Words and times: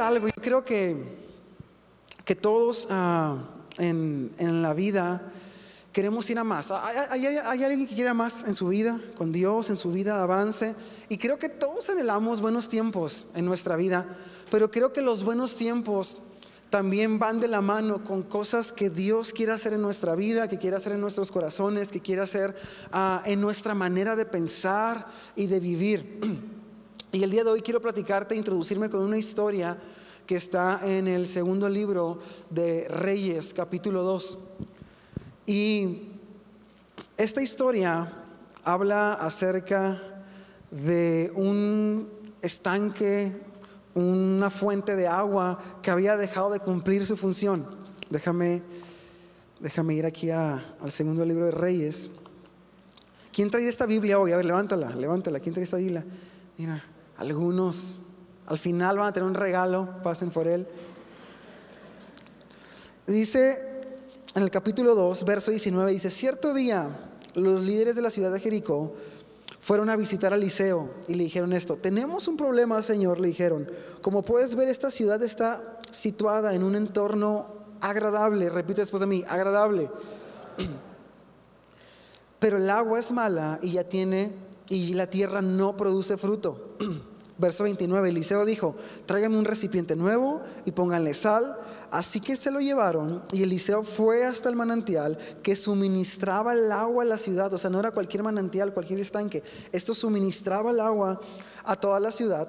algo. 0.00 0.28
Yo 0.28 0.42
creo 0.42 0.64
que, 0.64 0.96
que 2.24 2.34
todos 2.34 2.86
ah, 2.90 3.38
en, 3.78 4.32
en, 4.38 4.62
la 4.62 4.74
vida 4.74 5.22
queremos 5.92 6.28
ir 6.30 6.38
a 6.38 6.44
más. 6.44 6.70
¿Hay, 6.70 7.26
hay, 7.26 7.64
alguien 7.64 7.86
que 7.86 7.94
quiera 7.94 8.14
más 8.14 8.44
en 8.46 8.54
su 8.54 8.68
vida, 8.68 9.00
con 9.16 9.32
Dios, 9.32 9.70
en 9.70 9.76
su 9.76 9.92
vida, 9.92 10.22
avance? 10.22 10.74
Y 11.08 11.18
creo 11.18 11.38
que 11.38 11.48
todos 11.48 11.90
anhelamos 11.90 12.40
buenos 12.40 12.68
tiempos 12.68 13.26
en 13.34 13.44
nuestra 13.44 13.76
vida, 13.76 14.06
pero 14.50 14.70
creo 14.70 14.92
que 14.92 15.02
los 15.02 15.22
buenos 15.22 15.56
tiempos 15.56 16.16
también 16.70 17.18
van 17.18 17.38
de 17.38 17.48
la 17.48 17.60
mano 17.60 18.02
con 18.02 18.22
cosas 18.22 18.72
que 18.72 18.88
Dios 18.88 19.32
quiere 19.34 19.52
hacer 19.52 19.74
en 19.74 19.82
nuestra 19.82 20.14
vida, 20.14 20.48
que 20.48 20.56
quiere 20.56 20.76
hacer 20.76 20.92
en 20.92 21.02
nuestros 21.02 21.30
corazones, 21.30 21.90
que 21.90 22.00
quiere 22.00 22.22
hacer 22.22 22.56
uh, 22.94 23.18
en 23.26 23.42
nuestra 23.42 23.74
manera 23.74 24.16
de 24.16 24.24
pensar 24.24 25.06
y 25.36 25.46
de 25.48 25.60
vivir. 25.60 26.20
Y 27.14 27.22
el 27.22 27.30
día 27.30 27.44
de 27.44 27.50
hoy 27.50 27.60
quiero 27.60 27.78
platicarte, 27.78 28.34
introducirme 28.34 28.88
con 28.88 29.00
una 29.00 29.18
historia 29.18 29.76
que 30.26 30.36
está 30.36 30.80
en 30.82 31.06
el 31.06 31.26
segundo 31.26 31.68
libro 31.68 32.20
de 32.48 32.88
Reyes, 32.88 33.52
capítulo 33.52 34.02
2. 34.02 34.38
Y 35.44 36.04
esta 37.18 37.42
historia 37.42 38.10
habla 38.64 39.12
acerca 39.12 40.00
de 40.70 41.30
un 41.34 42.08
estanque, 42.40 43.30
una 43.94 44.48
fuente 44.48 44.96
de 44.96 45.06
agua 45.06 45.60
que 45.82 45.90
había 45.90 46.16
dejado 46.16 46.48
de 46.48 46.60
cumplir 46.60 47.04
su 47.04 47.18
función. 47.18 47.66
Déjame, 48.08 48.62
déjame 49.60 49.92
ir 49.96 50.06
aquí 50.06 50.30
al 50.30 50.90
segundo 50.90 51.26
libro 51.26 51.44
de 51.44 51.50
Reyes. 51.50 52.08
¿Quién 53.34 53.50
trae 53.50 53.68
esta 53.68 53.84
Biblia 53.84 54.18
hoy? 54.18 54.32
A 54.32 54.36
ver, 54.36 54.46
levántala, 54.46 54.96
levántala. 54.96 55.40
¿Quién 55.40 55.52
trae 55.52 55.64
esta 55.64 55.76
Biblia? 55.76 56.06
Mira, 56.56 56.82
algunos 57.16 58.00
al 58.46 58.58
final 58.58 58.98
van 58.98 59.08
a 59.08 59.12
tener 59.12 59.28
un 59.28 59.34
regalo, 59.34 59.88
pasen 60.02 60.30
por 60.30 60.46
él. 60.48 60.66
Dice 63.06 63.72
en 64.34 64.42
el 64.42 64.50
capítulo 64.50 64.94
2, 64.94 65.24
verso 65.24 65.50
19, 65.50 65.90
dice, 65.92 66.10
cierto 66.10 66.54
día 66.54 66.88
los 67.34 67.62
líderes 67.62 67.96
de 67.96 68.02
la 68.02 68.10
ciudad 68.10 68.32
de 68.32 68.40
Jericó 68.40 68.94
fueron 69.60 69.90
a 69.90 69.96
visitar 69.96 70.32
a 70.32 70.36
Eliseo 70.36 70.90
y 71.06 71.14
le 71.14 71.24
dijeron 71.24 71.52
esto, 71.52 71.76
tenemos 71.76 72.26
un 72.28 72.36
problema, 72.36 72.82
Señor, 72.82 73.20
le 73.20 73.28
dijeron, 73.28 73.70
como 74.00 74.22
puedes 74.22 74.54
ver, 74.54 74.68
esta 74.68 74.90
ciudad 74.90 75.22
está 75.22 75.78
situada 75.90 76.54
en 76.54 76.62
un 76.62 76.74
entorno 76.74 77.46
agradable, 77.80 78.50
repite 78.50 78.80
después 78.80 79.00
de 79.00 79.06
mí, 79.06 79.24
agradable, 79.28 79.90
pero 82.38 82.56
el 82.56 82.68
agua 82.70 82.98
es 82.98 83.12
mala 83.12 83.58
y 83.62 83.72
ya 83.72 83.84
tiene, 83.84 84.32
y 84.72 84.94
la 84.94 85.06
tierra 85.06 85.42
no 85.42 85.76
produce 85.76 86.16
fruto. 86.16 86.76
Verso 87.38 87.64
29, 87.64 88.08
Eliseo 88.08 88.46
dijo, 88.46 88.74
tráigame 89.04 89.36
un 89.36 89.44
recipiente 89.44 89.96
nuevo 89.96 90.40
y 90.64 90.72
pónganle 90.72 91.12
sal. 91.12 91.58
Así 91.90 92.20
que 92.20 92.36
se 92.36 92.50
lo 92.50 92.58
llevaron 92.58 93.22
y 93.32 93.42
Eliseo 93.42 93.82
fue 93.82 94.24
hasta 94.24 94.48
el 94.48 94.56
manantial 94.56 95.18
que 95.42 95.56
suministraba 95.56 96.54
el 96.54 96.72
agua 96.72 97.02
a 97.02 97.06
la 97.06 97.18
ciudad. 97.18 97.52
O 97.52 97.58
sea, 97.58 97.68
no 97.68 97.80
era 97.80 97.90
cualquier 97.90 98.22
manantial, 98.22 98.72
cualquier 98.72 99.00
estanque. 99.00 99.42
Esto 99.72 99.92
suministraba 99.92 100.70
el 100.70 100.80
agua 100.80 101.20
a 101.64 101.76
toda 101.76 102.00
la 102.00 102.10
ciudad. 102.10 102.48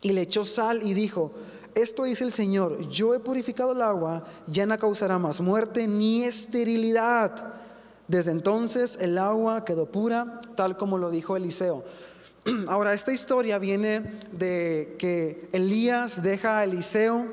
Y 0.00 0.12
le 0.12 0.22
echó 0.22 0.46
sal 0.46 0.82
y 0.82 0.94
dijo, 0.94 1.32
esto 1.74 2.04
dice 2.04 2.24
el 2.24 2.32
Señor, 2.32 2.88
yo 2.88 3.14
he 3.14 3.20
purificado 3.20 3.72
el 3.72 3.82
agua, 3.82 4.24
ya 4.46 4.64
no 4.64 4.78
causará 4.78 5.18
más 5.18 5.42
muerte 5.42 5.86
ni 5.86 6.24
esterilidad. 6.24 7.55
Desde 8.08 8.30
entonces 8.30 8.98
el 9.00 9.18
agua 9.18 9.64
quedó 9.64 9.86
pura, 9.86 10.40
tal 10.54 10.76
como 10.76 10.98
lo 10.98 11.10
dijo 11.10 11.36
Eliseo. 11.36 11.84
Ahora, 12.68 12.92
esta 12.92 13.12
historia 13.12 13.58
viene 13.58 14.20
de 14.32 14.94
que 14.98 15.48
Elías 15.52 16.22
deja 16.22 16.60
a 16.60 16.64
Eliseo. 16.64 17.26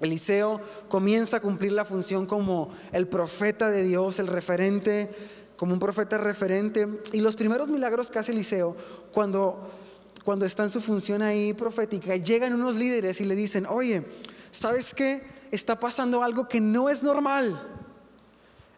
Eliseo 0.00 0.60
comienza 0.88 1.38
a 1.38 1.40
cumplir 1.40 1.72
la 1.72 1.84
función 1.84 2.26
como 2.26 2.70
el 2.92 3.08
profeta 3.08 3.68
de 3.70 3.82
Dios, 3.82 4.18
el 4.20 4.28
referente, 4.28 5.10
como 5.56 5.74
un 5.74 5.80
profeta 5.80 6.16
referente. 6.16 6.86
Y 7.12 7.20
los 7.20 7.34
primeros 7.34 7.68
milagros 7.68 8.10
que 8.10 8.20
hace 8.20 8.30
Eliseo, 8.30 8.76
cuando, 9.12 9.68
cuando 10.24 10.46
está 10.46 10.62
en 10.62 10.70
su 10.70 10.80
función 10.80 11.20
ahí 11.20 11.52
profética, 11.52 12.14
llegan 12.16 12.54
unos 12.54 12.76
líderes 12.76 13.20
y 13.20 13.24
le 13.24 13.34
dicen, 13.34 13.66
oye, 13.66 14.06
¿sabes 14.52 14.94
qué? 14.94 15.22
Está 15.50 15.80
pasando 15.80 16.22
algo 16.22 16.48
que 16.48 16.60
no 16.60 16.88
es 16.88 17.02
normal. 17.02 17.79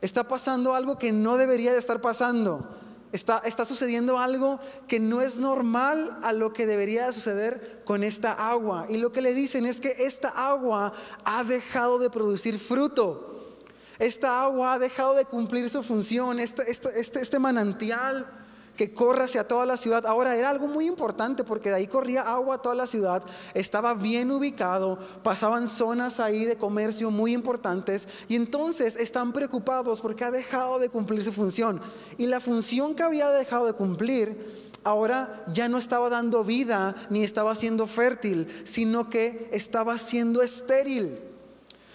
Está 0.02 0.24
pasando 0.24 0.74
algo 0.74 0.98
que 0.98 1.12
no 1.12 1.38
debería 1.38 1.72
de 1.72 1.78
estar 1.78 2.00
pasando. 2.00 2.68
Está, 3.12 3.64
sucediendo 3.64 4.18
algo 4.18 4.58
que 4.88 4.98
no 4.98 5.20
es 5.20 5.38
normal 5.38 6.18
a 6.22 6.32
lo 6.32 6.52
que 6.52 6.66
debería 6.66 7.12
suceder 7.12 7.82
con 7.84 8.02
esta 8.02 8.32
agua. 8.32 8.86
Y 8.88 8.96
lo 8.96 9.12
que 9.12 9.22
le 9.22 9.32
dicen 9.32 9.64
es 9.64 9.80
que 9.80 9.94
esta 9.98 10.28
agua 10.28 10.92
ha 11.24 11.44
dejado 11.44 11.98
de 11.98 12.10
producir 12.10 12.58
fruto. 12.58 13.54
Esta 13.98 14.42
agua 14.42 14.74
ha 14.74 14.78
dejado 14.78 15.14
de 15.14 15.24
cumplir 15.24 15.70
su 15.70 15.82
función. 15.84 16.40
este, 16.40 16.68
este, 16.68 17.20
este 17.20 17.38
manantial 17.38 18.41
que 18.76 18.92
corre 18.94 19.24
hacia 19.24 19.46
toda 19.46 19.66
la 19.66 19.76
ciudad. 19.76 20.06
Ahora 20.06 20.36
era 20.36 20.48
algo 20.48 20.66
muy 20.66 20.86
importante 20.86 21.44
porque 21.44 21.68
de 21.70 21.76
ahí 21.76 21.86
corría 21.86 22.22
agua 22.22 22.56
a 22.56 22.62
toda 22.62 22.74
la 22.74 22.86
ciudad, 22.86 23.22
estaba 23.54 23.94
bien 23.94 24.30
ubicado, 24.30 24.98
pasaban 25.22 25.68
zonas 25.68 26.20
ahí 26.20 26.44
de 26.44 26.56
comercio 26.56 27.10
muy 27.10 27.32
importantes 27.32 28.08
y 28.28 28.36
entonces 28.36 28.96
están 28.96 29.32
preocupados 29.32 30.00
porque 30.00 30.24
ha 30.24 30.30
dejado 30.30 30.78
de 30.78 30.88
cumplir 30.88 31.22
su 31.22 31.32
función. 31.32 31.80
Y 32.16 32.26
la 32.26 32.40
función 32.40 32.94
que 32.94 33.02
había 33.02 33.30
dejado 33.30 33.66
de 33.66 33.74
cumplir 33.74 34.62
ahora 34.84 35.44
ya 35.52 35.68
no 35.68 35.78
estaba 35.78 36.08
dando 36.08 36.44
vida 36.44 36.94
ni 37.10 37.22
estaba 37.22 37.54
siendo 37.54 37.86
fértil, 37.86 38.48
sino 38.64 39.08
que 39.08 39.48
estaba 39.52 39.98
siendo 39.98 40.42
estéril. 40.42 41.18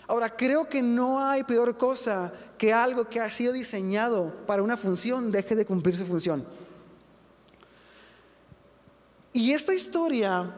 Ahora, 0.07 0.29
creo 0.29 0.69
que 0.69 0.81
no 0.81 1.21
hay 1.21 1.43
peor 1.43 1.77
cosa 1.77 2.31
que 2.57 2.73
algo 2.73 3.09
que 3.09 3.19
ha 3.19 3.29
sido 3.29 3.51
diseñado 3.51 4.33
para 4.47 4.63
una 4.63 4.77
función 4.77 5.31
deje 5.33 5.53
de 5.53 5.65
cumplir 5.65 5.97
su 5.97 6.05
función. 6.05 6.45
Y 9.33 9.51
esta 9.51 9.73
historia 9.73 10.53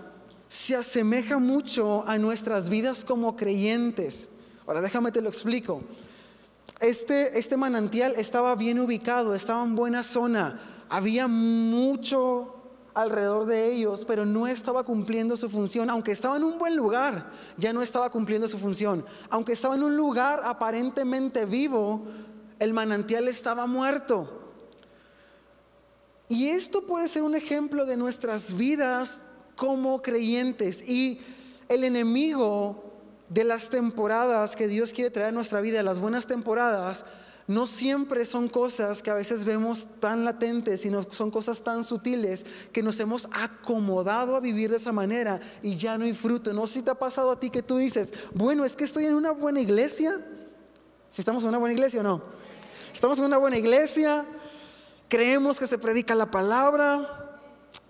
se 0.47 0.75
asemeja 0.75 1.37
mucho 1.37 2.03
a 2.07 2.17
nuestras 2.17 2.69
vidas 2.69 3.05
como 3.05 3.35
creyentes. 3.35 4.27
Ahora 4.65 4.81
déjame 4.81 5.11
te 5.11 5.21
lo 5.21 5.29
explico. 5.29 5.79
Este, 6.79 7.37
este 7.37 7.57
manantial 7.57 8.13
estaba 8.15 8.55
bien 8.55 8.79
ubicado, 8.79 9.35
estaba 9.35 9.63
en 9.63 9.75
buena 9.75 10.01
zona, 10.01 10.61
había 10.89 11.27
mucho 11.27 12.55
alrededor 12.93 13.45
de 13.45 13.71
ellos, 13.71 14.05
pero 14.05 14.25
no 14.25 14.47
estaba 14.47 14.83
cumpliendo 14.83 15.37
su 15.37 15.49
función. 15.49 15.89
Aunque 15.89 16.11
estaba 16.11 16.37
en 16.37 16.43
un 16.43 16.57
buen 16.57 16.75
lugar, 16.75 17.31
ya 17.57 17.73
no 17.73 17.81
estaba 17.81 18.09
cumpliendo 18.09 18.47
su 18.47 18.57
función. 18.57 19.05
Aunque 19.29 19.53
estaba 19.53 19.75
en 19.75 19.83
un 19.83 19.95
lugar 19.95 20.41
aparentemente 20.43 21.45
vivo, 21.45 22.05
el 22.59 22.73
manantial 22.73 23.27
estaba 23.27 23.67
muerto. 23.67 24.38
Y 26.29 26.49
esto 26.49 26.83
puede 26.83 27.07
ser 27.07 27.23
un 27.23 27.35
ejemplo 27.35 27.85
de 27.87 27.97
nuestras 27.97 28.55
vidas 28.55 29.23
como 29.55 30.01
creyentes. 30.01 30.87
Y 30.87 31.19
el 31.67 31.83
enemigo 31.83 32.83
de 33.29 33.43
las 33.43 33.69
temporadas 33.69 34.55
que 34.55 34.67
Dios 34.67 34.93
quiere 34.93 35.09
traer 35.09 35.29
a 35.29 35.31
nuestra 35.31 35.59
vida, 35.59 35.81
las 35.81 35.99
buenas 35.99 36.27
temporadas, 36.27 37.03
no 37.47 37.65
siempre 37.65 38.25
son 38.25 38.47
cosas 38.47 39.01
que 39.01 39.09
a 39.09 39.15
veces 39.15 39.43
vemos 39.43 39.87
tan 39.99 40.23
latentes, 40.23 40.81
sino 40.81 41.03
son 41.11 41.31
cosas 41.31 41.63
tan 41.63 41.83
sutiles 41.83 42.45
que 42.71 42.83
nos 42.83 42.99
hemos 42.99 43.27
acomodado 43.31 44.35
a 44.35 44.39
vivir 44.39 44.69
de 44.69 44.77
esa 44.77 44.91
manera 44.91 45.39
y 45.63 45.75
ya 45.75 45.97
no 45.97 46.05
hay 46.05 46.13
fruto. 46.13 46.53
No 46.53 46.67
sé 46.67 46.75
si 46.75 46.81
te 46.83 46.91
ha 46.91 46.95
pasado 46.95 47.31
a 47.31 47.39
ti 47.39 47.49
que 47.49 47.63
tú 47.63 47.77
dices, 47.77 48.13
bueno, 48.35 48.65
es 48.65 48.75
que 48.75 48.83
estoy 48.83 49.05
en 49.05 49.15
una 49.15 49.31
buena 49.31 49.61
iglesia. 49.61 50.15
Si 51.09 51.21
estamos 51.21 51.41
en 51.41 51.49
una 51.49 51.57
buena 51.57 51.73
iglesia 51.73 52.01
o 52.01 52.03
no. 52.03 52.21
Estamos 52.93 53.17
en 53.17 53.25
una 53.25 53.39
buena 53.39 53.57
iglesia, 53.57 54.27
creemos 55.09 55.59
que 55.59 55.67
se 55.67 55.77
predica 55.77 56.15
la 56.15 56.31
palabra. 56.31 57.39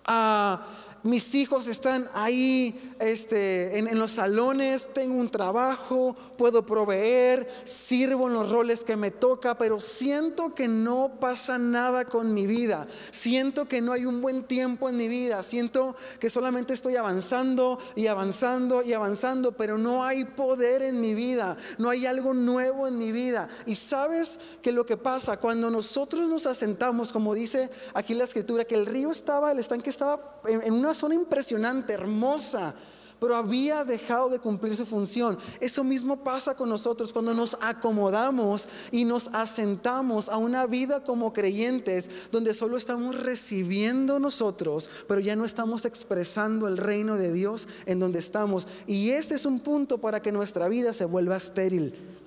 Ah, 0.06 0.66
mis 1.04 1.36
hijos 1.36 1.68
están 1.68 2.10
ahí 2.14 2.94
este, 3.00 3.78
en, 3.78 3.98
los 3.98 4.12
salones, 4.12 4.90
tengo 4.94 5.16
un 5.16 5.30
trabajo, 5.30 6.16
puedo 6.38 6.66
proveer, 6.66 7.50
sirvo 7.64 8.28
en 8.28 8.34
los 8.34 8.50
roles 8.50 8.84
que 8.84 8.96
me 8.96 9.12
toca, 9.12 9.58
pero 9.58 9.80
siento 9.80 10.54
que 10.54 10.68
no 10.68 11.14
pasa 11.20 11.58
nada 11.58 12.06
con 12.06 12.34
mi 12.34 12.48
vida, 12.48 12.88
siento 13.12 13.68
que 13.68 13.82
no 13.82 13.94
hay 13.94 14.06
un 14.06 14.22
buen 14.22 14.44
tiempo 14.44 14.90
en 14.90 14.98
mi 14.98 15.08
vida, 15.08 15.42
siento 15.44 15.96
que 16.20 16.30
solamente 16.30 16.74
estoy 16.74 16.96
avanzando 16.98 17.80
y 17.96 18.08
avanzando 18.08 18.84
y 18.84 18.94
avanzando, 18.94 19.54
pero 19.54 19.78
no 19.78 20.04
hay 20.04 20.26
poder 20.26 20.82
en 20.82 21.00
mi 21.00 21.14
vida, 21.14 21.58
no 21.78 21.90
hay 21.90 22.06
algo 22.06 22.34
nuevo 22.34 22.88
en 22.88 22.98
mi 22.98 23.12
vida. 23.12 23.50
Y 23.66 23.76
sabes 23.76 24.40
que 24.62 24.72
lo 24.72 24.86
que 24.86 24.98
pasa 24.98 25.38
cuando 25.38 25.70
nosotros 25.70 26.28
nos 26.28 26.46
asentamos, 26.46 27.12
como 27.12 27.34
dice 27.34 27.70
aquí 27.94 28.14
la 28.14 28.26
escritura, 28.26 28.66
que 28.66 28.76
el 28.76 28.86
río 28.86 29.12
estaba, 29.12 29.52
el 29.52 29.60
estanque 29.60 29.90
estaba 29.90 30.42
en, 30.46 30.62
en 30.64 30.74
una 30.74 30.89
zona 30.94 31.16
impresionante, 31.16 31.94
hermosa, 31.94 32.76
pero 33.20 33.36
había 33.36 33.84
dejado 33.84 34.30
de 34.30 34.40
cumplir 34.40 34.76
su 34.76 34.86
función. 34.86 35.38
Eso 35.60 35.84
mismo 35.84 36.24
pasa 36.24 36.56
con 36.56 36.70
nosotros 36.70 37.12
cuando 37.12 37.34
nos 37.34 37.58
acomodamos 37.62 38.68
y 38.92 39.06
nos 39.06 39.30
asentamos 39.34 40.30
a 40.30 40.38
una 40.38 40.66
vida 40.66 41.04
como 41.04 41.34
creyentes 41.34 42.10
donde 42.32 42.54
solo 42.54 42.78
estamos 42.78 43.16
recibiendo 43.16 44.20
nosotros, 44.20 44.90
pero 45.08 45.20
ya 45.20 45.36
no 45.36 45.46
estamos 45.46 45.86
expresando 45.86 46.68
el 46.68 46.78
reino 46.78 47.16
de 47.16 47.34
Dios 47.34 47.68
en 47.86 48.00
donde 48.00 48.20
estamos. 48.20 48.68
Y 48.88 49.12
ese 49.12 49.36
es 49.36 49.46
un 49.46 49.60
punto 49.60 50.00
para 50.00 50.22
que 50.22 50.32
nuestra 50.32 50.68
vida 50.70 50.94
se 50.94 51.06
vuelva 51.06 51.38
estéril. 51.38 52.19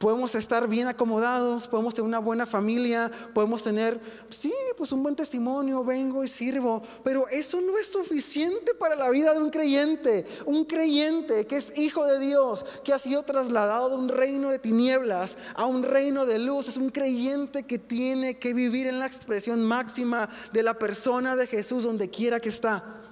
Podemos 0.00 0.34
estar 0.34 0.66
bien 0.66 0.88
acomodados, 0.88 1.68
podemos 1.68 1.92
tener 1.92 2.08
una 2.08 2.20
buena 2.20 2.46
familia, 2.46 3.10
podemos 3.34 3.62
tener, 3.62 4.00
sí, 4.30 4.50
pues 4.74 4.92
un 4.92 5.02
buen 5.02 5.14
testimonio, 5.14 5.84
vengo 5.84 6.24
y 6.24 6.28
sirvo, 6.28 6.80
pero 7.04 7.28
eso 7.28 7.60
no 7.60 7.76
es 7.76 7.88
suficiente 7.88 8.72
para 8.72 8.96
la 8.96 9.10
vida 9.10 9.34
de 9.34 9.40
un 9.40 9.50
creyente. 9.50 10.26
Un 10.46 10.64
creyente 10.64 11.46
que 11.46 11.58
es 11.58 11.76
hijo 11.76 12.06
de 12.06 12.18
Dios, 12.18 12.64
que 12.82 12.94
ha 12.94 12.98
sido 12.98 13.24
trasladado 13.24 13.90
de 13.90 13.96
un 13.96 14.08
reino 14.08 14.48
de 14.48 14.58
tinieblas 14.58 15.36
a 15.54 15.66
un 15.66 15.82
reino 15.82 16.24
de 16.24 16.38
luz, 16.38 16.68
es 16.68 16.78
un 16.78 16.88
creyente 16.88 17.64
que 17.64 17.78
tiene 17.78 18.38
que 18.38 18.54
vivir 18.54 18.86
en 18.86 19.00
la 19.00 19.06
expresión 19.06 19.62
máxima 19.62 20.30
de 20.50 20.62
la 20.62 20.78
persona 20.78 21.36
de 21.36 21.46
Jesús 21.46 21.84
donde 21.84 22.08
quiera 22.08 22.40
que 22.40 22.48
está. 22.48 23.02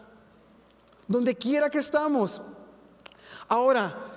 Donde 1.07 1.35
quiera 1.35 1.69
que 1.69 1.81
estamos. 1.81 2.41
Ahora, 3.47 4.08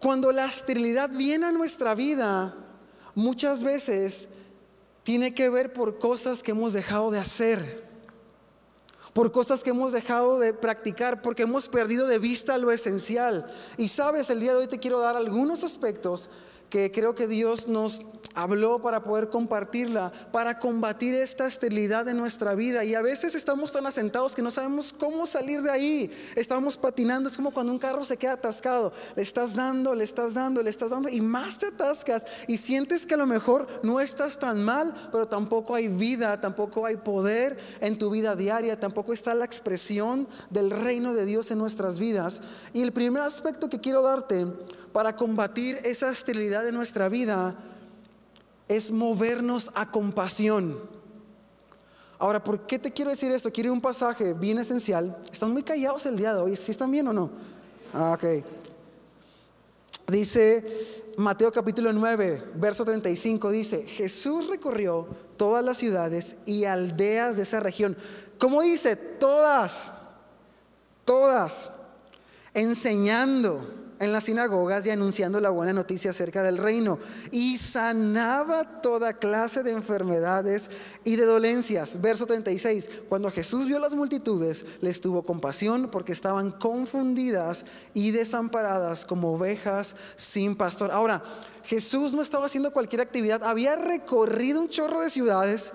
cuando 0.00 0.30
la 0.32 0.46
esterilidad 0.46 1.10
viene 1.10 1.46
a 1.46 1.52
nuestra 1.52 1.94
vida, 1.94 2.54
muchas 3.14 3.62
veces 3.62 4.28
tiene 5.02 5.34
que 5.34 5.48
ver 5.48 5.72
por 5.72 5.98
cosas 5.98 6.42
que 6.42 6.52
hemos 6.52 6.72
dejado 6.72 7.10
de 7.10 7.18
hacer, 7.18 7.88
por 9.12 9.32
cosas 9.32 9.64
que 9.64 9.70
hemos 9.70 9.92
dejado 9.92 10.38
de 10.38 10.54
practicar, 10.54 11.22
porque 11.22 11.42
hemos 11.42 11.68
perdido 11.68 12.06
de 12.06 12.18
vista 12.18 12.58
lo 12.58 12.70
esencial. 12.70 13.52
Y 13.76 13.88
sabes, 13.88 14.30
el 14.30 14.40
día 14.40 14.52
de 14.52 14.58
hoy 14.58 14.66
te 14.68 14.78
quiero 14.78 15.00
dar 15.00 15.16
algunos 15.16 15.64
aspectos 15.64 16.30
que 16.70 16.92
creo 16.92 17.14
que 17.14 17.26
Dios 17.26 17.66
nos 17.66 18.02
habló 18.34 18.80
para 18.80 19.02
poder 19.02 19.28
compartirla, 19.28 20.12
para 20.32 20.58
combatir 20.58 21.14
esta 21.14 21.46
esterilidad 21.46 22.04
de 22.04 22.14
nuestra 22.14 22.54
vida. 22.54 22.84
Y 22.84 22.94
a 22.94 23.02
veces 23.02 23.34
estamos 23.34 23.72
tan 23.72 23.86
asentados 23.86 24.34
que 24.34 24.42
no 24.42 24.50
sabemos 24.50 24.92
cómo 24.92 25.26
salir 25.26 25.62
de 25.62 25.70
ahí. 25.70 26.10
Estamos 26.36 26.76
patinando, 26.76 27.28
es 27.28 27.36
como 27.36 27.50
cuando 27.50 27.72
un 27.72 27.78
carro 27.78 28.04
se 28.04 28.16
queda 28.16 28.34
atascado. 28.34 28.92
Le 29.16 29.22
estás 29.22 29.54
dando, 29.54 29.94
le 29.94 30.04
estás 30.04 30.34
dando, 30.34 30.62
le 30.62 30.70
estás 30.70 30.90
dando 30.90 31.08
y 31.08 31.20
más 31.20 31.58
te 31.58 31.66
atascas 31.66 32.24
y 32.46 32.56
sientes 32.56 33.06
que 33.06 33.14
a 33.14 33.18
lo 33.18 33.26
mejor 33.26 33.66
no 33.82 34.00
estás 34.00 34.38
tan 34.38 34.62
mal, 34.62 34.94
pero 35.10 35.26
tampoco 35.26 35.74
hay 35.74 35.88
vida, 35.88 36.40
tampoco 36.40 36.86
hay 36.86 36.96
poder 36.96 37.58
en 37.80 37.98
tu 37.98 38.10
vida 38.10 38.36
diaria, 38.36 38.78
tampoco 38.78 39.12
está 39.12 39.34
la 39.34 39.44
expresión 39.44 40.28
del 40.50 40.70
reino 40.70 41.14
de 41.14 41.24
Dios 41.24 41.50
en 41.50 41.58
nuestras 41.58 41.98
vidas. 41.98 42.40
Y 42.72 42.82
el 42.82 42.92
primer 42.92 43.22
aspecto 43.22 43.68
que 43.68 43.80
quiero 43.80 44.02
darte 44.02 44.46
para 44.92 45.16
combatir 45.16 45.78
esa 45.84 46.10
esterilidad 46.10 46.64
de 46.64 46.72
nuestra 46.72 47.08
vida 47.08 47.56
es 48.68 48.90
movernos 48.90 49.70
a 49.74 49.90
compasión. 49.90 50.78
Ahora, 52.18 52.42
¿por 52.42 52.66
qué 52.66 52.78
te 52.78 52.92
quiero 52.92 53.10
decir 53.10 53.30
esto? 53.32 53.52
Quiero 53.52 53.72
un 53.72 53.80
pasaje 53.80 54.34
bien 54.34 54.58
esencial. 54.58 55.16
Están 55.32 55.52
muy 55.52 55.62
callados 55.62 56.04
el 56.06 56.16
día 56.16 56.34
de 56.34 56.40
hoy. 56.40 56.56
¿Sí 56.56 56.72
están 56.72 56.90
bien 56.90 57.06
o 57.08 57.12
no? 57.12 57.30
Ah, 57.94 58.12
ok. 58.14 58.44
Dice 60.08 60.64
Mateo 61.18 61.52
capítulo 61.52 61.92
9, 61.92 62.52
verso 62.54 62.84
35, 62.84 63.50
dice, 63.50 63.82
Jesús 63.86 64.48
recorrió 64.48 65.06
todas 65.36 65.64
las 65.64 65.76
ciudades 65.76 66.36
y 66.46 66.64
aldeas 66.64 67.36
de 67.36 67.42
esa 67.42 67.60
región. 67.60 67.96
¿Cómo 68.38 68.62
dice? 68.62 68.96
Todas, 68.96 69.92
todas, 71.04 71.72
enseñando 72.54 73.77
en 73.98 74.12
las 74.12 74.24
sinagogas 74.24 74.86
y 74.86 74.90
anunciando 74.90 75.40
la 75.40 75.50
buena 75.50 75.72
noticia 75.72 76.10
acerca 76.10 76.42
del 76.42 76.58
reino. 76.58 76.98
Y 77.30 77.58
sanaba 77.58 78.80
toda 78.80 79.14
clase 79.14 79.62
de 79.62 79.72
enfermedades 79.72 80.70
y 81.04 81.16
de 81.16 81.24
dolencias. 81.24 82.00
Verso 82.00 82.26
36. 82.26 82.88
Cuando 83.08 83.30
Jesús 83.30 83.66
vio 83.66 83.78
las 83.78 83.94
multitudes, 83.94 84.64
les 84.80 85.00
tuvo 85.00 85.22
compasión 85.22 85.90
porque 85.90 86.12
estaban 86.12 86.50
confundidas 86.50 87.64
y 87.94 88.10
desamparadas 88.10 89.04
como 89.04 89.34
ovejas 89.34 89.96
sin 90.16 90.56
pastor. 90.56 90.90
Ahora, 90.92 91.22
Jesús 91.64 92.14
no 92.14 92.22
estaba 92.22 92.46
haciendo 92.46 92.72
cualquier 92.72 93.00
actividad. 93.00 93.42
Había 93.42 93.76
recorrido 93.76 94.60
un 94.60 94.68
chorro 94.68 95.00
de 95.00 95.10
ciudades. 95.10 95.72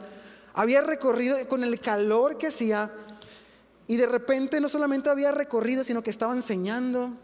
Había 0.54 0.81
recorrido 0.81 1.38
con 1.48 1.64
el 1.64 1.80
calor 1.80 2.38
que 2.38 2.48
hacía. 2.48 2.92
Y 3.86 3.98
de 3.98 4.08
repente 4.08 4.62
no 4.62 4.70
solamente 4.70 5.10
había 5.10 5.31
recorrido, 5.31 5.84
sino 5.84 6.02
que 6.02 6.10
estaba 6.10 6.34
enseñando 6.34 7.18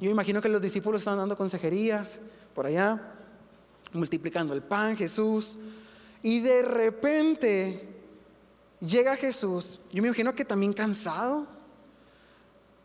yo 0.00 0.10
imagino 0.10 0.40
que 0.40 0.48
los 0.48 0.62
discípulos 0.62 1.02
estaban 1.02 1.18
dando 1.18 1.36
consejerías 1.36 2.20
por 2.54 2.64
allá, 2.64 3.12
multiplicando 3.92 4.54
el 4.54 4.62
pan, 4.62 4.96
Jesús. 4.96 5.58
Y 6.22 6.40
de 6.40 6.62
repente 6.62 7.86
llega 8.80 9.16
Jesús, 9.16 9.78
yo 9.92 10.00
me 10.00 10.08
imagino 10.08 10.34
que 10.34 10.44
también 10.44 10.72
cansado, 10.72 11.46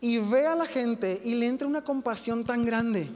y 0.01 0.17
ve 0.19 0.45
a 0.45 0.55
la 0.55 0.65
gente 0.65 1.21
y 1.23 1.35
le 1.35 1.47
entra 1.47 1.67
una 1.67 1.83
compasión 1.83 2.43
tan 2.43 2.65
grande. 2.65 3.09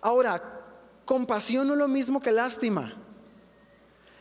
Ahora, 0.00 0.62
compasión 1.04 1.66
no 1.66 1.74
es 1.74 1.78
lo 1.78 1.88
mismo 1.88 2.20
que 2.20 2.30
lástima. 2.30 2.94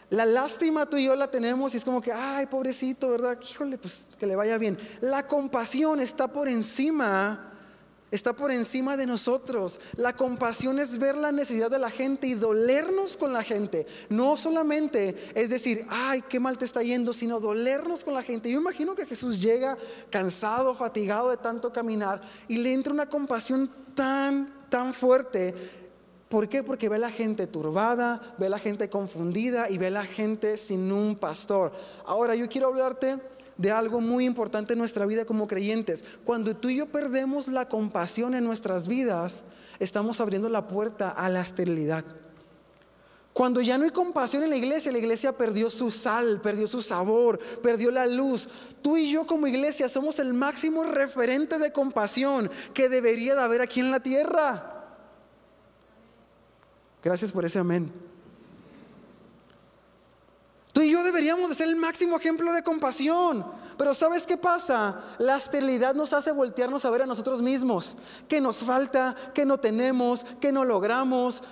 La 0.09 0.25
lástima 0.25 0.87
tú 0.87 0.97
y 0.97 1.05
yo 1.05 1.15
la 1.15 1.29
tenemos 1.29 1.73
y 1.73 1.77
es 1.77 1.85
como 1.85 2.01
que, 2.01 2.11
ay, 2.11 2.47
pobrecito, 2.47 3.09
¿verdad? 3.09 3.37
Híjole, 3.41 3.77
pues 3.77 4.07
que 4.19 4.25
le 4.25 4.35
vaya 4.35 4.57
bien. 4.57 4.77
La 5.01 5.27
compasión 5.27 5.99
está 5.99 6.27
por 6.27 6.49
encima 6.49 7.52
está 8.13 8.33
por 8.33 8.51
encima 8.51 8.95
de 8.95 9.07
nosotros. 9.07 9.79
La 9.95 10.15
compasión 10.15 10.77
es 10.77 10.99
ver 10.99 11.17
la 11.17 11.31
necesidad 11.31 11.71
de 11.71 11.79
la 11.79 11.89
gente 11.89 12.27
y 12.27 12.35
dolernos 12.35 13.17
con 13.17 13.33
la 13.33 13.43
gente. 13.43 13.87
No 14.07 14.37
solamente 14.37 15.31
es 15.33 15.49
decir, 15.49 15.85
ay, 15.89 16.21
qué 16.29 16.39
mal 16.39 16.59
te 16.59 16.65
está 16.65 16.83
yendo, 16.83 17.11
sino 17.11 17.39
dolernos 17.39 18.03
con 18.03 18.13
la 18.13 18.21
gente. 18.21 18.51
Yo 18.51 18.59
imagino 18.59 18.93
que 18.93 19.07
Jesús 19.07 19.41
llega 19.41 19.79
cansado, 20.11 20.75
fatigado 20.75 21.31
de 21.31 21.37
tanto 21.37 21.73
caminar 21.73 22.21
y 22.47 22.57
le 22.57 22.71
entra 22.71 22.93
una 22.93 23.09
compasión 23.09 23.71
tan, 23.95 24.69
tan 24.69 24.93
fuerte. 24.93 25.55
¿Por 26.29 26.47
qué? 26.47 26.61
Porque 26.61 26.89
ve 26.89 26.97
a 26.97 26.99
la 26.99 27.11
gente 27.11 27.47
turbada, 27.47 28.35
ve 28.37 28.45
a 28.45 28.49
la 28.49 28.59
gente 28.59 28.91
confundida 28.91 29.71
y 29.71 29.79
ve 29.79 29.87
a 29.87 29.91
la 29.91 30.05
gente 30.05 30.57
sin 30.57 30.91
un 30.91 31.15
pastor. 31.15 31.71
Ahora 32.05 32.35
yo 32.35 32.47
quiero 32.47 32.67
hablarte 32.67 33.19
de 33.57 33.71
algo 33.71 34.01
muy 34.01 34.25
importante 34.25 34.73
en 34.73 34.79
nuestra 34.79 35.05
vida 35.05 35.25
como 35.25 35.47
creyentes. 35.47 36.03
Cuando 36.25 36.55
tú 36.55 36.69
y 36.69 36.77
yo 36.77 36.87
perdemos 36.87 37.47
la 37.47 37.69
compasión 37.69 38.35
en 38.35 38.43
nuestras 38.43 38.87
vidas, 38.87 39.43
estamos 39.79 40.19
abriendo 40.19 40.49
la 40.49 40.67
puerta 40.67 41.09
a 41.09 41.29
la 41.29 41.41
esterilidad. 41.41 42.05
Cuando 43.33 43.61
ya 43.61 43.79
no 43.79 43.83
hay 43.83 43.89
compasión 43.89 44.43
en 44.43 44.51
la 44.51 44.55
iglesia, 44.55 44.91
la 44.91 44.99
iglesia 44.99 45.35
perdió 45.35 45.69
su 45.71 45.89
sal, 45.89 46.39
perdió 46.41 46.67
su 46.67 46.81
sabor, 46.83 47.39
perdió 47.63 47.89
la 47.89 48.05
luz. 48.05 48.47
Tú 48.83 48.95
y 48.95 49.11
yo 49.11 49.25
como 49.25 49.47
iglesia 49.47 49.89
somos 49.89 50.19
el 50.19 50.35
máximo 50.35 50.83
referente 50.83 51.57
de 51.57 51.73
compasión 51.73 52.51
que 52.75 52.89
debería 52.89 53.33
de 53.33 53.41
haber 53.41 53.61
aquí 53.61 53.79
en 53.79 53.89
la 53.89 54.01
tierra. 54.01 54.69
Gracias 57.03 57.31
por 57.31 57.43
ese 57.43 57.57
amén. 57.57 57.91
Tú 60.73 60.81
y 60.81 60.89
yo 60.89 61.03
deberíamos 61.03 61.51
de 61.51 61.55
ser 61.55 61.67
el 61.67 61.75
máximo 61.75 62.17
ejemplo 62.17 62.51
de 62.51 62.63
compasión. 62.63 63.45
Pero 63.77 63.93
¿sabes 63.93 64.25
qué 64.25 64.37
pasa? 64.37 65.03
La 65.19 65.37
esterilidad 65.37 65.93
nos 65.93 66.13
hace 66.13 66.31
voltearnos 66.31 66.83
a 66.83 66.89
ver 66.89 67.03
a 67.03 67.05
nosotros 67.05 67.43
mismos. 67.43 67.95
¿Qué 68.27 68.41
nos 68.41 68.63
falta? 68.63 69.15
¿Qué 69.35 69.45
no 69.45 69.59
tenemos? 69.59 70.25
¿Qué 70.41 70.51
no 70.51 70.65
logramos? 70.65 71.43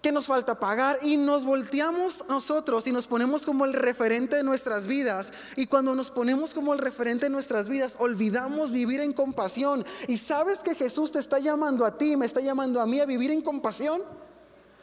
¿Qué 0.00 0.10
nos 0.10 0.26
falta 0.26 0.58
pagar? 0.58 1.00
Y 1.02 1.18
nos 1.18 1.44
volteamos 1.44 2.24
nosotros 2.30 2.86
y 2.86 2.92
nos 2.92 3.06
ponemos 3.06 3.44
como 3.44 3.66
el 3.66 3.74
referente 3.74 4.36
de 4.36 4.42
nuestras 4.42 4.86
vidas. 4.86 5.34
Y 5.54 5.66
cuando 5.66 5.94
nos 5.94 6.10
ponemos 6.10 6.54
como 6.54 6.72
el 6.72 6.78
referente 6.78 7.26
de 7.26 7.30
nuestras 7.30 7.68
vidas, 7.68 7.96
olvidamos 7.98 8.70
vivir 8.70 9.00
en 9.00 9.12
compasión. 9.12 9.84
¿Y 10.06 10.16
sabes 10.16 10.60
que 10.60 10.74
Jesús 10.74 11.12
te 11.12 11.18
está 11.18 11.40
llamando 11.40 11.84
a 11.84 11.98
ti, 11.98 12.16
me 12.16 12.24
está 12.24 12.40
llamando 12.40 12.80
a 12.80 12.86
mí 12.86 13.00
a 13.00 13.06
vivir 13.06 13.30
en 13.30 13.42
compasión? 13.42 14.00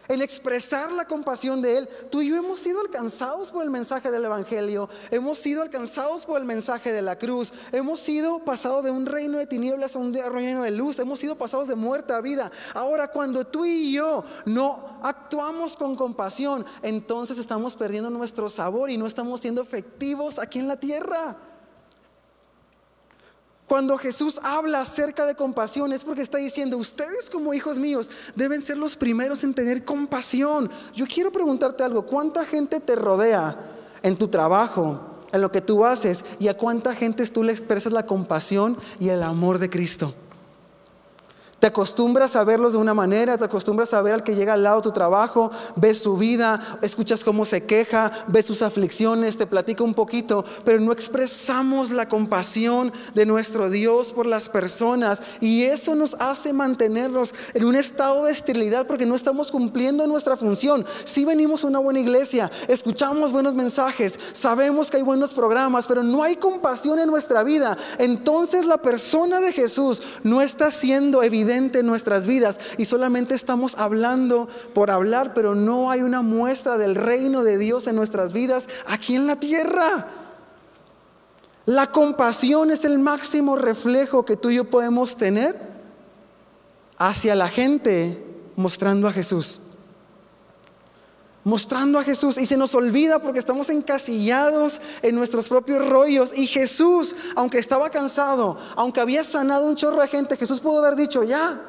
En 0.08 0.22
expresar 0.22 0.92
la 0.92 1.06
compasión 1.06 1.62
de 1.62 1.78
Él. 1.78 1.90
Tú 2.10 2.22
y 2.22 2.30
yo 2.30 2.36
hemos 2.36 2.60
sido 2.60 2.82
alcanzados 2.82 3.52
por 3.52 3.64
el 3.64 3.70
mensaje 3.70 4.12
del 4.12 4.26
Evangelio, 4.26 4.90
hemos 5.12 5.40
sido 5.40 5.62
alcanzados 5.62 6.26
por 6.26 6.40
el 6.40 6.46
mensaje 6.46 6.92
de 6.92 7.02
la 7.02 7.18
cruz, 7.18 7.52
hemos 7.72 8.00
sido 8.00 8.40
pasados 8.40 8.84
de 8.84 8.92
un 8.92 9.06
reino 9.06 9.38
de 9.38 9.48
tinieblas 9.48 9.96
a 9.96 10.00
un 10.00 10.14
reino 10.14 10.64
de 10.64 10.72
luz, 10.72 11.00
hemos 11.00 11.20
sido 11.20 11.36
pasados 11.36 11.68
de 11.68 11.76
muerte 11.76 12.14
a 12.14 12.22
vida. 12.22 12.52
Ahora, 12.74 13.08
cuando 13.08 13.46
tú 13.46 13.66
y 13.66 13.92
yo 13.92 14.24
no 14.46 15.00
actuamos 15.04 15.76
con 15.78 15.96
compasión, 15.96 16.66
entonces 16.82 17.38
estamos 17.38 17.76
perdiendo 17.76 18.10
nuestro 18.10 18.50
sabor 18.50 18.90
y 18.90 18.98
no 18.98 19.08
estamos 19.08 19.42
siendo 19.42 19.62
efectivos 19.62 20.40
aquí 20.40 20.60
en 20.60 20.68
la 20.68 20.80
tierra. 20.80 21.38
Cuando 23.68 23.98
Jesús 23.98 24.40
habla 24.44 24.82
acerca 24.82 25.26
de 25.26 25.36
compasión 25.36 25.92
es 25.92 26.04
porque 26.04 26.22
está 26.22 26.38
diciendo, 26.38 26.78
ustedes 26.78 27.30
como 27.30 27.54
hijos 27.54 27.80
míos 27.80 28.12
deben 28.36 28.62
ser 28.62 28.78
los 28.78 28.96
primeros 28.96 29.44
en 29.44 29.56
tener 29.56 29.84
compasión. 29.84 30.70
Yo 30.94 31.06
quiero 31.08 31.32
preguntarte 31.32 31.84
algo, 31.84 32.06
¿cuánta 32.06 32.46
gente 32.46 32.80
te 32.80 32.96
rodea 32.96 33.58
en 34.06 34.16
tu 34.18 34.28
trabajo, 34.28 35.00
en 35.32 35.42
lo 35.42 35.52
que 35.52 35.62
tú 35.62 35.84
haces 35.84 36.24
y 36.40 36.48
a 36.48 36.56
cuánta 36.56 36.94
gente 36.94 37.26
tú 37.26 37.42
le 37.42 37.52
expresas 37.52 37.92
la 37.92 38.06
compasión 38.06 38.78
y 39.00 39.10
el 39.10 39.24
amor 39.24 39.58
de 39.58 39.68
Cristo. 39.68 40.14
Te 41.66 41.70
acostumbras 41.70 42.36
a 42.36 42.44
verlos 42.44 42.74
de 42.74 42.78
una 42.78 42.94
manera, 42.94 43.40
te 43.40 43.44
acostumbras 43.44 43.92
a 43.96 44.02
ver 44.04 44.14
al 44.14 44.24
que 44.24 44.36
llega 44.36 44.54
al 44.54 44.62
lado 44.62 44.76
de 44.76 44.84
tu 44.84 44.92
trabajo, 44.92 45.50
ves 45.76 45.98
su 45.98 46.16
vida, 46.16 46.78
escuchas 46.84 47.24
cómo 47.24 47.44
se 47.44 47.66
queja, 47.66 48.12
ves 48.28 48.46
sus 48.46 48.62
aflicciones, 48.62 49.36
te 49.36 49.48
platica 49.48 49.84
un 49.84 49.96
poquito, 49.96 50.46
pero 50.64 50.80
no 50.80 50.92
expresamos 50.92 51.90
la 51.90 52.08
compasión 52.08 52.94
de 53.16 53.26
nuestro 53.26 53.72
Dios 53.72 54.12
por 54.14 54.28
las 54.28 54.48
personas 54.48 55.24
y 55.42 55.64
eso 55.64 55.96
nos 55.96 56.16
hace 56.20 56.54
mantenernos 56.54 57.34
en 57.56 57.66
un 57.66 57.76
estado 57.76 58.26
de 58.26 58.34
esterilidad 58.34 58.86
porque 58.86 59.08
no 59.08 59.16
estamos 59.16 59.50
cumpliendo 59.50 60.06
nuestra 60.06 60.38
función. 60.38 60.86
Si 61.04 61.26
venimos 61.26 61.64
a 61.64 61.68
una 61.68 61.80
buena 61.80 62.00
iglesia, 62.00 62.52
escuchamos 62.68 63.32
buenos 63.32 63.56
mensajes, 63.56 64.20
sabemos 64.34 64.92
que 64.92 64.98
hay 64.98 65.04
buenos 65.04 65.34
programas, 65.34 65.88
pero 65.88 66.04
no 66.04 66.22
hay 66.22 66.36
compasión 66.36 67.00
en 67.00 67.10
nuestra 67.10 67.42
vida, 67.42 67.76
entonces 67.98 68.66
la 68.66 68.78
persona 68.78 69.40
de 69.40 69.52
Jesús 69.52 70.04
no 70.22 70.44
está 70.44 70.70
siendo 70.70 71.24
evidente 71.24 71.55
en 71.56 71.86
nuestras 71.86 72.28
vidas 72.28 72.60
y 72.78 72.86
solamente 72.86 73.34
estamos 73.34 73.76
hablando 73.78 74.48
por 74.74 74.92
hablar, 74.92 75.34
pero 75.34 75.56
no 75.56 75.90
hay 75.90 76.02
una 76.02 76.22
muestra 76.22 76.78
del 76.78 76.96
reino 76.96 77.44
de 77.44 77.58
Dios 77.58 77.88
en 77.88 77.96
nuestras 77.96 78.34
vidas 78.34 78.68
aquí 78.88 79.16
en 79.16 79.26
la 79.26 79.38
tierra. 79.38 80.08
La 81.66 81.92
compasión 81.92 82.72
es 82.72 82.86
el 82.86 83.00
máximo 83.00 83.56
reflejo 83.56 84.26
que 84.26 84.36
tú 84.36 84.50
y 84.50 84.56
yo 84.56 84.70
podemos 84.70 85.18
tener 85.18 85.60
hacia 86.98 87.36
la 87.36 87.50
gente 87.50 88.24
mostrando 88.56 89.08
a 89.08 89.14
Jesús. 89.14 89.60
Mostrando 91.46 92.00
a 92.00 92.04
Jesús 92.04 92.40
y 92.40 92.48
se 92.48 92.58
nos 92.58 92.74
olvida 92.74 93.20
porque 93.20 93.38
estamos 93.38 93.70
encasillados 93.70 94.82
en 95.04 95.14
nuestros 95.14 95.48
propios 95.48 95.88
rollos. 95.88 96.36
Y 96.36 96.48
Jesús, 96.48 97.16
aunque 97.36 97.60
estaba 97.60 97.92
cansado, 97.92 98.58
aunque 98.76 99.00
había 99.00 99.24
sanado 99.24 99.68
un 99.68 99.76
chorro 99.76 100.02
de 100.02 100.08
gente, 100.08 100.38
Jesús 100.38 100.60
pudo 100.60 100.80
haber 100.84 100.96
dicho, 100.96 101.24
ya, 101.24 101.62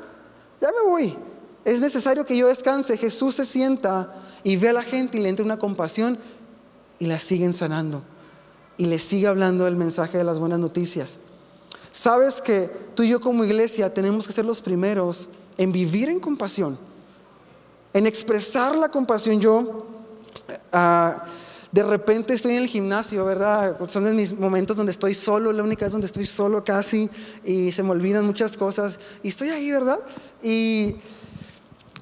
ya 0.62 0.68
me 0.68 0.90
voy. 0.90 1.18
Es 1.62 1.82
necesario 1.82 2.24
que 2.24 2.38
yo 2.38 2.48
descanse. 2.48 2.96
Jesús 2.96 3.34
se 3.34 3.44
sienta 3.44 4.14
y 4.42 4.56
ve 4.56 4.70
a 4.70 4.72
la 4.72 4.82
gente 4.82 5.18
y 5.18 5.20
le 5.20 5.28
entra 5.28 5.44
una 5.44 5.58
compasión 5.58 6.18
y 6.98 7.04
la 7.04 7.18
siguen 7.18 7.52
sanando. 7.52 8.02
Y 8.78 8.86
le 8.86 8.98
sigue 8.98 9.26
hablando 9.26 9.66
el 9.66 9.76
mensaje 9.76 10.16
de 10.16 10.24
las 10.24 10.38
buenas 10.38 10.58
noticias. 10.58 11.18
Sabes 11.92 12.40
que 12.40 12.70
tú 12.94 13.02
y 13.02 13.10
yo 13.10 13.20
como 13.20 13.44
iglesia 13.44 13.92
tenemos 13.92 14.26
que 14.26 14.32
ser 14.32 14.46
los 14.46 14.62
primeros 14.62 15.28
en 15.58 15.70
vivir 15.70 16.08
en 16.08 16.18
compasión 16.18 16.78
en 17.96 18.06
expresar 18.06 18.76
la 18.76 18.90
compasión. 18.90 19.40
Yo 19.40 19.86
ah, 20.70 21.24
de 21.72 21.82
repente 21.82 22.34
estoy 22.34 22.52
en 22.52 22.58
el 22.58 22.66
gimnasio, 22.66 23.24
¿verdad? 23.24 23.76
Son 23.88 24.04
de 24.04 24.12
mis 24.12 24.38
momentos 24.38 24.76
donde 24.76 24.92
estoy 24.92 25.14
solo, 25.14 25.50
la 25.50 25.62
única 25.62 25.86
vez 25.86 25.92
donde 25.92 26.06
estoy 26.06 26.26
solo 26.26 26.62
casi 26.62 27.08
y 27.42 27.72
se 27.72 27.82
me 27.82 27.92
olvidan 27.92 28.26
muchas 28.26 28.56
cosas. 28.58 28.98
Y 29.22 29.28
estoy 29.28 29.48
ahí, 29.48 29.70
¿verdad? 29.70 30.00
Y 30.42 30.96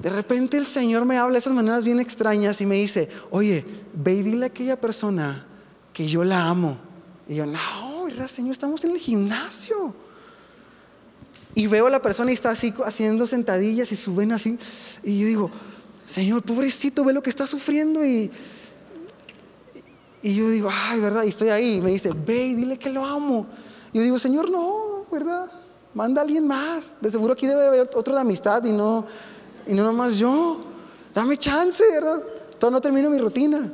de 0.00 0.10
repente 0.10 0.56
el 0.56 0.66
Señor 0.66 1.04
me 1.04 1.16
habla 1.16 1.34
de 1.34 1.38
esas 1.38 1.54
maneras 1.54 1.84
bien 1.84 2.00
extrañas 2.00 2.60
y 2.60 2.66
me 2.66 2.74
dice, 2.74 3.08
oye, 3.30 3.64
ve 3.92 4.14
y 4.14 4.22
dile 4.24 4.46
a 4.46 4.48
aquella 4.48 4.80
persona 4.80 5.46
que 5.92 6.08
yo 6.08 6.24
la 6.24 6.48
amo. 6.48 6.76
Y 7.28 7.36
yo, 7.36 7.46
no, 7.46 8.04
¿verdad, 8.04 8.26
Señor? 8.26 8.50
Estamos 8.50 8.82
en 8.84 8.90
el 8.90 8.98
gimnasio. 8.98 9.94
Y 11.54 11.68
veo 11.68 11.86
a 11.86 11.90
la 11.90 12.02
persona 12.02 12.32
y 12.32 12.34
está 12.34 12.50
así 12.50 12.74
haciendo 12.84 13.28
sentadillas 13.28 13.92
y 13.92 13.96
suben 13.96 14.32
así. 14.32 14.58
Y 15.04 15.20
yo 15.20 15.26
digo, 15.28 15.50
Señor, 16.04 16.42
pobrecito, 16.42 17.04
ve 17.04 17.12
lo 17.12 17.22
que 17.22 17.30
está 17.30 17.46
sufriendo 17.46 18.04
y, 18.04 18.30
y 20.22 20.34
yo 20.34 20.48
digo, 20.48 20.70
ay, 20.72 21.00
¿verdad? 21.00 21.24
Y 21.24 21.28
estoy 21.28 21.48
ahí 21.48 21.76
y 21.76 21.80
me 21.80 21.90
dice, 21.90 22.12
ve 22.12 22.46
y 22.46 22.54
dile 22.54 22.78
que 22.78 22.90
lo 22.90 23.04
amo. 23.04 23.46
Y 23.92 23.98
yo 23.98 24.04
digo, 24.04 24.18
Señor, 24.18 24.50
no, 24.50 25.06
¿verdad? 25.10 25.50
Manda 25.94 26.20
a 26.20 26.24
alguien 26.24 26.46
más. 26.46 26.94
De 27.00 27.10
seguro 27.10 27.32
aquí 27.32 27.46
debe 27.46 27.66
haber 27.66 27.90
otro 27.94 28.14
de 28.14 28.20
amistad 28.20 28.64
y 28.64 28.72
no, 28.72 29.06
y 29.66 29.72
no 29.72 29.84
nomás 29.84 30.16
yo. 30.16 30.60
Dame 31.14 31.36
chance, 31.36 31.82
¿verdad? 31.92 32.22
Todo 32.58 32.70
no 32.70 32.80
termino 32.80 33.08
mi 33.08 33.18
rutina. 33.18 33.72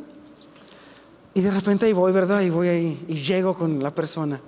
Y 1.32 1.40
de 1.40 1.50
repente 1.50 1.86
ahí 1.86 1.92
voy, 1.92 2.12
¿verdad? 2.12 2.40
Y 2.42 2.50
voy 2.50 2.68
ahí 2.68 3.04
y 3.08 3.14
llego 3.14 3.56
con 3.56 3.82
la 3.82 3.94
persona. 3.94 4.40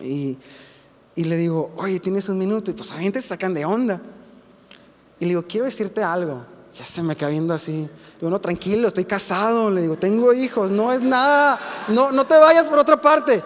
Y, 0.00 0.36
y 1.14 1.24
le 1.24 1.36
digo, 1.36 1.72
oye, 1.76 2.00
tienes 2.00 2.28
un 2.28 2.38
minuto. 2.38 2.70
Y 2.70 2.74
pues 2.74 2.90
a 2.92 2.96
gente 2.98 3.20
se 3.22 3.28
sacan 3.28 3.54
de 3.54 3.64
onda. 3.64 4.00
Y 5.20 5.26
le 5.26 5.28
digo, 5.30 5.44
quiero 5.46 5.66
decirte 5.66 6.02
algo. 6.02 6.51
Ya 6.74 6.84
se 6.84 7.02
me 7.02 7.14
queda 7.16 7.28
viendo 7.28 7.52
así. 7.52 7.88
Digo, 8.18 8.30
no, 8.30 8.40
tranquilo, 8.40 8.88
estoy 8.88 9.04
casado. 9.04 9.70
Le 9.70 9.82
digo, 9.82 9.96
tengo 9.96 10.32
hijos, 10.32 10.70
no 10.70 10.92
es 10.92 11.00
nada. 11.00 11.60
No, 11.88 12.12
no 12.12 12.26
te 12.26 12.38
vayas 12.38 12.68
por 12.68 12.78
otra 12.78 13.00
parte. 13.00 13.42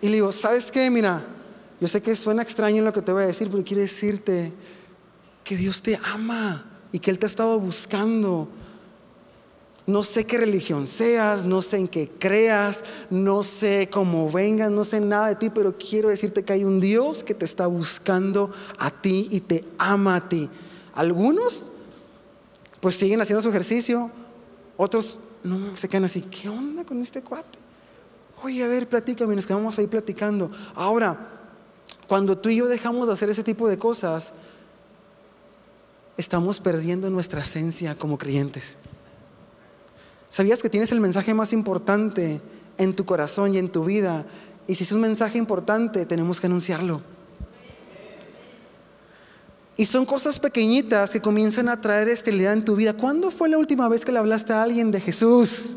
Y 0.00 0.08
le 0.08 0.14
digo, 0.14 0.32
¿sabes 0.32 0.70
qué? 0.70 0.90
Mira, 0.90 1.22
yo 1.80 1.88
sé 1.88 2.00
que 2.00 2.16
suena 2.16 2.42
extraño 2.42 2.82
lo 2.82 2.92
que 2.92 3.02
te 3.02 3.12
voy 3.12 3.24
a 3.24 3.26
decir, 3.26 3.50
pero 3.50 3.62
quiero 3.64 3.82
decirte 3.82 4.52
que 5.44 5.56
Dios 5.56 5.82
te 5.82 5.98
ama 6.02 6.64
y 6.90 6.98
que 6.98 7.10
Él 7.10 7.18
te 7.18 7.26
ha 7.26 7.28
estado 7.28 7.58
buscando. 7.60 8.48
No 9.86 10.02
sé 10.02 10.24
qué 10.24 10.38
religión 10.38 10.86
seas, 10.86 11.44
no 11.44 11.62
sé 11.62 11.76
en 11.76 11.86
qué 11.86 12.10
creas, 12.18 12.84
no 13.08 13.44
sé 13.44 13.88
cómo 13.92 14.28
vengas, 14.30 14.70
no 14.70 14.82
sé 14.82 15.00
nada 15.00 15.28
de 15.28 15.36
ti, 15.36 15.50
pero 15.50 15.76
quiero 15.78 16.08
decirte 16.08 16.42
que 16.42 16.54
hay 16.54 16.64
un 16.64 16.80
Dios 16.80 17.22
que 17.22 17.34
te 17.34 17.44
está 17.44 17.68
buscando 17.68 18.50
a 18.78 18.90
ti 18.90 19.28
y 19.30 19.40
te 19.40 19.64
ama 19.78 20.16
a 20.16 20.28
ti. 20.28 20.50
Algunos 20.96 21.64
pues 22.80 22.96
siguen 22.96 23.20
haciendo 23.20 23.42
su 23.42 23.50
ejercicio, 23.50 24.10
otros 24.76 25.18
no 25.44 25.76
se 25.76 25.88
quedan 25.88 26.04
así, 26.04 26.22
¿qué 26.22 26.48
onda 26.48 26.84
con 26.84 27.00
este 27.02 27.22
cuate? 27.22 27.58
Oye, 28.42 28.62
a 28.64 28.66
ver, 28.66 28.88
platícame, 28.88 29.34
nos 29.34 29.46
quedamos 29.46 29.78
ahí 29.78 29.86
platicando. 29.86 30.50
Ahora, 30.74 31.16
cuando 32.06 32.36
tú 32.38 32.48
y 32.48 32.56
yo 32.56 32.66
dejamos 32.66 33.06
de 33.06 33.12
hacer 33.12 33.30
ese 33.30 33.42
tipo 33.42 33.68
de 33.68 33.78
cosas, 33.78 34.32
estamos 36.16 36.60
perdiendo 36.60 37.10
nuestra 37.10 37.40
esencia 37.40 37.96
como 37.96 38.18
creyentes. 38.18 38.76
¿Sabías 40.28 40.60
que 40.60 40.70
tienes 40.70 40.92
el 40.92 41.00
mensaje 41.00 41.34
más 41.34 41.52
importante 41.52 42.40
en 42.78 42.94
tu 42.96 43.04
corazón 43.04 43.54
y 43.54 43.58
en 43.58 43.70
tu 43.70 43.84
vida? 43.84 44.26
Y 44.66 44.74
si 44.74 44.84
es 44.84 44.92
un 44.92 45.00
mensaje 45.00 45.38
importante, 45.38 46.06
tenemos 46.06 46.40
que 46.40 46.46
anunciarlo. 46.46 47.00
Y 49.76 49.84
son 49.84 50.06
cosas 50.06 50.38
pequeñitas 50.38 51.10
que 51.10 51.20
comienzan 51.20 51.68
a 51.68 51.80
traer 51.80 52.08
esterilidad 52.08 52.54
en 52.54 52.64
tu 52.64 52.76
vida. 52.76 52.94
¿Cuándo 52.94 53.30
fue 53.30 53.48
la 53.48 53.58
última 53.58 53.88
vez 53.88 54.04
que 54.04 54.12
le 54.12 54.18
hablaste 54.18 54.54
a 54.54 54.62
alguien 54.62 54.90
de 54.90 55.00
Jesús? 55.00 55.72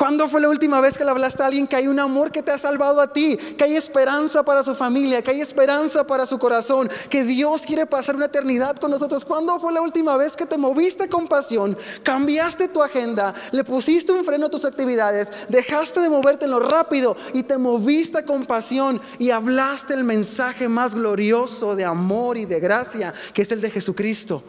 ¿Cuándo 0.00 0.30
fue 0.30 0.40
la 0.40 0.48
última 0.48 0.80
vez 0.80 0.96
que 0.96 1.04
le 1.04 1.10
hablaste 1.10 1.42
a 1.42 1.46
alguien 1.46 1.66
que 1.66 1.76
hay 1.76 1.86
un 1.86 2.00
amor 2.00 2.32
que 2.32 2.42
te 2.42 2.50
ha 2.50 2.56
salvado 2.56 3.02
a 3.02 3.12
ti? 3.12 3.36
Que 3.36 3.64
hay 3.64 3.76
esperanza 3.76 4.42
para 4.42 4.62
su 4.62 4.74
familia, 4.74 5.20
que 5.20 5.30
hay 5.30 5.42
esperanza 5.42 6.06
para 6.06 6.24
su 6.24 6.38
corazón, 6.38 6.88
que 7.10 7.22
Dios 7.22 7.60
quiere 7.66 7.84
pasar 7.84 8.16
una 8.16 8.24
eternidad 8.24 8.78
con 8.78 8.90
nosotros. 8.90 9.26
¿Cuándo 9.26 9.60
fue 9.60 9.74
la 9.74 9.82
última 9.82 10.16
vez 10.16 10.38
que 10.38 10.46
te 10.46 10.56
moviste 10.56 11.06
con 11.10 11.28
pasión, 11.28 11.76
cambiaste 12.02 12.68
tu 12.68 12.82
agenda, 12.82 13.34
le 13.52 13.62
pusiste 13.62 14.10
un 14.10 14.24
freno 14.24 14.46
a 14.46 14.50
tus 14.50 14.64
actividades, 14.64 15.28
dejaste 15.50 16.00
de 16.00 16.08
moverte 16.08 16.46
en 16.46 16.52
lo 16.52 16.60
rápido 16.60 17.14
y 17.34 17.42
te 17.42 17.58
moviste 17.58 18.24
con 18.24 18.46
pasión 18.46 19.02
y 19.18 19.28
hablaste 19.28 19.92
el 19.92 20.04
mensaje 20.04 20.66
más 20.66 20.94
glorioso 20.94 21.76
de 21.76 21.84
amor 21.84 22.38
y 22.38 22.46
de 22.46 22.58
gracia, 22.58 23.12
que 23.34 23.42
es 23.42 23.52
el 23.52 23.60
de 23.60 23.70
Jesucristo? 23.70 24.42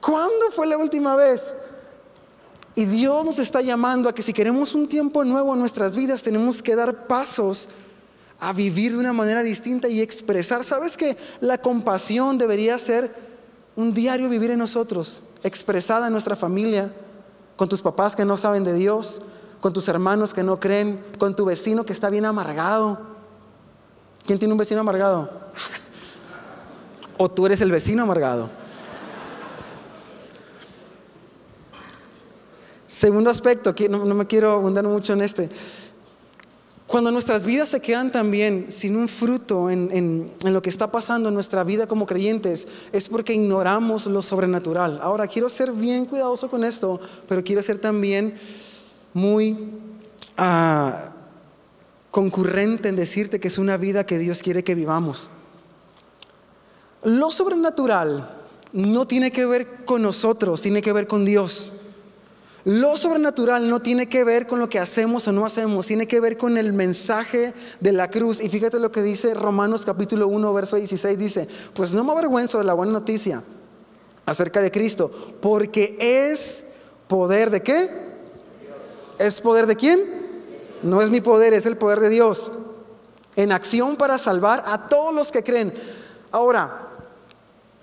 ¿Cuándo 0.00 0.52
fue 0.52 0.68
la 0.68 0.78
última 0.78 1.16
vez? 1.16 1.52
Y 2.74 2.84
Dios 2.84 3.24
nos 3.24 3.38
está 3.38 3.60
llamando 3.60 4.08
a 4.08 4.14
que 4.14 4.22
si 4.22 4.32
queremos 4.32 4.74
un 4.74 4.88
tiempo 4.88 5.24
nuevo 5.24 5.52
en 5.54 5.60
nuestras 5.60 5.96
vidas, 5.96 6.22
tenemos 6.22 6.62
que 6.62 6.76
dar 6.76 7.06
pasos 7.06 7.68
a 8.38 8.52
vivir 8.52 8.92
de 8.92 8.98
una 8.98 9.12
manera 9.12 9.42
distinta 9.42 9.88
y 9.88 10.00
expresar. 10.00 10.64
¿Sabes 10.64 10.96
que 10.96 11.16
la 11.40 11.58
compasión 11.58 12.38
debería 12.38 12.78
ser 12.78 13.14
un 13.76 13.92
diario 13.92 14.28
vivir 14.28 14.50
en 14.52 14.58
nosotros, 14.58 15.20
expresada 15.42 16.06
en 16.06 16.12
nuestra 16.12 16.36
familia, 16.36 16.92
con 17.56 17.68
tus 17.68 17.82
papás 17.82 18.16
que 18.16 18.24
no 18.24 18.36
saben 18.36 18.64
de 18.64 18.72
Dios, 18.72 19.20
con 19.60 19.72
tus 19.72 19.88
hermanos 19.88 20.32
que 20.32 20.42
no 20.42 20.58
creen, 20.58 21.04
con 21.18 21.36
tu 21.36 21.44
vecino 21.44 21.84
que 21.84 21.92
está 21.92 22.08
bien 22.08 22.24
amargado? 22.24 22.98
¿Quién 24.24 24.38
tiene 24.38 24.52
un 24.52 24.58
vecino 24.58 24.80
amargado? 24.80 25.28
¿O 27.18 27.28
tú 27.30 27.46
eres 27.46 27.60
el 27.60 27.70
vecino 27.70 28.04
amargado? 28.04 28.59
Segundo 33.00 33.30
aspecto, 33.30 33.74
no, 33.88 34.04
no 34.04 34.14
me 34.14 34.26
quiero 34.26 34.52
abundar 34.52 34.84
mucho 34.84 35.14
en 35.14 35.22
este. 35.22 35.48
Cuando 36.86 37.10
nuestras 37.10 37.46
vidas 37.46 37.70
se 37.70 37.80
quedan 37.80 38.12
también 38.12 38.66
sin 38.68 38.94
un 38.94 39.08
fruto 39.08 39.70
en, 39.70 39.88
en, 40.44 40.52
lo 40.52 40.60
que 40.60 40.68
está 40.68 40.90
pasando 40.90 41.30
en 41.30 41.34
nuestra 41.34 41.64
vida 41.64 41.86
como 41.86 42.04
creyentes, 42.04 42.68
es 42.92 43.08
porque 43.08 43.32
ignoramos 43.32 44.04
lo 44.04 44.20
sobrenatural. 44.20 45.00
Ahora, 45.02 45.26
quiero 45.28 45.48
ser 45.48 45.72
bien 45.72 46.04
cuidadoso 46.04 46.50
con 46.50 46.62
esto, 46.62 47.00
pero 47.26 47.42
quiero 47.42 47.62
ser 47.62 47.78
también 47.78 48.34
muy 49.14 49.70
ah, 50.36 51.08
concurrente 52.10 52.90
en 52.90 52.96
decirte 52.96 53.40
que 53.40 53.48
es 53.48 53.56
una 53.56 53.78
vida 53.78 54.04
que 54.04 54.18
Dios 54.18 54.42
quiere 54.42 54.62
que 54.62 54.74
vivamos. 54.74 55.30
Lo 57.02 57.30
sobrenatural 57.30 58.28
no 58.74 59.06
tiene 59.06 59.30
que 59.30 59.46
ver 59.46 59.86
con 59.86 60.02
nosotros, 60.02 60.60
tiene 60.60 60.82
que 60.82 60.92
ver 60.92 61.06
con 61.06 61.24
Dios. 61.24 61.72
Lo 62.64 62.96
sobrenatural 62.96 63.68
no 63.70 63.80
tiene 63.80 64.08
que 64.08 64.22
ver 64.22 64.46
con 64.46 64.58
lo 64.58 64.68
que 64.68 64.78
hacemos 64.78 65.26
o 65.26 65.32
no 65.32 65.46
hacemos, 65.46 65.86
tiene 65.86 66.06
que 66.06 66.20
ver 66.20 66.36
con 66.36 66.58
el 66.58 66.72
mensaje 66.72 67.54
de 67.80 67.92
la 67.92 68.10
cruz. 68.10 68.40
Y 68.40 68.48
fíjate 68.48 68.78
lo 68.78 68.92
que 68.92 69.02
dice 69.02 69.32
Romanos 69.34 69.84
capítulo 69.84 70.28
1, 70.28 70.52
verso 70.52 70.76
16, 70.76 71.18
dice, 71.18 71.48
pues 71.72 71.94
no 71.94 72.04
me 72.04 72.12
avergüenzo 72.12 72.58
de 72.58 72.64
la 72.64 72.74
buena 72.74 72.92
noticia 72.92 73.42
acerca 74.26 74.60
de 74.60 74.70
Cristo, 74.70 75.10
porque 75.40 75.96
es 75.98 76.64
poder 77.08 77.50
de 77.50 77.62
qué? 77.62 78.10
¿Es 79.18 79.40
poder 79.40 79.66
de 79.66 79.76
quién? 79.76 80.00
No 80.82 81.00
es 81.00 81.10
mi 81.10 81.20
poder, 81.20 81.54
es 81.54 81.66
el 81.66 81.76
poder 81.76 82.00
de 82.00 82.10
Dios. 82.10 82.50
En 83.36 83.52
acción 83.52 83.96
para 83.96 84.18
salvar 84.18 84.62
a 84.66 84.88
todos 84.88 85.14
los 85.14 85.32
que 85.32 85.42
creen. 85.42 85.74
Ahora, 86.30 86.88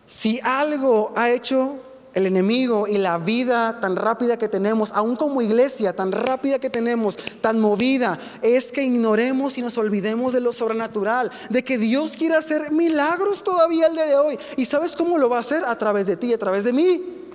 si 0.06 0.40
algo 0.42 1.14
ha 1.16 1.30
hecho 1.32 1.78
el 2.18 2.26
enemigo 2.26 2.88
y 2.88 2.98
la 2.98 3.20
vida 3.20 3.80
tan 3.80 3.96
rápida 3.96 4.38
que 4.38 4.48
tenemos, 4.48 4.92
aún 4.92 5.16
como 5.16 5.40
iglesia, 5.40 5.94
tan 5.94 6.12
rápida 6.12 6.58
que 6.58 6.72
tenemos, 6.72 7.16
tan 7.42 7.60
movida, 7.60 8.18
es 8.42 8.72
que 8.72 8.82
ignoremos 8.84 9.56
y 9.60 9.62
nos 9.62 9.78
olvidemos 9.78 10.34
de 10.34 10.40
lo 10.40 10.52
sobrenatural, 10.52 11.32
de 11.52 11.64
que 11.64 11.78
Dios 11.78 12.18
quiere 12.18 12.36
hacer 12.36 12.72
milagros 12.72 13.44
todavía 13.44 13.86
el 13.86 13.94
día 13.94 14.08
de 14.08 14.18
hoy. 14.18 14.40
¿Y 14.56 14.66
sabes 14.66 14.96
cómo 14.96 15.20
lo 15.20 15.30
va 15.30 15.38
a 15.38 15.42
hacer? 15.42 15.64
A 15.64 15.78
través 15.78 16.08
de 16.08 16.18
ti, 16.18 16.34
a 16.34 16.40
través 16.40 16.64
de 16.64 16.74
mí. 16.74 17.28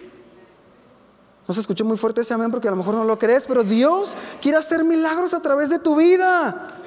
No 1.46 1.54
se 1.54 1.60
escuchó 1.60 1.84
muy 1.84 1.96
fuerte 1.96 2.22
ese 2.22 2.34
amén 2.34 2.50
porque 2.50 2.66
a 2.66 2.72
lo 2.72 2.76
mejor 2.76 2.96
no 2.96 3.04
lo 3.04 3.16
crees, 3.20 3.46
pero 3.46 3.62
Dios 3.62 4.16
quiere 4.40 4.58
hacer 4.58 4.82
milagros 4.82 5.32
a 5.32 5.40
través 5.40 5.70
de 5.70 5.78
tu 5.78 5.94
vida. 5.94 6.81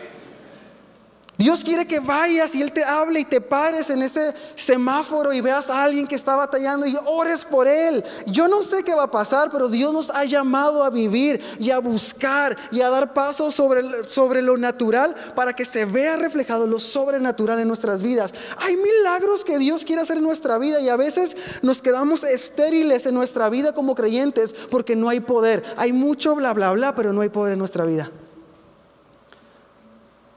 Dios 1.37 1.63
quiere 1.63 1.85
que 1.85 1.99
vayas 1.99 2.55
y 2.55 2.61
Él 2.61 2.71
te 2.71 2.83
hable 2.83 3.19
y 3.19 3.25
te 3.25 3.41
pares 3.41 3.89
en 3.89 4.01
ese 4.01 4.33
semáforo 4.55 5.33
y 5.33 5.41
veas 5.41 5.69
a 5.69 5.83
alguien 5.83 6.07
que 6.07 6.15
está 6.15 6.35
batallando 6.35 6.85
y 6.85 6.97
ores 7.05 7.43
por 7.43 7.67
Él. 7.67 8.03
Yo 8.25 8.47
no 8.47 8.63
sé 8.63 8.83
qué 8.83 8.95
va 8.95 9.03
a 9.03 9.11
pasar, 9.11 9.49
pero 9.51 9.67
Dios 9.67 9.93
nos 9.93 10.09
ha 10.09 10.23
llamado 10.23 10.83
a 10.83 10.89
vivir 10.89 11.41
y 11.59 11.71
a 11.71 11.79
buscar 11.79 12.55
y 12.71 12.81
a 12.81 12.89
dar 12.89 13.13
pasos 13.13 13.53
sobre, 13.53 14.07
sobre 14.07 14.41
lo 14.41 14.57
natural 14.57 15.15
para 15.35 15.53
que 15.53 15.65
se 15.65 15.85
vea 15.85 16.15
reflejado 16.15 16.67
lo 16.67 16.79
sobrenatural 16.79 17.59
en 17.59 17.67
nuestras 17.67 18.01
vidas. 18.01 18.33
Hay 18.57 18.77
milagros 18.77 19.43
que 19.43 19.57
Dios 19.57 19.83
quiere 19.83 20.01
hacer 20.01 20.17
en 20.17 20.23
nuestra 20.23 20.57
vida 20.57 20.79
y 20.79 20.89
a 20.89 20.95
veces 20.95 21.35
nos 21.61 21.81
quedamos 21.81 22.23
estériles 22.23 23.05
en 23.05 23.13
nuestra 23.13 23.49
vida 23.49 23.73
como 23.73 23.95
creyentes 23.95 24.53
porque 24.69 24.95
no 24.95 25.09
hay 25.09 25.19
poder. 25.19 25.63
Hay 25.77 25.91
mucho 25.91 26.35
bla, 26.35 26.53
bla, 26.53 26.71
bla, 26.71 26.95
pero 26.95 27.11
no 27.13 27.21
hay 27.21 27.29
poder 27.29 27.53
en 27.53 27.59
nuestra 27.59 27.85
vida. 27.85 28.09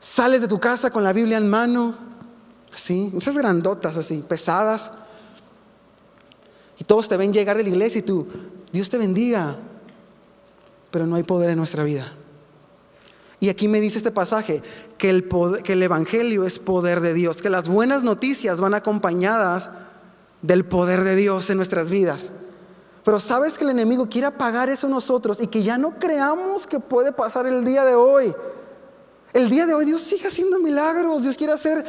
Sales 0.01 0.41
de 0.41 0.49
tu 0.49 0.61
casa 0.61 0.91
con 0.91 1.03
la 1.03 1.13
Biblia 1.13 1.39
en 1.39 1.49
mano, 1.49 1.95
así, 2.73 3.13
esas 3.17 3.37
grandotas 3.37 3.97
así, 3.97 4.25
pesadas. 4.27 4.93
Y 6.79 6.85
todos 6.85 7.09
te 7.09 7.17
ven 7.17 7.33
llegar 7.33 7.57
de 7.57 7.65
la 7.65 7.69
iglesia 7.69 7.99
y 7.99 8.03
tú, 8.03 8.27
Dios 8.73 8.89
te 8.89 8.99
bendiga, 8.99 9.57
pero 10.91 11.07
no 11.07 11.17
hay 11.17 11.25
poder 11.25 11.51
en 11.51 11.59
nuestra 11.59 11.83
vida. 11.83 12.13
Y 13.41 13.49
aquí 13.49 13.69
me 13.69 13.81
dice 13.81 13.99
este 13.99 14.11
pasaje 14.11 14.63
que 14.97 15.11
el, 15.11 15.29
que 15.63 15.75
el 15.75 15.83
Evangelio 15.83 16.45
es 16.45 16.59
poder 16.59 17.01
de 17.01 17.15
Dios, 17.15 17.41
que 17.41 17.51
las 17.51 17.69
buenas 17.69 18.03
noticias 18.03 18.61
van 18.61 18.75
acompañadas 18.75 19.71
del 20.43 20.65
poder 20.65 21.05
de 21.05 21.17
Dios 21.17 21.49
en 21.51 21.57
nuestras 21.57 21.91
vidas. 21.91 22.33
Pero 23.05 23.19
sabes 23.19 23.57
que 23.57 23.65
el 23.65 23.71
enemigo 23.71 24.09
quiere 24.09 24.27
apagar 24.27 24.69
eso 24.69 24.89
nosotros 24.89 25.41
y 25.41 25.47
que 25.47 25.63
ya 25.63 25.79
no 25.79 25.99
creamos 25.99 26.67
que 26.67 26.81
puede 26.81 27.13
pasar 27.13 27.47
el 27.47 27.65
día 27.65 27.85
de 27.85 27.95
hoy. 27.95 28.35
El 29.33 29.51
día 29.51 29.67
de 29.67 29.75
hoy 29.75 29.85
Dios 29.85 30.03
sigue 30.03 30.29
haciendo 30.29 30.59
milagros, 30.59 31.23
Dios 31.23 31.37
quiere 31.37 31.53
hacer 31.53 31.85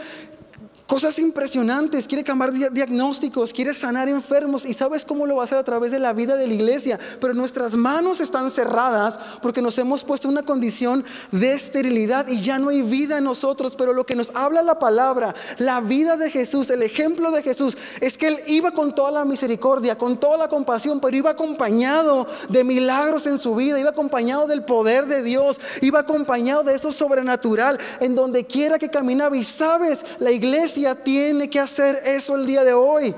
cosas 0.89 1.19
impresionantes, 1.19 2.07
quiere 2.07 2.23
cambiar 2.23 2.51
diagnósticos, 2.51 3.53
quiere 3.53 3.75
sanar 3.75 4.09
enfermos 4.09 4.65
y 4.65 4.73
sabes 4.73 5.05
cómo 5.05 5.27
lo 5.27 5.35
va 5.35 5.43
a 5.43 5.45
hacer 5.45 5.59
a 5.59 5.63
través 5.63 5.91
de 5.91 5.99
la 5.99 6.13
vida 6.13 6.35
de 6.35 6.47
la 6.47 6.53
iglesia. 6.55 6.99
Pero 7.21 7.35
nuestras 7.35 7.75
manos 7.75 8.19
están 8.19 8.49
cerradas 8.49 9.19
porque 9.39 9.61
nos 9.61 9.77
hemos 9.77 10.03
puesto 10.03 10.27
en 10.27 10.31
una 10.31 10.41
condición 10.41 11.05
de 11.31 11.53
esterilidad 11.53 12.27
y 12.27 12.41
ya 12.41 12.57
no 12.57 12.69
hay 12.69 12.81
vida 12.81 13.19
en 13.19 13.25
nosotros. 13.25 13.75
Pero 13.75 13.93
lo 13.93 14.03
que 14.03 14.15
nos 14.15 14.31
habla 14.33 14.63
la 14.63 14.79
palabra, 14.79 15.35
la 15.59 15.79
vida 15.79 16.17
de 16.17 16.31
Jesús, 16.31 16.71
el 16.71 16.81
ejemplo 16.81 17.29
de 17.29 17.43
Jesús, 17.43 17.77
es 18.01 18.17
que 18.17 18.29
Él 18.29 18.39
iba 18.47 18.71
con 18.71 18.95
toda 18.95 19.11
la 19.11 19.25
misericordia, 19.25 19.95
con 19.95 20.19
toda 20.19 20.39
la 20.39 20.47
compasión, 20.47 20.99
pero 20.99 21.15
iba 21.15 21.29
acompañado 21.29 22.25
de 22.49 22.63
milagros 22.63 23.27
en 23.27 23.37
su 23.37 23.53
vida, 23.53 23.79
iba 23.79 23.91
acompañado 23.91 24.47
del 24.47 24.63
poder 24.63 25.05
de 25.05 25.21
Dios, 25.21 25.61
iba 25.81 25.99
acompañado 25.99 26.63
de 26.63 26.73
eso 26.73 26.91
sobrenatural 26.91 27.79
en 27.99 28.15
donde 28.15 28.47
quiera 28.47 28.79
que 28.79 28.89
caminaba. 28.89 29.37
Y 29.37 29.43
sabes, 29.43 30.03
la 30.17 30.31
iglesia 30.31 30.78
tiene 31.03 31.49
que 31.49 31.59
hacer 31.59 32.01
eso 32.05 32.35
el 32.35 32.45
día 32.45 32.63
de 32.63 32.73
hoy. 32.73 33.15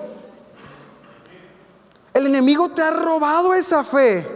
El 2.13 2.27
enemigo 2.27 2.69
te 2.69 2.81
ha 2.81 2.91
robado 2.91 3.53
esa 3.53 3.83
fe. 3.83 4.27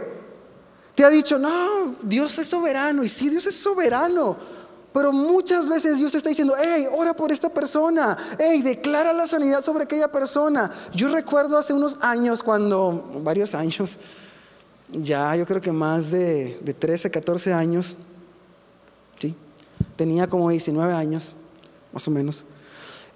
Te 0.94 1.04
ha 1.04 1.10
dicho, 1.10 1.38
no, 1.38 1.94
Dios 2.02 2.38
es 2.38 2.46
soberano. 2.46 3.04
Y 3.04 3.08
sí, 3.08 3.28
Dios 3.28 3.46
es 3.46 3.56
soberano. 3.56 4.36
Pero 4.92 5.12
muchas 5.12 5.68
veces 5.68 5.98
Dios 5.98 6.14
está 6.14 6.30
diciendo, 6.30 6.54
hey, 6.58 6.86
ora 6.90 7.14
por 7.14 7.30
esta 7.30 7.50
persona, 7.50 8.16
hey, 8.38 8.62
declara 8.62 9.12
la 9.12 9.26
sanidad 9.26 9.62
sobre 9.62 9.84
aquella 9.84 10.10
persona. 10.10 10.70
Yo 10.94 11.08
recuerdo 11.08 11.58
hace 11.58 11.74
unos 11.74 11.98
años, 12.00 12.42
cuando, 12.42 13.20
varios 13.22 13.54
años, 13.54 13.98
ya 14.90 15.36
yo 15.36 15.44
creo 15.44 15.60
que 15.60 15.70
más 15.70 16.10
de, 16.10 16.58
de 16.62 16.72
13, 16.72 17.10
14 17.10 17.52
años, 17.52 17.94
¿sí? 19.18 19.34
tenía 19.96 20.26
como 20.28 20.48
19 20.48 20.90
años, 20.94 21.34
más 21.92 22.08
o 22.08 22.10
menos. 22.10 22.44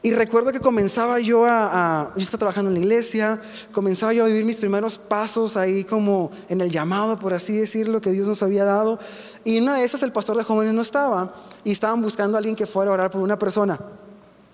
Y 0.02 0.12
recuerdo 0.12 0.50
que 0.50 0.60
comenzaba 0.60 1.20
yo 1.20 1.44
a, 1.44 2.12
yo 2.16 2.22
estaba 2.22 2.38
trabajando 2.38 2.70
en 2.70 2.74
la 2.74 2.80
iglesia, 2.80 3.40
comenzaba 3.70 4.14
yo 4.14 4.24
a 4.24 4.26
vivir 4.28 4.46
mis 4.46 4.56
primeros 4.56 4.96
pasos 4.96 5.58
ahí 5.58 5.84
como 5.84 6.30
en 6.48 6.62
el 6.62 6.70
llamado, 6.70 7.18
por 7.18 7.34
así 7.34 7.58
decirlo, 7.58 8.00
que 8.00 8.10
Dios 8.10 8.26
nos 8.26 8.42
había 8.42 8.64
dado. 8.64 8.98
Y 9.44 9.58
en 9.58 9.64
una 9.64 9.76
de 9.76 9.84
esas 9.84 10.02
el 10.02 10.10
pastor 10.10 10.38
de 10.38 10.44
jóvenes 10.44 10.72
no 10.72 10.80
estaba 10.80 11.34
y 11.64 11.70
estaban 11.70 12.00
buscando 12.00 12.36
a 12.36 12.38
alguien 12.38 12.56
que 12.56 12.66
fuera 12.66 12.90
a 12.90 12.94
orar 12.94 13.10
por 13.10 13.20
una 13.20 13.38
persona. 13.38 13.78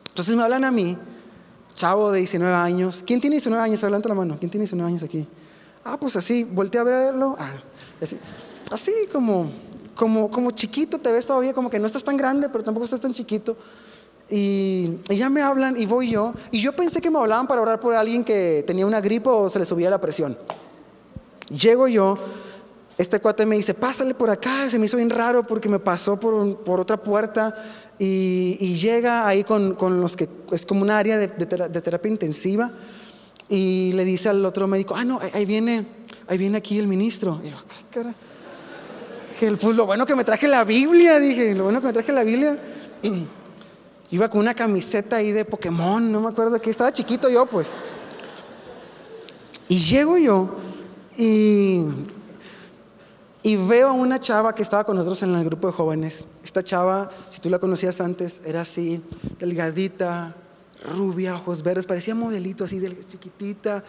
Entonces 0.09 0.35
me 0.35 0.43
hablan 0.43 0.65
a 0.65 0.73
mí, 0.73 0.99
chavo 1.77 2.11
de 2.11 2.19
19 2.19 2.53
años. 2.53 3.05
¿Quién 3.07 3.21
tiene 3.21 3.35
19 3.35 3.63
años? 3.63 3.81
Adelante 3.85 4.09
la 4.09 4.17
mano. 4.17 4.37
¿Quién 4.41 4.51
tiene 4.51 4.63
19 4.63 4.91
años 4.91 5.03
aquí? 5.05 5.29
Ah, 5.85 5.97
pues 5.97 6.17
así, 6.17 6.43
volteé 6.43 6.81
a 6.81 6.85
verlo. 6.85 7.37
Ah, 7.39 7.53
así, 8.03 8.19
así 8.73 8.93
como, 9.13 9.53
como, 9.95 10.29
como 10.29 10.51
chiquito, 10.51 10.99
te 10.99 11.13
ves 11.13 11.25
todavía 11.25 11.55
como 11.55 11.71
que 11.71 11.79
no 11.79 11.87
estás 11.87 12.03
tan 12.03 12.17
grande, 12.17 12.49
pero 12.49 12.65
tampoco 12.65 12.85
estás 12.85 12.99
tan 12.99 13.15
chiquito. 13.15 13.57
Y, 14.29 14.99
ya 15.09 15.31
me 15.31 15.41
hablan 15.41 15.81
y 15.81 15.87
voy 15.87 16.11
yo. 16.11 16.35
Y 16.51 16.61
yo 16.61 16.75
pensé 16.75 17.01
que 17.01 17.11
me 17.11 17.19
hablaban 17.19 17.47
para 17.47 17.61
orar 17.61 17.81
por 17.81 17.95
alguien 17.95 18.25
que 18.25 18.65
tenía 18.67 18.87
una 18.87 19.01
gripe 19.01 19.29
o 19.29 19.49
se 19.49 19.59
le 19.59 19.65
subía 19.65 19.91
la 19.91 20.01
presión. 20.01 20.37
Llego 21.49 21.87
yo, 21.87 22.19
este 22.99 23.21
cuate 23.21 23.47
me 23.47 23.57
dice, 23.57 23.75
pásale 23.75 24.15
por 24.15 24.31
acá. 24.31 24.69
Se 24.69 24.79
me 24.79 24.87
hizo 24.87 24.97
bien 24.97 25.11
raro 25.11 25.47
porque 25.47 25.69
me 25.69 25.79
pasó 25.79 26.19
por, 26.19 26.59
por 26.65 26.81
otra 26.81 26.97
puerta. 26.97 27.55
Y, 27.99 28.75
llega 28.75 29.27
ahí 29.27 29.45
con, 29.45 29.75
con, 29.75 30.01
los 30.01 30.17
que 30.17 30.29
es 30.51 30.67
como 30.67 30.83
un 30.83 30.91
área 30.91 31.19
de, 31.19 31.29
de, 31.29 31.81
terapia 31.81 32.11
intensiva. 32.11 32.71
Y 33.49 33.93
le 33.93 34.05
dice 34.05 34.29
al 34.29 34.45
otro 34.45 34.67
médico, 34.67 34.95
ah, 34.97 35.05
no, 35.05 35.21
ahí 35.33 35.47
viene, 35.47 35.87
ahí 36.27 36.37
viene 36.37 36.59
aquí 36.59 36.79
el 36.79 36.89
ministro. 36.89 37.41
Y 37.45 37.51
yo, 37.51 37.57
¿qué 37.69 38.01
cara? 38.01 38.15
Pues 39.39 39.77
lo 39.77 39.87
bueno 39.87 40.05
que 40.05 40.17
me 40.17 40.25
traje 40.25 40.49
la 40.49 40.65
Biblia, 40.65 41.21
dije, 41.21 41.55
lo 41.55 41.65
bueno 41.65 41.81
que 41.81 41.87
me 41.87 41.93
traje 41.93 42.11
la 42.11 42.25
Biblia. 42.25 42.59
Iba 44.17 44.31
con 44.31 44.41
una 44.41 44.55
camiseta 44.55 45.17
ahí 45.17 45.31
de 45.31 45.45
Pokémon, 45.45 46.11
no 46.11 46.23
me 46.23 46.29
acuerdo 46.29 46.59
que 46.59 46.71
estaba 46.71 46.91
chiquito 46.91 47.29
yo, 47.29 47.45
pues. 47.45 47.69
Y 49.69 49.77
llego 49.77 50.17
yo 50.17 50.57
y, 51.19 51.85
y 53.43 53.57
veo 53.57 53.91
a 53.91 53.93
una 53.93 54.19
chava 54.19 54.55
que 54.55 54.63
estaba 54.63 54.85
con 54.85 54.97
nosotros 54.97 55.23
en 55.23 55.35
el 55.35 55.45
grupo 55.45 55.67
de 55.67 55.75
jóvenes. 55.75 56.25
Esta 56.43 56.63
chava, 56.63 57.11
si 57.29 57.43
tú 57.43 57.51
la 57.51 57.59
conocías 57.59 58.01
antes, 58.01 58.41
era 58.47 58.63
así, 58.63 59.03
delgadita, 59.39 60.35
rubia, 60.97 61.35
ojos 61.35 61.63
verdes, 61.63 61.85
parecía 61.85 62.15
modelito 62.15 62.65
así, 62.65 62.81
chiquitita, 63.07 63.85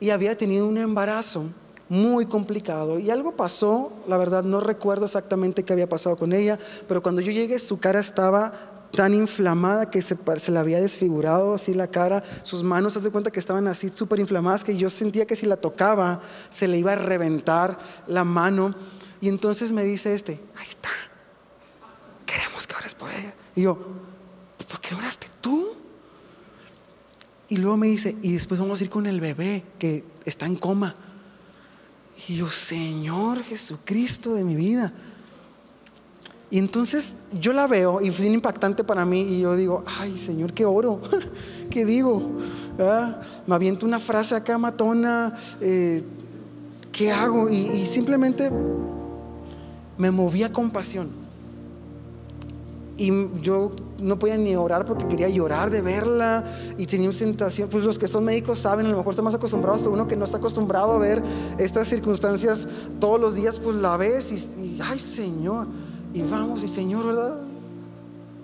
y 0.00 0.10
había 0.10 0.36
tenido 0.36 0.66
un 0.66 0.78
embarazo 0.78 1.44
muy 1.88 2.26
complicado. 2.26 2.98
Y 2.98 3.10
algo 3.10 3.36
pasó, 3.36 3.92
la 4.06 4.16
verdad 4.16 4.42
no 4.42 4.60
recuerdo 4.60 5.06
exactamente 5.06 5.62
qué 5.62 5.72
había 5.72 5.88
pasado 5.88 6.16
con 6.16 6.32
ella, 6.32 6.58
pero 6.86 7.02
cuando 7.02 7.20
yo 7.20 7.32
llegué 7.32 7.60
su 7.60 7.78
cara 7.78 8.00
estaba 8.00 8.67
tan 8.92 9.14
inflamada 9.14 9.90
que 9.90 10.02
se, 10.02 10.16
se, 10.38 10.52
le 10.52 10.58
había 10.58 10.80
desfigurado 10.80 11.54
así 11.54 11.74
la 11.74 11.88
cara, 11.88 12.22
sus 12.42 12.62
manos, 12.62 12.96
haz 12.96 13.02
de 13.02 13.10
cuenta 13.10 13.30
que 13.30 13.40
estaban 13.40 13.66
así 13.68 13.90
súper 13.90 14.18
inflamadas, 14.20 14.64
que 14.64 14.76
yo 14.76 14.90
sentía 14.90 15.26
que 15.26 15.36
si 15.36 15.46
la 15.46 15.56
tocaba 15.56 16.20
se 16.50 16.68
le 16.68 16.78
iba 16.78 16.92
a 16.92 16.96
reventar 16.96 17.78
la 18.06 18.24
mano. 18.24 18.74
Y 19.20 19.28
entonces 19.28 19.72
me 19.72 19.84
dice 19.84 20.14
este, 20.14 20.40
ahí 20.56 20.68
está, 20.68 20.90
queremos 22.24 22.66
que 22.66 22.74
ores 22.76 22.94
por 22.94 23.10
ella. 23.10 23.34
Y 23.54 23.62
yo, 23.62 23.78
¿por 24.68 24.80
qué 24.80 24.94
oraste 24.94 25.26
tú? 25.40 25.72
Y 27.48 27.56
luego 27.56 27.76
me 27.76 27.88
dice, 27.88 28.16
y 28.22 28.34
después 28.34 28.60
vamos 28.60 28.80
a 28.80 28.84
ir 28.84 28.90
con 28.90 29.06
el 29.06 29.20
bebé 29.20 29.64
que 29.78 30.04
está 30.24 30.46
en 30.46 30.56
coma. 30.56 30.94
Y 32.28 32.36
yo, 32.36 32.50
Señor 32.50 33.42
Jesucristo 33.44 34.34
de 34.34 34.44
mi 34.44 34.54
vida. 34.54 34.92
Y 36.50 36.58
entonces 36.58 37.14
yo 37.38 37.52
la 37.52 37.66
veo 37.66 38.00
y 38.00 38.08
es 38.08 38.20
impactante 38.20 38.82
para 38.82 39.04
mí 39.04 39.20
y 39.20 39.40
yo 39.40 39.54
digo, 39.54 39.84
ay 39.86 40.16
Señor, 40.16 40.54
qué 40.54 40.64
oro, 40.64 41.00
qué 41.70 41.84
digo. 41.84 42.22
¿Ah? 42.78 43.20
Me 43.46 43.54
aviento 43.54 43.84
una 43.84 44.00
frase 44.00 44.34
acá 44.34 44.56
matona, 44.56 45.36
eh, 45.60 46.02
¿qué 46.90 47.12
hago? 47.12 47.50
Y, 47.50 47.56
y 47.56 47.86
simplemente 47.86 48.50
me 49.98 50.10
movía 50.10 50.50
con 50.50 50.70
pasión. 50.70 51.10
Y 52.96 53.12
yo 53.42 53.72
no 54.00 54.18
podía 54.18 54.36
ni 54.36 54.56
orar 54.56 54.84
porque 54.86 55.06
quería 55.06 55.28
llorar 55.28 55.70
de 55.70 55.82
verla 55.82 56.44
y 56.78 56.86
tenía 56.86 57.08
una 57.08 57.18
sensación, 57.18 57.68
pues 57.68 57.84
los 57.84 57.98
que 57.98 58.08
son 58.08 58.24
médicos 58.24 58.58
saben, 58.60 58.86
a 58.86 58.88
lo 58.88 58.96
mejor 58.96 59.12
están 59.12 59.24
más 59.24 59.34
acostumbrados, 59.34 59.82
pero 59.82 59.92
uno 59.92 60.08
que 60.08 60.16
no 60.16 60.24
está 60.24 60.38
acostumbrado 60.38 60.92
a 60.92 60.98
ver 60.98 61.22
estas 61.58 61.88
circunstancias 61.88 62.66
todos 62.98 63.20
los 63.20 63.34
días, 63.34 63.58
pues 63.58 63.76
la 63.76 63.96
ves 63.96 64.32
y, 64.32 64.60
y 64.60 64.80
ay 64.82 64.98
Señor, 64.98 65.66
y 66.14 66.22
vamos 66.22 66.62
y 66.62 66.68
Señor, 66.68 67.06
¿verdad? 67.06 67.36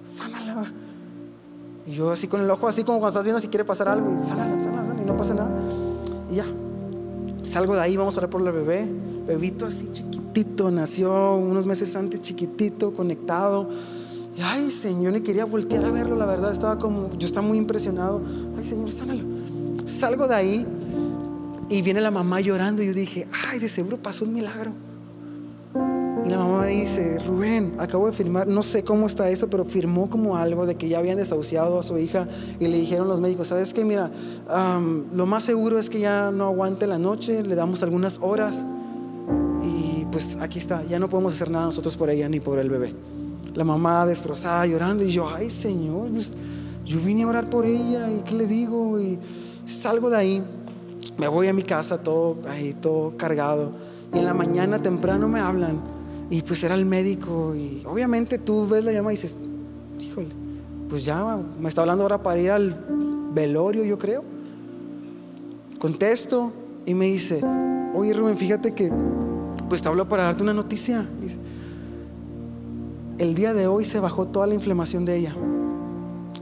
Sánala. 0.04 0.72
Y 1.86 1.92
yo 1.92 2.10
así 2.10 2.28
con 2.28 2.40
el 2.40 2.50
ojo, 2.50 2.66
así 2.66 2.84
como 2.84 2.98
cuando 2.98 3.10
estás 3.10 3.24
viendo 3.24 3.40
si 3.40 3.48
quiere 3.48 3.64
pasar 3.64 3.88
algo, 3.88 4.10
y 4.10 4.22
sánala, 4.22 4.58
sánala, 4.58 4.86
sánala, 4.86 5.02
y 5.02 5.04
no 5.04 5.16
pasa 5.16 5.34
nada. 5.34 5.50
Y 6.30 6.36
ya, 6.36 6.46
salgo 7.42 7.74
de 7.74 7.80
ahí, 7.80 7.96
vamos 7.96 8.16
a 8.16 8.20
orar 8.20 8.30
por 8.30 8.40
la 8.40 8.50
bebé, 8.50 8.88
bebito 9.26 9.66
así 9.66 9.90
chiquitito, 9.92 10.70
nació 10.70 11.36
unos 11.36 11.66
meses 11.66 11.94
antes, 11.96 12.22
chiquitito, 12.22 12.94
conectado 12.94 13.68
y 14.36 14.40
ay, 14.42 14.70
Señor, 14.70 15.12
ni 15.12 15.20
quería 15.20 15.44
voltear 15.44 15.84
a 15.84 15.90
verlo, 15.92 16.16
la 16.16 16.26
verdad, 16.26 16.50
estaba 16.50 16.78
como, 16.78 17.12
yo 17.16 17.26
estaba 17.26 17.46
muy 17.46 17.56
impresionado. 17.56 18.20
Ay, 18.58 18.64
Señor, 18.64 18.90
sánalo. 18.90 19.22
Salgo 19.86 20.26
de 20.26 20.34
ahí 20.34 20.66
y 21.68 21.82
viene 21.82 22.00
la 22.00 22.10
mamá 22.10 22.40
llorando 22.40 22.82
y 22.82 22.86
yo 22.86 22.94
dije, 22.94 23.28
ay, 23.48 23.60
de 23.60 23.68
seguro 23.68 23.96
pasó 23.96 24.24
un 24.24 24.32
milagro. 24.32 24.72
Y 26.24 26.30
la 26.30 26.38
mamá 26.38 26.66
dice, 26.66 27.18
Rubén, 27.18 27.74
acabo 27.78 28.06
de 28.06 28.12
firmar, 28.12 28.46
no 28.46 28.62
sé 28.62 28.82
cómo 28.82 29.06
está 29.06 29.28
eso, 29.28 29.48
pero 29.48 29.64
firmó 29.64 30.08
como 30.08 30.36
algo 30.36 30.64
de 30.64 30.74
que 30.76 30.88
ya 30.88 30.98
habían 30.98 31.18
desahuciado 31.18 31.78
a 31.78 31.82
su 31.82 31.98
hija 31.98 32.26
y 32.58 32.66
le 32.66 32.78
dijeron 32.78 33.08
los 33.08 33.20
médicos, 33.20 33.48
¿sabes 33.48 33.74
qué? 33.74 33.84
Mira, 33.84 34.10
lo 35.12 35.26
más 35.26 35.44
seguro 35.44 35.78
es 35.78 35.90
que 35.90 36.00
ya 36.00 36.30
no 36.30 36.46
aguante 36.46 36.86
la 36.86 36.98
noche, 36.98 37.42
le 37.42 37.54
damos 37.54 37.82
algunas 37.82 38.18
horas 38.22 38.64
y 39.62 40.06
pues 40.06 40.38
aquí 40.40 40.58
está, 40.58 40.82
ya 40.84 40.98
no 40.98 41.10
podemos 41.10 41.34
hacer 41.34 41.50
nada 41.50 41.66
nosotros 41.66 41.96
por 41.96 42.08
ella 42.08 42.28
ni 42.28 42.40
por 42.40 42.58
el 42.58 42.70
bebé 42.70 42.94
la 43.54 43.64
mamá 43.64 44.04
destrozada, 44.06 44.66
llorando, 44.66 45.04
y 45.04 45.12
yo, 45.12 45.28
ay 45.28 45.50
Señor, 45.50 46.10
pues, 46.10 46.36
yo 46.84 46.98
vine 46.98 47.22
a 47.22 47.28
orar 47.28 47.48
por 47.48 47.64
ella, 47.64 48.10
y 48.10 48.22
qué 48.22 48.34
le 48.34 48.46
digo, 48.46 49.00
y 49.00 49.18
salgo 49.64 50.10
de 50.10 50.16
ahí, 50.16 50.44
me 51.16 51.28
voy 51.28 51.48
a 51.48 51.52
mi 51.52 51.62
casa 51.62 51.98
todo 51.98 52.38
ahí, 52.48 52.74
todo 52.74 53.16
cargado, 53.16 53.72
y 54.12 54.18
en 54.18 54.26
la 54.26 54.34
mañana 54.34 54.82
temprano 54.82 55.28
me 55.28 55.40
hablan, 55.40 55.80
y 56.30 56.42
pues 56.42 56.62
era 56.64 56.74
el 56.74 56.86
médico, 56.86 57.54
y 57.54 57.82
obviamente 57.86 58.38
tú 58.38 58.66
ves 58.66 58.84
la 58.84 58.92
llamada 58.92 59.12
y 59.12 59.16
dices, 59.16 59.38
híjole, 60.00 60.28
pues 60.88 61.04
ya 61.04 61.38
me 61.58 61.68
está 61.68 61.82
hablando 61.82 62.04
ahora 62.04 62.22
para 62.22 62.40
ir 62.40 62.50
al 62.50 62.76
velorio, 63.32 63.84
yo 63.84 63.98
creo. 63.98 64.24
Contesto 65.78 66.52
y 66.86 66.94
me 66.94 67.06
dice, 67.06 67.42
oye 67.94 68.12
Rubén, 68.14 68.36
fíjate 68.38 68.72
que, 68.72 68.92
pues 69.68 69.82
te 69.82 69.88
hablo 69.88 70.08
para 70.08 70.24
darte 70.24 70.42
una 70.42 70.54
noticia. 70.54 71.06
El 73.18 73.34
día 73.34 73.54
de 73.54 73.66
hoy 73.66 73.84
se 73.84 74.00
bajó 74.00 74.26
toda 74.26 74.46
la 74.46 74.54
inflamación 74.54 75.04
de 75.04 75.16
ella. 75.16 75.36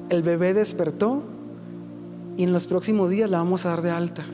El 0.08 0.22
bebé 0.22 0.54
despertó 0.54 1.22
y 2.36 2.44
en 2.44 2.52
los 2.52 2.66
próximos 2.66 3.10
días 3.10 3.28
la 3.28 3.38
vamos 3.38 3.66
a 3.66 3.70
dar 3.70 3.82
de 3.82 3.90
alta. 3.90 4.24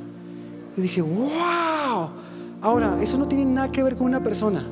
Y 0.77 0.83
dije, 0.83 1.03
wow. 1.03 2.11
Ahora, 2.61 2.99
eso 3.01 3.19
no 3.19 3.27
tiene 3.29 3.45
nada 3.45 3.71
que 3.71 3.83
ver 3.83 3.97
con 3.97 4.07
una 4.07 4.23
persona, 4.23 4.65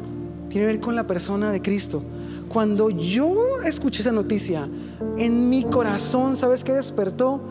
tiene 0.57 0.69
que 0.69 0.73
ver 0.79 0.81
con 0.81 0.97
la 0.97 1.07
persona 1.07 1.51
de 1.51 1.61
Cristo. 1.61 2.03
Cuando 2.49 2.89
yo 2.89 3.61
escuché 3.63 4.01
esa 4.01 4.13
noticia, 4.13 4.67
en 5.19 5.51
mi 5.51 5.65
corazón, 5.65 6.35
¿sabes 6.35 6.65
qué 6.65 6.73
despertó? 6.73 7.43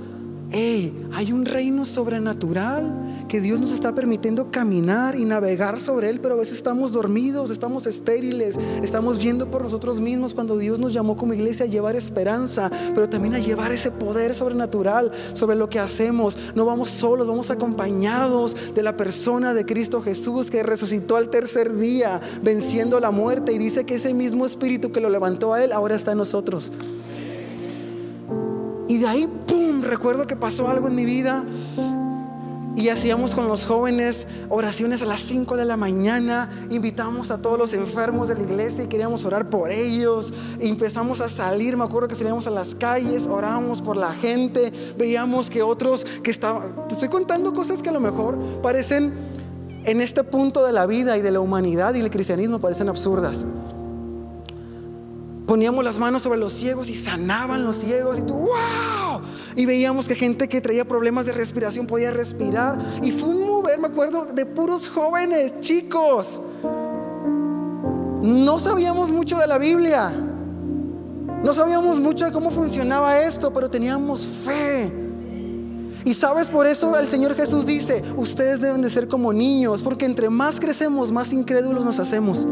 Hey, 0.50 1.06
hay 1.14 1.32
un 1.32 1.46
reino 1.46 1.86
sobrenatural 1.86 3.05
que 3.28 3.42
Dios 3.42 3.60
nos 3.60 3.72
está 3.72 3.94
permitiendo 3.94 4.52
caminar 4.52 5.16
y 5.16 5.26
navegar 5.26 5.80
sobre 5.80 6.10
Él, 6.10 6.20
pero 6.20 6.36
a 6.36 6.38
veces 6.38 6.56
estamos 6.56 6.92
dormidos, 6.92 7.50
estamos 7.50 7.86
estériles, 7.88 8.58
estamos 8.82 9.18
viendo 9.18 9.50
por 9.50 9.62
nosotros 9.62 10.00
mismos 10.00 10.34
cuando 10.34 10.58
Dios 10.58 10.80
nos 10.80 10.94
llamó 10.94 11.18
como 11.18 11.34
iglesia 11.34 11.66
a 11.66 11.70
llevar 11.70 11.96
esperanza, 11.96 12.72
pero 12.94 13.10
también 13.10 13.36
a 13.36 13.40
llevar 13.40 13.72
ese 13.72 13.92
poder 13.92 14.34
sobrenatural 14.34 15.12
sobre 15.34 15.56
lo 15.56 15.70
que 15.70 15.80
hacemos. 15.80 16.38
No 16.56 16.66
vamos 16.66 16.90
solos, 16.90 17.28
vamos 17.28 17.50
acompañados 17.50 18.56
de 18.74 18.84
la 18.84 18.96
persona 18.96 19.54
de 19.54 19.66
Cristo 19.66 20.02
Jesús 20.02 20.50
que 20.50 20.64
resucitó 20.64 21.18
al 21.18 21.30
tercer 21.30 21.76
día, 21.78 22.22
venciendo 22.42 23.00
la 23.00 23.12
muerte 23.12 23.54
y 23.54 23.58
dice 23.58 23.86
que 23.86 23.96
ese 23.96 24.14
mismo 24.14 24.46
espíritu 24.46 24.92
que 24.92 25.02
lo 25.02 25.10
levantó 25.10 25.54
a 25.54 25.64
Él 25.64 25.72
ahora 25.72 25.96
está 25.96 26.12
en 26.12 26.20
nosotros. 26.20 26.72
Y 28.88 29.00
de 29.00 29.08
ahí, 29.08 29.28
¡pum!, 29.48 29.82
recuerdo 29.82 30.28
que 30.28 30.36
pasó 30.36 30.68
algo 30.68 30.88
en 30.88 30.96
mi 30.96 31.06
vida 31.06 31.44
y 32.76 32.90
hacíamos 32.90 33.34
con 33.34 33.48
los 33.48 33.66
jóvenes 33.66 34.28
oraciones 34.50 35.02
a 35.02 35.06
las 35.06 35.22
5 35.22 35.56
de 35.56 35.66
la 35.66 35.78
mañana, 35.78 36.50
invitamos 36.70 37.32
a 37.32 37.42
todos 37.42 37.58
los 37.58 37.74
enfermos 37.74 38.28
de 38.28 38.36
la 38.36 38.42
iglesia 38.42 38.84
y 38.84 38.88
queríamos 38.88 39.24
orar 39.24 39.50
por 39.50 39.72
ellos. 39.72 40.34
Empezamos 40.60 41.22
a 41.22 41.30
salir, 41.30 41.78
me 41.78 41.86
acuerdo 41.86 42.08
que 42.08 42.16
salíamos 42.16 42.48
a 42.48 42.50
las 42.50 42.76
calles, 42.76 43.28
orábamos 43.28 43.82
por 43.82 43.96
la 43.96 44.14
gente, 44.14 44.74
veíamos 44.98 45.50
que 45.50 45.62
otros 45.62 46.06
que 46.24 46.32
estaban, 46.32 46.88
te 46.88 46.96
estoy 46.96 47.10
contando 47.10 47.54
cosas 47.54 47.82
que 47.82 47.90
a 47.90 47.94
lo 47.94 48.02
mejor 48.02 48.38
parecen 48.62 49.14
en 49.86 50.02
este 50.02 50.24
punto 50.24 50.66
de 50.66 50.74
la 50.74 50.86
vida 50.86 51.18
y 51.18 51.22
de 51.22 51.32
la 51.32 51.40
humanidad 51.40 51.94
y 51.94 52.00
el 52.00 52.10
cristianismo 52.10 52.60
parecen 52.60 52.90
absurdas. 52.90 53.46
Poníamos 55.46 55.84
las 55.84 55.98
manos 55.98 56.24
sobre 56.24 56.40
los 56.40 56.54
ciegos 56.54 56.90
y 56.90 56.96
sanaban 56.96 57.64
los 57.64 57.78
ciegos 57.78 58.20
y 58.20 58.24
tú, 58.24 58.34
wow. 58.34 59.05
Y 59.56 59.66
veíamos 59.66 60.08
que 60.08 60.16
gente 60.16 60.50
que 60.50 60.60
traía 60.60 60.86
problemas 60.86 61.26
de 61.26 61.32
respiración 61.32 61.88
podía 61.88 62.12
respirar. 62.12 62.78
Y 63.02 63.12
fue 63.12 63.30
un 63.30 63.48
mover, 63.48 63.80
me 63.80 63.88
acuerdo, 63.88 64.26
de 64.26 64.46
puros 64.46 64.90
jóvenes, 64.90 65.60
chicos. 65.62 66.42
No 68.22 68.60
sabíamos 68.60 69.10
mucho 69.12 69.38
de 69.38 69.48
la 69.48 69.58
Biblia. 69.58 70.14
No 71.44 71.54
sabíamos 71.54 72.00
mucho 72.00 72.26
de 72.26 72.32
cómo 72.32 72.52
funcionaba 72.52 73.20
esto, 73.20 73.54
pero 73.54 73.70
teníamos 73.70 74.26
fe. 74.26 74.92
Y 76.04 76.14
sabes, 76.14 76.48
por 76.48 76.68
eso 76.68 76.98
el 76.98 77.08
Señor 77.08 77.36
Jesús 77.36 77.66
dice, 77.66 78.04
ustedes 78.16 78.62
deben 78.62 78.82
de 78.82 78.90
ser 78.90 79.08
como 79.08 79.34
niños, 79.34 79.82
porque 79.82 80.06
entre 80.06 80.30
más 80.30 80.60
crecemos, 80.60 81.12
más 81.12 81.34
incrédulos 81.34 81.84
nos 81.86 82.00
hacemos. 82.00 82.46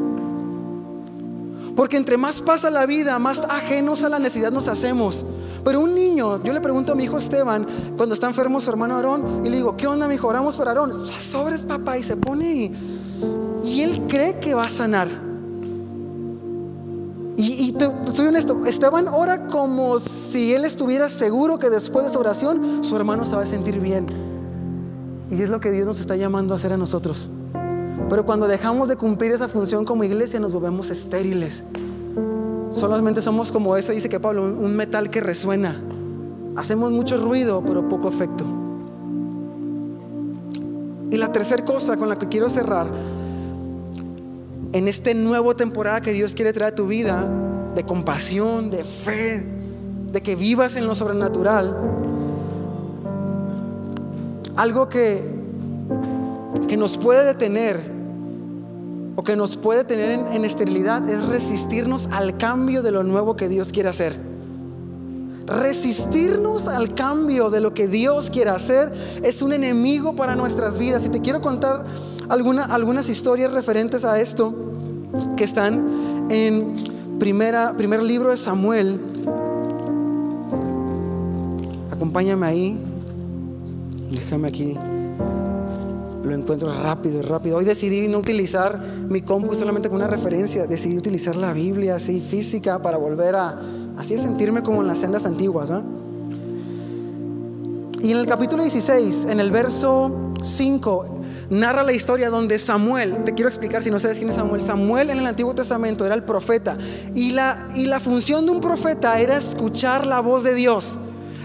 Porque 1.76 1.98
entre 1.98 2.18
más 2.18 2.42
pasa 2.42 2.72
la 2.72 2.86
vida, 2.86 3.18
más 3.20 3.44
ajenos 3.46 4.04
a 4.04 4.10
la 4.10 4.20
necesidad 4.20 4.52
nos 4.52 4.68
hacemos. 4.68 5.26
Pero 5.63 5.80
un 5.80 5.95
niño, 5.95 6.43
yo 6.43 6.52
le 6.52 6.60
pregunto 6.60 6.91
a 6.91 6.95
mi 6.95 7.06
hijo 7.06 7.17
Esteban, 7.17 7.65
cuando 7.95 8.15
está 8.15 8.28
enfermo 8.28 8.60
su 8.60 8.69
hermano 8.69 8.95
Aarón, 8.95 9.45
y 9.45 9.49
le 9.49 9.58
digo, 9.58 9.78
¿qué 9.78 9.88
onda, 9.88 10.08
mi 10.08 10.15
hijo? 10.15 10.28
Oramos 10.28 10.56
por 10.58 10.67
Aarón. 10.67 11.06
Sobres, 11.06 11.63
papá, 11.63 11.97
y 11.97 12.04
se 12.04 12.17
pone 12.17 12.73
y, 13.63 13.82
él 13.82 14.04
cree 14.08 14.39
que 14.39 14.54
va 14.54 14.63
a 14.63 14.69
sanar. 14.69 15.08
Y, 17.38 17.76
y 17.76 18.21
honesto, 18.21 18.65
Esteban 18.65 19.08
ora 19.08 19.47
como 19.47 19.99
si 19.99 20.54
él 20.54 20.65
estuviera 20.65 21.10
seguro 21.10 21.58
que 21.58 21.69
después 21.69 22.04
de 22.04 22.08
esta 22.08 22.19
oración 22.19 22.84
su 22.84 22.95
hermano 22.95 23.26
se 23.26 23.36
va 23.36 23.43
a 23.43 23.45
sentir 23.45 23.80
bien. 23.80 24.06
Y 25.32 25.41
es 25.41 25.49
lo 25.49 25.60
que 25.60 25.71
Dios 25.71 25.86
nos 25.86 25.99
está 25.99 26.15
llamando 26.15 26.54
a 26.54 26.58
hacer 26.58 26.73
a 26.73 26.78
nosotros. 26.78 27.30
Pero 28.10 28.26
cuando 28.26 28.47
dejamos 28.47 28.89
de 28.89 28.97
cumplir 28.97 29.32
esa 29.32 29.47
función 29.47 29.86
como 29.86 30.04
iglesia 30.04 30.39
nos 30.39 30.54
volvemos 30.54 30.89
estériles. 30.89 31.63
Solamente 32.74 33.22
somos 33.22 33.52
como 33.52 33.78
eso, 33.78 33.92
dice 33.92 34.10
que 34.10 34.20
Pablo, 34.20 34.44
un 34.44 34.76
metal 34.76 35.10
que 35.12 35.22
resuena. 35.22 35.80
Hacemos 36.56 36.92
mucho 36.92 37.18
ruido, 37.18 37.64
pero 37.66 37.88
poco 37.88 38.10
efecto. 38.10 38.44
Y 41.12 41.18
la 41.18 41.32
tercera 41.32 41.64
cosa 41.64 41.96
con 41.96 42.10
la 42.10 42.18
que 42.18 42.28
quiero 42.28 42.50
cerrar, 42.50 42.88
en 44.72 44.88
este 44.88 45.14
nuevo 45.14 45.56
temporada 45.56 46.02
que 46.02 46.14
Dios 46.14 46.34
quiere 46.34 46.52
traer 46.52 46.74
a 46.74 46.76
tu 46.76 46.88
vida, 46.88 47.30
de 47.76 47.84
compasión, 47.84 48.72
de 48.72 48.84
fe, 48.84 49.46
de 50.12 50.22
que 50.22 50.36
vivas 50.36 50.76
en 50.76 50.88
lo 50.88 50.96
sobrenatural, 50.96 51.78
algo 54.56 54.90
que, 54.90 55.24
que 56.68 56.76
nos 56.76 56.98
puede 56.98 57.24
detener 57.24 57.92
o 59.15 59.23
que 59.23 59.36
nos 59.36 59.56
puede 59.56 59.84
tener 59.84 60.12
en, 60.12 60.45
esterilidad 60.45 61.08
es 61.08 61.23
resistirnos 61.28 62.08
al 62.12 62.38
cambio 62.38 62.82
de 62.82 62.91
lo 62.91 63.04
nuevo 63.04 63.36
que 63.36 63.47
Dios 63.47 63.71
quiere 63.71 63.89
hacer. 63.89 64.17
Resistirnos 65.45 66.67
al 66.67 66.95
cambio 66.95 67.49
de 67.49 67.60
lo 67.60 67.73
que 67.73 67.88
Dios 67.88 68.30
quiere 68.30 68.49
hacer 68.49 68.91
es 69.21 69.41
un 69.41 69.54
enemigo 69.54 70.15
para 70.15 70.36
nuestras 70.36 70.80
vidas. 70.80 71.06
Y 71.06 71.10
te 71.10 71.21
quiero 71.21 71.41
contar 71.41 71.86
algunas 72.30 73.10
historias 73.10 73.52
referentes 73.52 74.06
a 74.06 74.19
esto 74.19 74.54
que 75.38 75.43
están 75.43 76.28
en 76.30 76.73
primera, 77.19 77.76
primer 77.78 78.02
libro 78.02 78.30
de 78.30 78.38
Samuel. 78.38 78.99
Acompáñame 81.91 82.47
ahí. 82.47 82.80
Déjame 84.12 84.47
aquí 84.47 84.78
lo 86.24 86.34
encuentro 86.34 86.74
rápido, 86.82 87.22
rápido. 87.22 87.58
Hoy 87.58 87.66
decidí 87.66 88.08
no 88.08 88.20
utilizar 88.20 88.80
mi 88.80 89.22
compu 89.22 89.54
solamente 89.56 89.90
con 89.90 89.98
una 89.98 90.08
referencia, 90.08 90.66
decidí 90.66 90.98
utilizar 90.98 91.36
la 91.36 91.54
Biblia 91.54 91.96
así 91.96 92.22
física 92.22 92.80
para 92.80 92.98
volver 92.98 93.36
a 93.36 93.60
así 93.98 94.18
sentirme 94.18 94.64
como 94.64 94.82
en 94.82 94.88
las 94.88 95.00
sendas 95.00 95.26
antiguas. 95.26 95.70
Y 98.02 98.12
en 98.12 98.18
el 98.18 98.26
capítulo 98.26 98.64
16, 98.64 99.26
en 99.30 99.40
el 99.40 99.52
verso 99.52 100.32
5, 100.42 101.22
narra 101.50 101.84
la 101.84 101.94
historia 101.94 102.30
donde 102.30 102.60
Samuel, 102.60 103.24
te 103.24 103.34
quiero 103.34 103.50
explicar 103.50 103.84
si 103.84 103.92
no 103.92 104.00
sabes 104.00 104.18
quién 104.18 104.30
es 104.30 104.36
Samuel, 104.36 104.62
Samuel 104.62 105.10
en 105.10 105.20
el 105.20 105.28
Antiguo 105.28 105.54
Testamento 105.54 106.06
era 106.06 106.16
el 106.16 106.24
profeta 106.24 106.78
y 107.16 107.32
la, 107.32 107.68
y 107.76 107.86
la 107.86 108.00
función 108.00 108.46
de 108.46 108.52
un 108.52 108.62
profeta 108.62 109.20
era 109.20 109.38
escuchar 109.38 110.06
la 110.06 110.20
voz 110.20 110.44
de 110.44 110.54
Dios. 110.54 110.98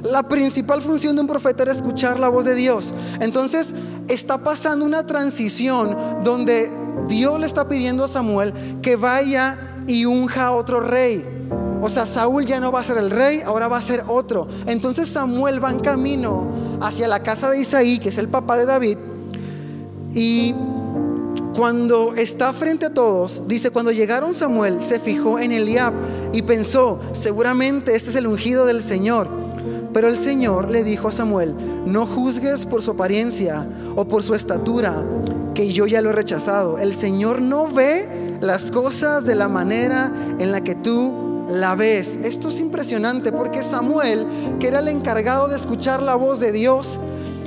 La 0.02 0.22
principal 0.22 0.80
función 0.80 1.16
de 1.16 1.22
un 1.22 1.26
profeta 1.26 1.64
era 1.64 1.72
escuchar 1.72 2.20
la 2.20 2.28
voz 2.28 2.44
de 2.44 2.54
Dios. 2.54 2.94
Entonces 3.20 3.74
está 4.08 4.38
pasando 4.38 4.84
una 4.84 5.06
transición 5.06 5.96
donde 6.24 6.70
Dios 7.06 7.38
le 7.38 7.46
está 7.46 7.68
pidiendo 7.68 8.04
a 8.04 8.08
Samuel 8.08 8.52
que 8.82 8.96
vaya 8.96 9.82
y 9.86 10.04
unja 10.04 10.46
a 10.46 10.52
otro 10.52 10.80
rey. 10.80 11.24
O 11.80 11.88
sea, 11.88 12.06
Saúl 12.06 12.44
ya 12.44 12.58
no 12.58 12.72
va 12.72 12.80
a 12.80 12.84
ser 12.84 12.98
el 12.98 13.10
rey, 13.10 13.40
ahora 13.40 13.68
va 13.68 13.78
a 13.78 13.80
ser 13.82 14.04
otro. 14.08 14.48
Entonces 14.66 15.08
Samuel 15.08 15.62
va 15.62 15.70
en 15.70 15.80
camino 15.80 16.48
hacia 16.80 17.06
la 17.06 17.22
casa 17.22 17.50
de 17.50 17.60
Isaí, 17.60 17.98
que 17.98 18.08
es 18.08 18.18
el 18.18 18.28
papá 18.28 18.56
de 18.56 18.66
David. 18.66 18.98
Y 20.14 20.54
cuando 21.54 22.14
está 22.14 22.52
frente 22.52 22.86
a 22.86 22.94
todos, 22.94 23.42
dice, 23.46 23.70
cuando 23.70 23.92
llegaron 23.92 24.34
Samuel, 24.34 24.82
se 24.82 24.98
fijó 24.98 25.38
en 25.38 25.52
Eliab 25.52 25.92
y 26.32 26.42
pensó, 26.42 27.00
seguramente 27.12 27.94
este 27.94 28.10
es 28.10 28.16
el 28.16 28.26
ungido 28.26 28.66
del 28.66 28.82
Señor. 28.82 29.47
Pero 29.92 30.08
el 30.08 30.18
Señor 30.18 30.70
le 30.70 30.84
dijo 30.84 31.08
a 31.08 31.12
Samuel, 31.12 31.54
no 31.86 32.06
juzgues 32.06 32.66
por 32.66 32.82
su 32.82 32.92
apariencia 32.92 33.66
o 33.96 34.06
por 34.06 34.22
su 34.22 34.34
estatura, 34.34 35.04
que 35.54 35.72
yo 35.72 35.86
ya 35.86 36.02
lo 36.02 36.10
he 36.10 36.12
rechazado. 36.12 36.78
El 36.78 36.94
Señor 36.94 37.40
no 37.40 37.66
ve 37.66 38.38
las 38.40 38.70
cosas 38.70 39.24
de 39.24 39.34
la 39.34 39.48
manera 39.48 40.12
en 40.38 40.52
la 40.52 40.60
que 40.60 40.74
tú 40.74 41.46
la 41.48 41.74
ves. 41.74 42.18
Esto 42.22 42.48
es 42.48 42.60
impresionante 42.60 43.32
porque 43.32 43.62
Samuel, 43.62 44.26
que 44.60 44.68
era 44.68 44.80
el 44.80 44.88
encargado 44.88 45.48
de 45.48 45.56
escuchar 45.56 46.02
la 46.02 46.14
voz 46.14 46.40
de 46.40 46.52
Dios, 46.52 46.98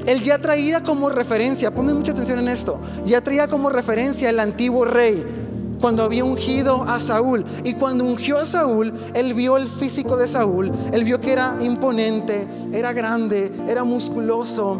él 0.08 0.24
ya 0.24 0.40
traía 0.40 0.82
como 0.82 1.10
referencia, 1.10 1.72
ponme 1.72 1.94
mucha 1.94 2.12
atención 2.12 2.40
en 2.40 2.48
esto, 2.48 2.80
ya 3.06 3.22
traía 3.22 3.48
como 3.48 3.70
referencia 3.70 4.30
el 4.30 4.40
antiguo 4.40 4.84
rey 4.84 5.41
cuando 5.82 6.04
había 6.04 6.24
ungido 6.24 6.84
a 6.84 7.00
Saúl. 7.00 7.44
Y 7.64 7.74
cuando 7.74 8.06
ungió 8.06 8.38
a 8.38 8.46
Saúl, 8.46 8.94
él 9.14 9.34
vio 9.34 9.58
el 9.58 9.68
físico 9.68 10.16
de 10.16 10.28
Saúl, 10.28 10.72
él 10.94 11.04
vio 11.04 11.20
que 11.20 11.34
era 11.34 11.58
imponente, 11.60 12.48
era 12.72 12.94
grande, 12.94 13.52
era 13.68 13.84
musculoso, 13.84 14.78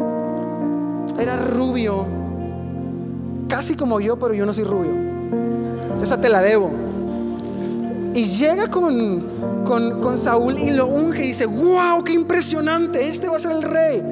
era 1.18 1.36
rubio, 1.36 2.06
casi 3.48 3.74
como 3.74 4.00
yo, 4.00 4.18
pero 4.18 4.32
yo 4.32 4.46
no 4.46 4.52
soy 4.52 4.64
rubio. 4.64 4.92
Esa 6.00 6.20
te 6.20 6.28
la 6.28 6.40
debo. 6.40 6.70
Y 8.14 8.24
llega 8.26 8.68
con, 8.68 9.64
con, 9.64 10.16
Saúl 10.18 10.58
y 10.58 10.70
lo 10.70 10.86
unge 10.86 11.24
y 11.24 11.28
dice, 11.28 11.46
wow, 11.46 12.04
qué 12.04 12.12
impresionante, 12.12 13.08
este 13.08 13.28
va 13.28 13.38
a 13.38 13.40
ser 13.40 13.52
el 13.52 13.62
rey. 13.62 14.02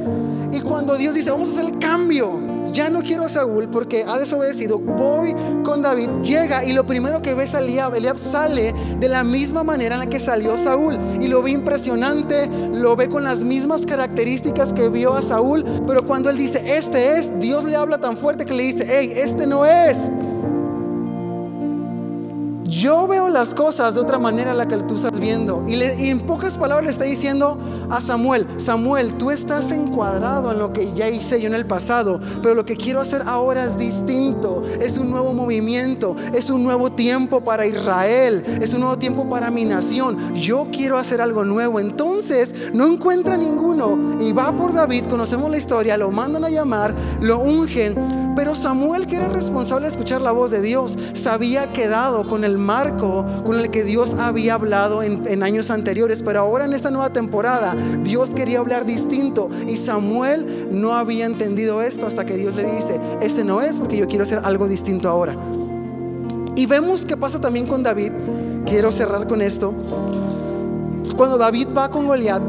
Y 0.53 0.61
cuando 0.61 0.97
Dios 0.97 1.15
dice, 1.15 1.31
vamos 1.31 1.51
a 1.51 1.53
hacer 1.53 1.67
el 1.67 1.79
cambio, 1.79 2.50
ya 2.73 2.89
no 2.89 3.03
quiero 3.03 3.25
a 3.25 3.29
Saúl 3.29 3.69
porque 3.69 4.05
ha 4.07 4.19
desobedecido, 4.19 4.79
voy 4.79 5.35
con 5.65 5.83
David, 5.83 6.09
llega 6.23 6.65
y 6.65 6.73
lo 6.73 6.87
primero 6.87 7.23
que 7.23 7.35
ves 7.35 7.55
a 7.55 7.59
Eliab, 7.59 7.95
Eliab 7.95 8.19
sale 8.19 8.75
de 8.99 9.09
la 9.09 9.25
misma 9.25 9.63
manera 9.63 9.95
en 9.95 10.01
la 10.01 10.07
que 10.07 10.21
salió 10.21 10.57
Saúl 10.57 10.99
y 11.21 11.29
lo 11.29 11.43
ve 11.43 11.51
impresionante, 11.53 12.49
lo 12.73 12.97
ve 12.97 13.09
con 13.09 13.25
las 13.25 13.43
mismas 13.43 13.85
características 13.87 14.73
que 14.73 14.89
vio 14.89 15.15
a 15.15 15.23
Saúl, 15.23 15.65
pero 15.87 16.07
cuando 16.07 16.31
él 16.31 16.39
dice, 16.39 16.63
este 16.77 17.19
es, 17.19 17.39
Dios 17.41 17.65
le 17.65 17.77
habla 17.77 17.99
tan 17.99 18.17
fuerte 18.17 18.45
que 18.45 18.55
le 18.55 18.65
dice, 18.65 18.87
hey, 18.89 19.13
este 19.15 19.47
no 19.47 19.67
es. 19.67 20.11
Yo 22.71 23.09
veo 23.09 23.29
las 23.29 23.53
cosas 23.53 23.95
de 23.95 24.01
otra 24.01 24.21
manera 24.21 24.53
a 24.53 24.55
la 24.55 24.69
que 24.69 24.77
tú 24.77 24.95
estás 24.95 25.19
viendo. 25.19 25.65
Y, 25.67 25.83
en 25.83 26.21
pocas 26.21 26.57
palabras 26.57 26.85
le 26.85 26.93
está 26.93 27.05
diciendo 27.05 27.59
a 27.91 28.01
Samuel, 28.01 28.47
Samuel, 28.59 29.15
tú 29.15 29.33
estás 29.33 29.73
encuadrado 29.73 30.53
en 30.53 30.61
lo 30.61 30.73
que 30.73 30.95
ya 30.95 31.09
hice 31.09 31.41
yo 31.41 31.49
en 31.49 31.57
el 31.57 31.67
pasado, 31.67 32.21
pero 32.41 32.55
lo 32.55 32.65
que 32.65 32.77
quiero 32.77 33.01
hacer 33.01 33.25
ahora 33.27 33.65
es 33.65 33.77
distinto. 33.77 34.63
Es 34.81 34.99
un 34.99 35.11
nuevo 35.11 35.35
movimiento, 35.35 36.15
es 36.33 36.49
un 36.49 36.63
nuevo 36.63 36.93
tiempo 36.93 37.41
para 37.41 37.67
Israel, 37.67 38.45
es 38.61 38.73
un 38.73 38.81
nuevo 38.83 38.97
tiempo 38.99 39.29
para 39.29 39.51
mi 39.51 39.65
nación. 39.65 40.33
Yo 40.35 40.69
quiero 40.71 40.97
hacer 40.97 41.21
algo 41.21 41.45
nuevo. 41.45 41.81
Entonces 41.81 42.55
no 42.73 42.87
encuentra 42.87 43.37
ninguno 43.37 44.17
y 44.21 44.31
va 44.31 44.53
por 44.53 44.73
David, 44.73 45.07
conocemos 45.07 45.51
la 45.51 45.57
historia, 45.57 45.97
lo 45.97 46.13
mandan 46.13 46.45
a 46.45 46.49
llamar, 46.49 46.95
lo 47.21 47.41
ungen 47.41 48.21
pero 48.37 48.55
Samuel, 48.55 49.07
que 49.07 49.17
era 49.17 49.29
responsable 49.29 49.87
de 49.87 49.93
escuchar 49.93 50.21
la 50.21 50.33
voz 50.33 50.51
de 50.51 50.63
Dios, 50.63 50.97
se 51.13 51.29
había 51.29 51.73
quedado 51.73 52.27
con 52.27 52.45
el 52.45 52.59
marco 52.61 53.25
con 53.45 53.59
el 53.59 53.71
que 53.71 53.83
Dios 53.83 54.15
había 54.15 54.55
hablado 54.55 55.03
en, 55.03 55.43
años 55.43 55.71
anteriores. 55.71 56.23
Pero 56.23 56.41
ahora 56.41 56.65
en 56.65 56.73
esta 56.73 56.91
nueva 56.91 57.11
temporada, 57.11 57.75
Dios 58.03 58.31
quería 58.31 58.61
hablar 58.61 58.85
distinto. 58.85 59.49
Y 59.67 59.77
Samuel 59.77 60.69
no 60.71 60.95
había 60.95 61.27
entendido 61.27 61.83
esto 61.83 62.07
hasta 62.07 62.25
que 62.25 62.37
Dios 62.37 62.55
le 62.55 62.65
dice, 62.65 63.01
ese 63.21 63.45
no 63.45 63.61
es 63.63 63.79
porque 63.79 63.97
yo 63.97 64.07
quiero 64.07 64.25
hacer 64.25 64.41
algo 64.45 64.69
distinto 64.69 65.09
ahora. 65.09 65.37
Y 66.55 66.67
vemos 66.67 67.05
qué 67.05 67.17
pasa 67.17 67.41
también 67.41 67.67
con 67.67 67.83
David. 67.83 68.13
Quiero 68.67 68.91
cerrar 68.93 69.27
con 69.27 69.41
esto. 69.43 69.73
Cuando 71.17 71.39
David 71.39 71.69
va 71.77 71.91
con 71.91 72.07
Goliat, 72.07 72.43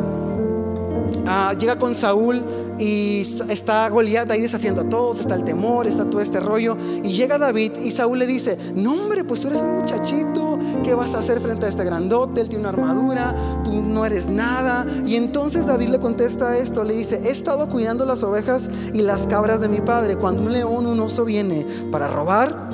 ah, 1.25 1.53
llega 1.57 1.77
con 1.77 1.95
Saúl 1.95 2.43
y 2.79 3.21
está 3.49 3.87
Goliat 3.89 4.29
ahí 4.31 4.41
desafiando 4.41 4.81
a 4.81 4.89
todos, 4.89 5.19
está 5.19 5.35
el 5.35 5.43
temor, 5.43 5.87
está 5.87 6.09
todo 6.09 6.21
este 6.21 6.39
rollo. 6.39 6.77
Y 7.03 7.13
llega 7.13 7.37
David 7.37 7.73
y 7.83 7.91
Saúl 7.91 8.19
le 8.19 8.27
dice, 8.27 8.57
no 8.73 8.93
hombre, 8.93 9.23
pues 9.23 9.41
tú 9.41 9.47
eres 9.47 9.61
un 9.61 9.79
muchachito, 9.79 10.57
¿qué 10.83 10.93
vas 10.93 11.13
a 11.13 11.19
hacer 11.19 11.39
frente 11.41 11.65
a 11.65 11.69
este 11.69 11.83
grandote? 11.83 12.41
Él 12.41 12.49
tiene 12.49 12.67
una 12.67 12.69
armadura, 12.69 13.61
tú 13.63 13.81
no 13.81 14.05
eres 14.05 14.29
nada. 14.29 14.85
Y 15.05 15.15
entonces 15.15 15.65
David 15.65 15.89
le 15.89 15.99
contesta 15.99 16.57
esto, 16.57 16.83
le 16.83 16.95
dice, 16.95 17.21
he 17.23 17.29
estado 17.29 17.69
cuidando 17.69 18.05
las 18.05 18.23
ovejas 18.23 18.69
y 18.93 19.01
las 19.01 19.27
cabras 19.27 19.61
de 19.61 19.69
mi 19.69 19.81
padre. 19.81 20.17
Cuando 20.17 20.41
un 20.41 20.51
león, 20.51 20.85
un 20.85 20.99
oso 20.99 21.25
viene 21.25 21.65
para 21.91 22.07
robar 22.07 22.71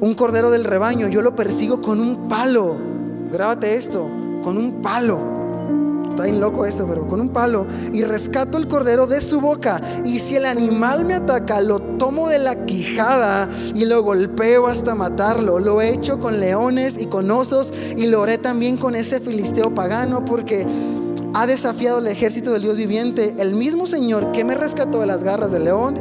un 0.00 0.14
cordero 0.14 0.50
del 0.50 0.64
rebaño, 0.64 1.08
yo 1.08 1.22
lo 1.22 1.34
persigo 1.34 1.80
con 1.80 2.00
un 2.00 2.28
palo. 2.28 2.76
Grábate 3.32 3.74
esto, 3.74 4.08
con 4.42 4.56
un 4.56 4.80
palo 4.80 5.37
está 6.18 6.24
bien 6.24 6.40
loco 6.40 6.66
esto, 6.66 6.84
pero 6.88 7.06
con 7.06 7.20
un 7.20 7.28
palo, 7.28 7.64
y 7.92 8.02
rescato 8.02 8.58
el 8.58 8.66
cordero 8.66 9.06
de 9.06 9.20
su 9.20 9.40
boca. 9.40 9.80
Y 10.04 10.18
si 10.18 10.34
el 10.34 10.46
animal 10.46 11.04
me 11.04 11.14
ataca, 11.14 11.60
lo 11.60 11.78
tomo 11.78 12.28
de 12.28 12.40
la 12.40 12.66
quijada 12.66 13.48
y 13.72 13.84
lo 13.84 14.02
golpeo 14.02 14.66
hasta 14.66 14.96
matarlo. 14.96 15.60
Lo 15.60 15.80
he 15.80 15.90
hecho 15.90 16.18
con 16.18 16.40
leones 16.40 17.00
y 17.00 17.06
con 17.06 17.30
osos, 17.30 17.72
y 17.96 18.08
lo 18.08 18.24
haré 18.24 18.36
también 18.36 18.78
con 18.78 18.96
ese 18.96 19.20
filisteo 19.20 19.72
pagano, 19.72 20.24
porque 20.24 20.66
ha 21.34 21.46
desafiado 21.46 21.98
el 21.98 22.08
ejército 22.08 22.52
del 22.52 22.62
Dios 22.62 22.76
viviente. 22.76 23.36
El 23.38 23.54
mismo 23.54 23.86
Señor 23.86 24.32
que 24.32 24.44
me 24.44 24.56
rescató 24.56 24.98
de 24.98 25.06
las 25.06 25.22
garras 25.22 25.52
del 25.52 25.66
león 25.66 26.00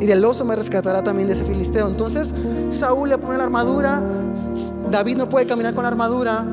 y 0.00 0.06
del 0.06 0.24
oso 0.24 0.44
me 0.44 0.54
rescatará 0.54 1.02
también 1.02 1.26
de 1.26 1.34
ese 1.34 1.44
filisteo. 1.44 1.88
Entonces 1.88 2.32
Saúl 2.68 3.08
le 3.08 3.18
pone 3.18 3.36
la 3.38 3.44
armadura, 3.44 4.00
David 4.92 5.16
no 5.16 5.28
puede 5.28 5.46
caminar 5.46 5.74
con 5.74 5.82
la 5.82 5.88
armadura, 5.88 6.46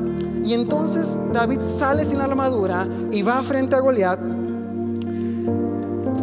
y 0.44 0.52
entonces 0.52 1.18
David 1.32 1.60
sale 1.62 2.04
sin 2.04 2.18
la 2.18 2.24
armadura 2.24 2.86
y 3.10 3.22
va 3.22 3.42
frente 3.42 3.74
a 3.74 3.80
Goliat. 3.80 4.20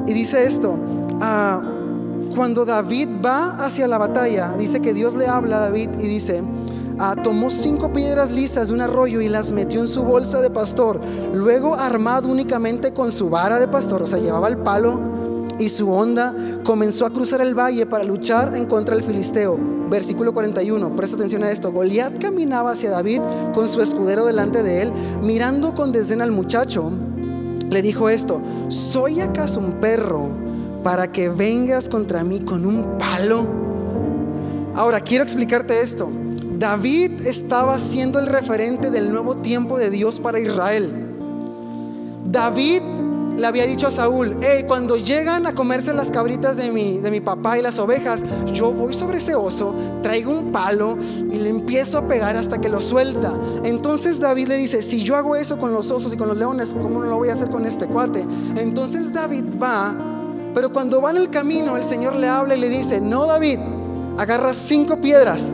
Y 0.07 0.13
dice 0.13 0.45
esto, 0.45 0.75
ah, 1.21 1.61
cuando 2.35 2.65
David 2.65 3.09
va 3.23 3.55
hacia 3.57 3.87
la 3.87 3.97
batalla, 3.97 4.53
dice 4.57 4.79
que 4.79 4.93
Dios 4.93 5.15
le 5.15 5.27
habla 5.27 5.57
a 5.57 5.59
David 5.61 5.89
y 5.99 6.07
dice, 6.07 6.43
ah, 6.99 7.15
tomó 7.23 7.49
cinco 7.49 7.91
piedras 7.91 8.31
lisas 8.31 8.67
de 8.67 8.73
un 8.73 8.81
arroyo 8.81 9.21
y 9.21 9.27
las 9.27 9.51
metió 9.51 9.79
en 9.81 9.87
su 9.87 10.03
bolsa 10.03 10.39
de 10.39 10.49
pastor. 10.49 11.01
Luego, 11.33 11.75
armado 11.75 12.29
únicamente 12.29 12.93
con 12.93 13.11
su 13.11 13.29
vara 13.29 13.59
de 13.59 13.67
pastor, 13.67 14.03
o 14.03 14.07
sea, 14.07 14.19
llevaba 14.19 14.47
el 14.47 14.57
palo 14.57 14.99
y 15.61 15.69
su 15.69 15.91
onda, 15.91 16.35
comenzó 16.63 17.05
a 17.05 17.11
cruzar 17.11 17.41
el 17.41 17.57
valle 17.57 17.85
para 17.85 18.03
luchar 18.03 18.55
en 18.55 18.65
contra 18.65 18.95
del 18.95 19.05
filisteo 19.05 19.81
versículo 19.91 20.33
41, 20.33 20.95
presta 20.95 21.17
atención 21.17 21.43
a 21.43 21.51
esto. 21.51 21.71
Goliat 21.71 22.17
caminaba 22.17 22.71
hacia 22.71 22.89
David 22.89 23.21
con 23.53 23.67
su 23.67 23.81
escudero 23.81 24.25
delante 24.25 24.63
de 24.63 24.83
él, 24.83 24.93
mirando 25.21 25.75
con 25.75 25.91
desdén 25.91 26.21
al 26.21 26.31
muchacho. 26.31 26.91
Le 27.69 27.81
dijo 27.81 28.09
esto, 28.09 28.41
¿soy 28.69 29.19
acaso 29.19 29.59
un 29.59 29.73
perro 29.81 30.29
para 30.81 31.11
que 31.11 31.27
vengas 31.27 31.89
contra 31.89 32.23
mí 32.23 32.39
con 32.39 32.65
un 32.65 32.97
palo? 32.97 33.45
Ahora, 34.73 35.01
quiero 35.01 35.25
explicarte 35.25 35.81
esto. 35.81 36.09
David 36.57 37.27
estaba 37.27 37.77
siendo 37.77 38.17
el 38.17 38.27
referente 38.27 38.91
del 38.91 39.11
nuevo 39.11 39.37
tiempo 39.37 39.77
de 39.77 39.89
Dios 39.89 40.21
para 40.21 40.39
Israel. 40.39 41.17
David 42.31 42.81
le 43.41 43.47
había 43.47 43.65
dicho 43.65 43.87
a 43.87 43.91
Saúl, 43.91 44.37
hey, 44.41 44.65
cuando 44.67 44.97
llegan 44.97 45.47
a 45.47 45.55
comerse 45.55 45.93
las 45.93 46.11
cabritas 46.11 46.57
de 46.57 46.71
mi, 46.71 46.99
de 46.99 47.09
mi 47.09 47.21
papá 47.21 47.57
y 47.57 47.63
las 47.63 47.79
ovejas, 47.79 48.21
yo 48.53 48.71
voy 48.71 48.93
sobre 48.93 49.17
ese 49.17 49.33
oso, 49.33 49.73
traigo 50.03 50.31
un 50.31 50.51
palo 50.51 50.95
y 51.31 51.37
le 51.37 51.49
empiezo 51.49 51.97
a 51.97 52.07
pegar 52.07 52.37
hasta 52.37 52.61
que 52.61 52.69
lo 52.69 52.79
suelta. 52.79 53.33
Entonces 53.63 54.19
David 54.19 54.47
le 54.47 54.57
dice, 54.57 54.83
si 54.83 55.01
yo 55.01 55.17
hago 55.17 55.35
eso 55.35 55.57
con 55.57 55.73
los 55.73 55.89
osos 55.89 56.13
y 56.13 56.17
con 56.17 56.27
los 56.27 56.37
leones, 56.37 56.75
¿cómo 56.79 56.99
no 56.99 57.07
lo 57.07 57.17
voy 57.17 57.29
a 57.29 57.33
hacer 57.33 57.49
con 57.49 57.65
este 57.65 57.87
cuate? 57.87 58.23
Entonces 58.55 59.11
David 59.11 59.45
va, 59.61 59.95
pero 60.53 60.71
cuando 60.71 61.01
va 61.01 61.09
en 61.09 61.17
el 61.17 61.31
camino, 61.31 61.75
el 61.77 61.83
Señor 61.83 62.15
le 62.17 62.27
habla 62.27 62.55
y 62.55 62.59
le 62.59 62.69
dice, 62.69 63.01
no 63.01 63.25
David, 63.25 63.57
agarra 64.19 64.53
cinco 64.53 65.01
piedras. 65.01 65.51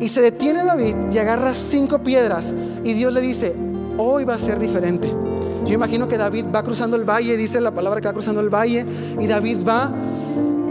Y 0.00 0.08
se 0.10 0.20
detiene 0.20 0.64
David 0.64 0.94
y 1.10 1.18
agarra 1.18 1.54
cinco 1.54 2.00
piedras. 2.00 2.54
Y 2.84 2.92
Dios 2.92 3.12
le 3.12 3.22
dice, 3.22 3.56
hoy 3.96 4.24
va 4.24 4.34
a 4.34 4.38
ser 4.38 4.58
diferente. 4.58 5.27
Yo 5.68 5.74
imagino 5.74 6.08
que 6.08 6.16
David 6.16 6.46
va 6.52 6.62
cruzando 6.62 6.96
el 6.96 7.04
valle, 7.04 7.36
dice 7.36 7.60
la 7.60 7.72
palabra 7.72 8.00
que 8.00 8.08
va 8.08 8.14
cruzando 8.14 8.40
el 8.40 8.48
valle, 8.48 8.86
y 9.20 9.26
David 9.26 9.58
va 9.68 9.90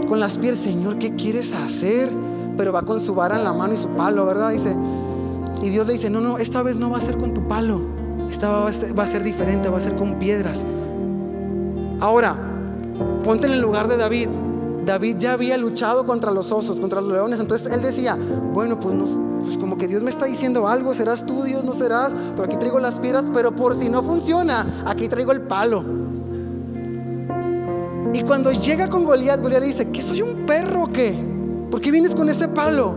con 0.08 0.18
las 0.18 0.36
pies, 0.38 0.58
Señor, 0.58 0.98
¿qué 0.98 1.14
quieres 1.14 1.54
hacer? 1.54 2.10
Pero 2.56 2.72
va 2.72 2.82
con 2.82 2.98
su 2.98 3.14
vara 3.14 3.36
en 3.36 3.44
la 3.44 3.52
mano 3.52 3.74
y 3.74 3.76
su 3.76 3.86
palo, 3.90 4.26
¿verdad? 4.26 4.50
Dice, 4.50 4.74
y 5.62 5.68
Dios 5.68 5.86
le 5.86 5.92
dice, 5.92 6.10
no, 6.10 6.20
no, 6.20 6.38
esta 6.38 6.64
vez 6.64 6.74
no 6.76 6.90
va 6.90 6.98
a 6.98 7.00
ser 7.00 7.16
con 7.16 7.32
tu 7.32 7.46
palo, 7.46 7.80
esta 8.28 8.50
va 8.50 9.04
a 9.04 9.06
ser 9.06 9.22
diferente, 9.22 9.68
va 9.68 9.78
a 9.78 9.80
ser 9.80 9.94
con 9.94 10.18
piedras. 10.18 10.64
Ahora, 12.00 12.34
ponte 13.22 13.46
en 13.46 13.52
el 13.52 13.60
lugar 13.60 13.86
de 13.86 13.98
David. 13.98 14.28
David 14.88 15.16
ya 15.18 15.34
había 15.34 15.58
luchado 15.58 16.06
contra 16.06 16.30
los 16.30 16.50
osos, 16.50 16.80
contra 16.80 17.02
los 17.02 17.12
leones. 17.12 17.38
Entonces 17.40 17.70
él 17.70 17.82
decía, 17.82 18.16
bueno, 18.54 18.80
pues, 18.80 19.20
pues, 19.42 19.58
como 19.58 19.76
que 19.76 19.86
Dios 19.86 20.02
me 20.02 20.10
está 20.10 20.24
diciendo 20.24 20.66
algo, 20.66 20.94
serás 20.94 21.26
tú, 21.26 21.42
Dios 21.42 21.62
no 21.62 21.74
serás, 21.74 22.16
pero 22.30 22.44
aquí 22.44 22.56
traigo 22.56 22.80
las 22.80 22.98
piedras, 22.98 23.26
pero 23.32 23.54
por 23.54 23.76
si 23.76 23.90
no 23.90 24.02
funciona, 24.02 24.82
aquí 24.86 25.06
traigo 25.06 25.32
el 25.32 25.42
palo. 25.42 25.84
Y 28.14 28.22
cuando 28.22 28.50
llega 28.50 28.88
con 28.88 29.04
Goliat, 29.04 29.42
Goliat 29.42 29.60
le 29.60 29.66
dice, 29.66 29.90
¿qué 29.90 30.00
soy 30.00 30.22
un 30.22 30.46
perro 30.46 30.88
qué? 30.90 31.14
¿Por 31.70 31.82
qué 31.82 31.90
vienes 31.90 32.14
con 32.14 32.30
ese 32.30 32.48
palo? 32.48 32.94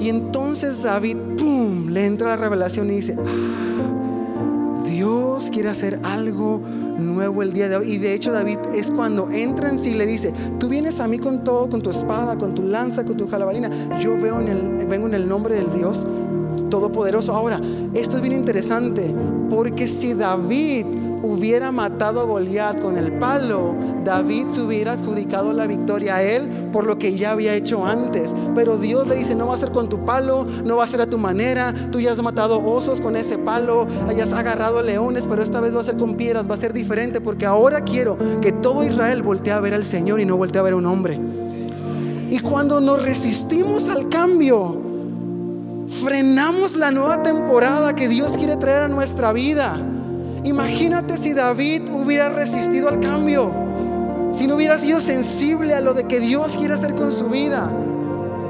Y 0.00 0.08
entonces 0.08 0.82
David, 0.82 1.18
¡pum!, 1.36 1.90
le 1.90 2.06
entra 2.06 2.28
la 2.28 2.36
revelación 2.36 2.90
y 2.90 2.94
dice, 2.94 3.18
ah, 3.18 4.82
Dios 4.86 5.50
quiere 5.52 5.68
hacer 5.68 6.00
algo 6.02 6.62
nuevo 7.00 7.42
el 7.42 7.52
día 7.52 7.68
de 7.68 7.76
hoy. 7.76 7.94
Y 7.94 7.98
de 7.98 8.14
hecho 8.14 8.32
David 8.32 8.58
es 8.74 8.90
cuando 8.90 9.30
entra 9.30 9.68
en 9.70 9.78
sí, 9.78 9.94
le 9.94 10.06
dice, 10.06 10.32
tú 10.58 10.68
vienes 10.68 11.00
a 11.00 11.08
mí 11.08 11.18
con 11.18 11.42
todo, 11.44 11.68
con 11.68 11.82
tu 11.82 11.90
espada, 11.90 12.36
con 12.36 12.54
tu 12.54 12.62
lanza, 12.62 13.04
con 13.04 13.16
tu 13.16 13.28
jalabarina. 13.28 13.98
Yo 13.98 14.16
veo 14.16 14.40
en 14.40 14.48
el, 14.48 14.86
vengo 14.86 15.06
en 15.06 15.14
el 15.14 15.28
nombre 15.28 15.54
del 15.54 15.72
Dios 15.72 16.06
Todopoderoso. 16.68 17.32
Ahora, 17.32 17.60
esto 17.94 18.16
es 18.16 18.22
bien 18.22 18.36
interesante, 18.36 19.14
porque 19.50 19.88
si 19.88 20.14
David 20.14 20.86
hubiera 21.22 21.70
matado 21.70 22.20
a 22.20 22.24
Goliat 22.24 22.80
con 22.80 22.96
el 22.96 23.12
palo, 23.18 23.74
David 24.04 24.46
se 24.50 24.62
hubiera 24.62 24.92
adjudicado 24.92 25.52
la 25.52 25.66
victoria 25.66 26.16
a 26.16 26.22
él 26.22 26.48
por 26.72 26.86
lo 26.86 26.98
que 26.98 27.16
ya 27.16 27.32
había 27.32 27.54
hecho 27.54 27.84
antes. 27.84 28.34
Pero 28.54 28.78
Dios 28.78 29.06
le 29.06 29.16
dice, 29.16 29.34
no 29.34 29.48
va 29.48 29.54
a 29.54 29.58
ser 29.58 29.70
con 29.70 29.88
tu 29.88 30.04
palo, 30.04 30.46
no 30.64 30.76
va 30.76 30.84
a 30.84 30.86
ser 30.86 31.00
a 31.00 31.06
tu 31.06 31.18
manera, 31.18 31.74
tú 31.90 32.00
ya 32.00 32.12
has 32.12 32.22
matado 32.22 32.64
osos 32.64 33.00
con 33.00 33.16
ese 33.16 33.36
palo, 33.36 33.86
hayas 34.08 34.32
agarrado 34.32 34.82
leones, 34.82 35.26
pero 35.28 35.42
esta 35.42 35.60
vez 35.60 35.74
va 35.74 35.80
a 35.80 35.84
ser 35.84 35.96
con 35.96 36.14
piedras, 36.14 36.48
va 36.48 36.54
a 36.54 36.58
ser 36.58 36.72
diferente, 36.72 37.20
porque 37.20 37.44
ahora 37.44 37.82
quiero 37.82 38.16
que 38.40 38.52
todo 38.52 38.82
Israel 38.82 39.22
voltee 39.22 39.52
a 39.52 39.60
ver 39.60 39.74
al 39.74 39.84
Señor 39.84 40.20
y 40.20 40.24
no 40.24 40.36
voltee 40.36 40.60
a 40.60 40.62
ver 40.62 40.72
a 40.72 40.76
un 40.76 40.86
hombre. 40.86 41.20
Y 42.30 42.38
cuando 42.38 42.80
nos 42.80 43.02
resistimos 43.02 43.88
al 43.88 44.08
cambio, 44.08 44.79
frenamos 46.02 46.76
la 46.76 46.90
nueva 46.90 47.22
temporada 47.22 47.94
que 47.94 48.08
Dios 48.08 48.36
quiere 48.36 48.56
traer 48.56 48.82
a 48.82 48.88
nuestra 48.88 49.32
vida. 49.32 49.78
Imagínate 50.44 51.16
si 51.16 51.34
David 51.34 51.90
hubiera 51.92 52.30
resistido 52.30 52.88
al 52.88 53.00
cambio, 53.00 53.52
si 54.32 54.46
no 54.46 54.54
hubiera 54.54 54.78
sido 54.78 55.00
sensible 55.00 55.74
a 55.74 55.80
lo 55.80 55.92
de 55.92 56.04
que 56.04 56.20
Dios 56.20 56.56
quiere 56.56 56.74
hacer 56.74 56.94
con 56.94 57.12
su 57.12 57.28
vida. 57.28 57.70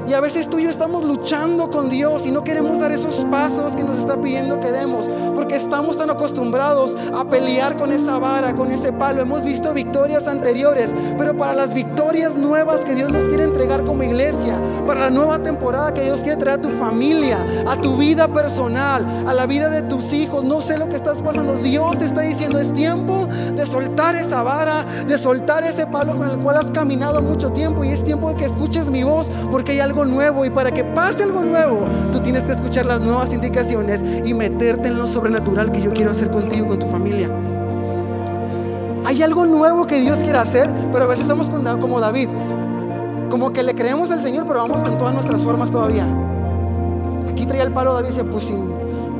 Y 0.07 0.13
a 0.13 0.21
veces 0.21 0.49
tú 0.49 0.59
y 0.59 0.63
yo 0.63 0.69
estamos 0.69 1.03
luchando 1.03 1.69
con 1.69 1.89
Dios 1.89 2.25
y 2.25 2.31
no 2.31 2.43
queremos 2.43 2.79
dar 2.79 2.91
esos 2.91 3.23
pasos 3.25 3.75
que 3.75 3.83
nos 3.83 3.97
está 3.97 4.19
pidiendo 4.21 4.59
que 4.59 4.71
demos, 4.71 5.09
porque 5.41 5.55
estamos 5.55 5.97
tan 5.97 6.11
acostumbrados 6.11 6.95
a 7.15 7.25
pelear 7.25 7.75
con 7.75 7.91
esa 7.91 8.19
vara, 8.19 8.53
con 8.53 8.71
ese 8.71 8.93
palo. 8.93 9.23
Hemos 9.23 9.43
visto 9.43 9.73
victorias 9.73 10.27
anteriores, 10.27 10.93
pero 11.17 11.35
para 11.35 11.55
las 11.55 11.73
victorias 11.73 12.35
nuevas 12.35 12.85
que 12.85 12.93
Dios 12.93 13.09
nos 13.09 13.23
quiere 13.23 13.45
entregar 13.45 13.83
como 13.83 14.03
iglesia, 14.03 14.61
para 14.85 14.99
la 14.99 15.09
nueva 15.09 15.39
temporada 15.39 15.95
que 15.95 16.03
Dios 16.03 16.19
quiere 16.19 16.37
traer 16.37 16.59
a 16.59 16.61
tu 16.61 16.69
familia, 16.69 17.43
a 17.67 17.75
tu 17.75 17.97
vida 17.97 18.27
personal, 18.27 19.03
a 19.25 19.33
la 19.33 19.47
vida 19.47 19.71
de 19.71 19.81
tus 19.81 20.13
hijos, 20.13 20.43
no 20.43 20.61
sé 20.61 20.77
lo 20.77 20.87
que 20.89 20.95
estás 20.95 21.23
pasando. 21.23 21.55
Dios 21.55 21.97
te 21.97 22.05
está 22.05 22.21
diciendo, 22.21 22.59
es 22.59 22.71
tiempo 22.71 23.25
de 23.25 23.65
soltar 23.65 24.15
esa 24.15 24.43
vara, 24.43 24.85
de 25.07 25.17
soltar 25.17 25.63
ese 25.63 25.87
palo 25.87 26.15
con 26.17 26.29
el 26.29 26.37
cual 26.37 26.57
has 26.57 26.69
caminado 26.69 27.19
mucho 27.23 27.51
tiempo 27.51 27.83
y 27.83 27.89
es 27.89 28.03
tiempo 28.03 28.29
de 28.29 28.35
que 28.35 28.45
escuches 28.45 28.91
mi 28.91 29.01
voz, 29.01 29.31
porque 29.49 29.71
hay 29.71 29.79
algo 29.79 30.05
nuevo 30.05 30.45
y 30.45 30.51
para 30.51 30.69
que 30.69 30.83
pase 30.83 31.23
algo 31.23 31.43
nuevo, 31.43 31.87
tú 32.13 32.19
tienes 32.19 32.43
que 32.43 32.51
escuchar 32.51 32.85
las 32.85 33.01
nuevas 33.01 33.33
indicaciones 33.33 34.05
y 34.23 34.35
meterte 34.35 34.89
en 34.89 34.99
lo 34.99 35.07
sobrenatural 35.31 35.71
que 35.71 35.81
yo 35.81 35.93
quiero 35.93 36.11
hacer 36.11 36.29
contigo, 36.29 36.67
con 36.67 36.79
tu 36.79 36.87
familia. 36.87 37.29
Hay 39.05 39.23
algo 39.23 39.45
nuevo 39.45 39.87
que 39.87 39.99
Dios 39.99 40.19
quiere 40.19 40.37
hacer, 40.37 40.69
pero 40.91 41.05
a 41.05 41.07
veces 41.07 41.23
estamos 41.23 41.49
como 41.49 41.99
David, 41.99 42.27
como 43.29 43.53
que 43.53 43.63
le 43.63 43.73
creemos 43.73 44.11
al 44.11 44.21
Señor, 44.21 44.45
pero 44.45 44.59
vamos 44.59 44.83
con 44.83 44.97
todas 44.97 45.13
nuestras 45.13 45.41
formas 45.41 45.71
todavía. 45.71 46.05
Aquí 47.29 47.45
traía 47.45 47.63
el 47.63 47.71
palo 47.71 47.93
David 47.93 48.09
y 48.09 48.11
dice, 48.11 48.23
pues, 48.25 48.53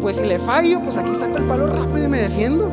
pues 0.01 0.17
si 0.17 0.25
le 0.25 0.37
fallo, 0.39 0.81
pues 0.81 0.97
aquí 0.97 1.15
saco 1.15 1.37
el 1.37 1.43
palo 1.43 1.67
rápido 1.67 2.05
y 2.05 2.09
me 2.09 2.21
defiendo. 2.21 2.69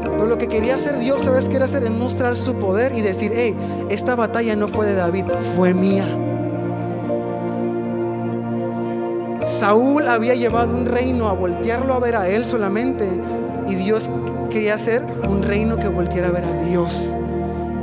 Pero 0.00 0.26
lo 0.26 0.38
que 0.38 0.48
quería 0.48 0.76
hacer 0.76 0.98
Dios, 0.98 1.22
¿sabes 1.22 1.48
qué 1.48 1.56
era 1.56 1.66
hacer? 1.66 1.84
Es 1.84 1.90
mostrar 1.90 2.36
su 2.36 2.54
poder 2.54 2.94
y 2.94 3.02
decir, 3.02 3.32
hey, 3.34 3.54
esta 3.90 4.16
batalla 4.16 4.56
no 4.56 4.66
fue 4.66 4.86
de 4.86 4.94
David, 4.94 5.26
fue 5.54 5.74
mía. 5.74 6.06
Saúl 9.48 10.06
había 10.08 10.34
llevado 10.34 10.76
un 10.76 10.84
reino 10.84 11.26
a 11.26 11.32
voltearlo 11.32 11.94
a 11.94 11.98
ver 11.98 12.16
a 12.16 12.28
él 12.28 12.44
solamente 12.44 13.08
y 13.66 13.76
Dios 13.76 14.10
quería 14.50 14.74
hacer 14.74 15.02
un 15.26 15.42
reino 15.42 15.76
que 15.76 15.88
volteara 15.88 16.28
a 16.28 16.32
ver 16.32 16.44
a 16.44 16.62
Dios. 16.64 17.14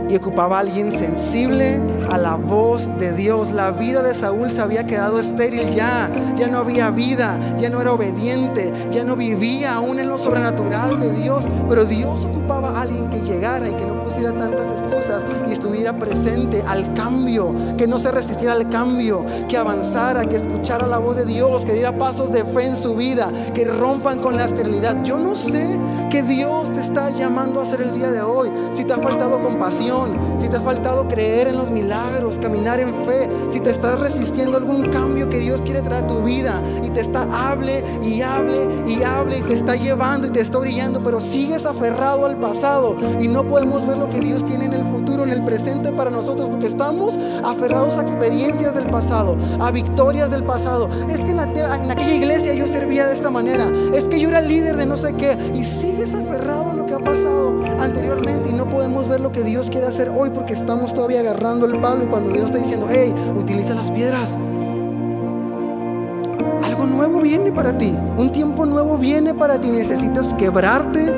Y 0.08 0.16
ocupaba 0.16 0.58
a 0.58 0.60
alguien 0.60 0.92
sensible 0.92 1.82
a 2.10 2.18
la 2.18 2.36
voz 2.36 2.92
de 2.98 3.12
Dios. 3.14 3.52
La 3.52 3.72
vida 3.72 4.04
de 4.04 4.14
Saúl 4.14 4.52
se 4.52 4.62
había 4.62 4.86
quedado 4.86 5.20
estéril 5.20 5.70
ya, 5.72 6.10
ya 6.36 6.48
no 6.48 6.60
había 6.60 6.90
vida, 6.90 7.40
ya 7.58 7.70
no 7.70 7.82
era 7.82 7.94
obediente, 7.94 8.72
ya 8.92 9.04
no 9.04 9.16
vivía 9.16 9.76
aún 9.76 10.00
en 10.00 10.10
lo 10.10 10.18
sobrenatural 10.18 11.00
de 11.00 11.12
Dios, 11.12 11.46
pero 11.70 11.86
Dios 11.86 12.26
ocupaba 12.26 12.70
a 12.70 12.82
alguien 12.82 13.10
que 13.10 13.22
llegara 13.22 13.70
y 13.70 13.74
que 13.74 13.86
no 13.86 14.04
pusiera 14.04 14.32
tantas 14.34 14.68
excusas 14.68 15.26
y 15.48 15.54
estuviera 15.54 15.96
presente 15.96 16.64
al 16.68 16.94
cambio, 16.94 17.54
que 17.78 17.88
no 17.88 18.00
se 18.00 18.12
resistiera 18.12 18.54
al 18.54 18.70
cambio, 18.70 19.26
que 19.48 19.58
avanzara, 19.58 20.26
que 20.26 20.36
escuchara 20.36 20.88
la 20.88 20.98
voz 20.98 21.18
de 21.18 21.26
Dios, 21.26 21.66
que 21.66 21.74
diera 21.74 21.94
pasos 21.94 22.32
de 22.32 22.44
fe 22.46 22.66
en 22.66 22.78
su 22.78 22.96
vida, 22.96 23.32
que 23.54 23.66
rompan 23.66 24.20
con 24.20 24.38
la 24.38 24.46
esterilidad. 24.46 25.04
Yo 25.04 25.20
no 25.20 25.36
sé 25.36 25.80
qué 26.10 26.24
Dios 26.24 26.72
te 26.72 26.80
está 26.80 27.10
llamando 27.10 27.60
a 27.60 27.64
hacer 27.64 27.82
el 27.82 27.94
día 27.94 28.12
de 28.12 28.22
hoy, 28.22 28.52
si 28.72 28.84
te 28.84 28.94
ha 28.94 28.98
faltado 28.98 29.42
compasión 29.42 29.86
si 30.38 30.48
te 30.50 30.58
ha 30.58 30.62
faltado 30.62 31.08
creer 31.08 31.48
en 31.48 31.58
los 31.58 31.70
milagros, 31.70 31.95
caminar 32.46 32.80
en 32.80 32.94
fe, 33.08 33.28
si 33.48 33.60
te 33.60 33.72
estás 33.72 34.00
resistiendo 34.00 34.58
algún 34.58 34.92
cambio 34.92 35.28
que 35.28 35.40
Dios 35.40 35.62
quiere 35.62 35.82
traer 35.82 36.04
a 36.04 36.08
tu 36.08 36.22
vida 36.22 36.62
y 36.84 36.92
te 36.92 37.02
está 37.02 37.24
hable 37.50 37.84
y 38.04 38.22
hable 38.22 38.68
y 38.86 39.02
hable 39.02 39.40
y 39.40 39.42
te 39.42 39.56
está 39.56 39.76
llevando 39.76 40.28
y 40.28 40.30
te 40.30 40.42
está 40.42 40.60
brillando, 40.60 41.02
pero 41.04 41.20
sigues 41.20 41.66
aferrado 41.66 42.28
al 42.28 42.38
pasado 42.38 42.96
y 43.20 43.28
no 43.28 43.44
podemos 43.46 43.84
ver 43.88 43.98
lo 43.98 44.12
que 44.12 44.20
Dios 44.20 44.46
tiene 44.46 44.66
en 44.66 44.74
el 44.74 44.86
futuro, 44.86 45.24
en 45.24 45.32
el 45.32 45.44
presente 45.44 45.92
para 45.92 46.12
nosotros, 46.12 46.50
porque 46.50 46.68
estamos 46.68 47.18
aferrados 47.44 47.98
a 47.98 48.04
experiencias 48.04 48.76
del 48.76 48.92
pasado, 48.92 49.36
a 49.60 49.72
victorias 49.72 50.30
del 50.30 50.44
pasado. 50.44 50.88
Es 51.10 51.22
que 51.22 51.32
en, 51.32 51.40
en 51.40 51.92
aquella 51.92 52.14
iglesia 52.14 52.54
yo 52.54 52.68
servía 52.68 53.08
de 53.08 53.14
esta 53.14 53.32
manera, 53.32 53.72
es 53.92 54.04
que 54.06 54.20
yo 54.20 54.30
era 54.30 54.40
líder 54.42 54.78
de 54.78 54.86
no 54.86 54.98
sé 54.98 55.14
qué 55.14 55.36
y 55.56 55.64
sigues 55.64 56.14
aferrado 56.14 56.70
a 56.70 56.74
que 56.86 56.94
ha 56.94 57.00
pasado 57.00 57.64
anteriormente 57.80 58.50
y 58.50 58.54
no 58.54 58.70
podemos 58.70 59.08
ver 59.08 59.20
lo 59.20 59.32
que 59.32 59.44
Dios 59.44 59.70
quiere 59.70 59.88
hacer 59.88 60.10
hoy 60.10 60.30
porque 60.30 60.54
estamos 60.54 60.94
todavía 60.94 61.20
agarrando 61.22 61.66
el 61.66 61.80
palo 61.80 62.04
y 62.04 62.08
cuando 62.08 62.30
Dios 62.30 62.46
está 62.46 62.58
diciendo, 62.58 62.88
hey, 62.90 63.14
utiliza 63.38 63.74
las 63.74 63.92
piedras. 63.92 64.38
Algo 66.64 66.86
nuevo 66.86 67.22
viene 67.22 67.52
para 67.52 67.78
ti, 67.78 67.96
un 68.18 68.32
tiempo 68.32 68.66
nuevo 68.66 68.98
viene 68.98 69.34
para 69.34 69.60
ti, 69.60 69.72
necesitas 69.72 70.34
quebrarte 70.34 71.14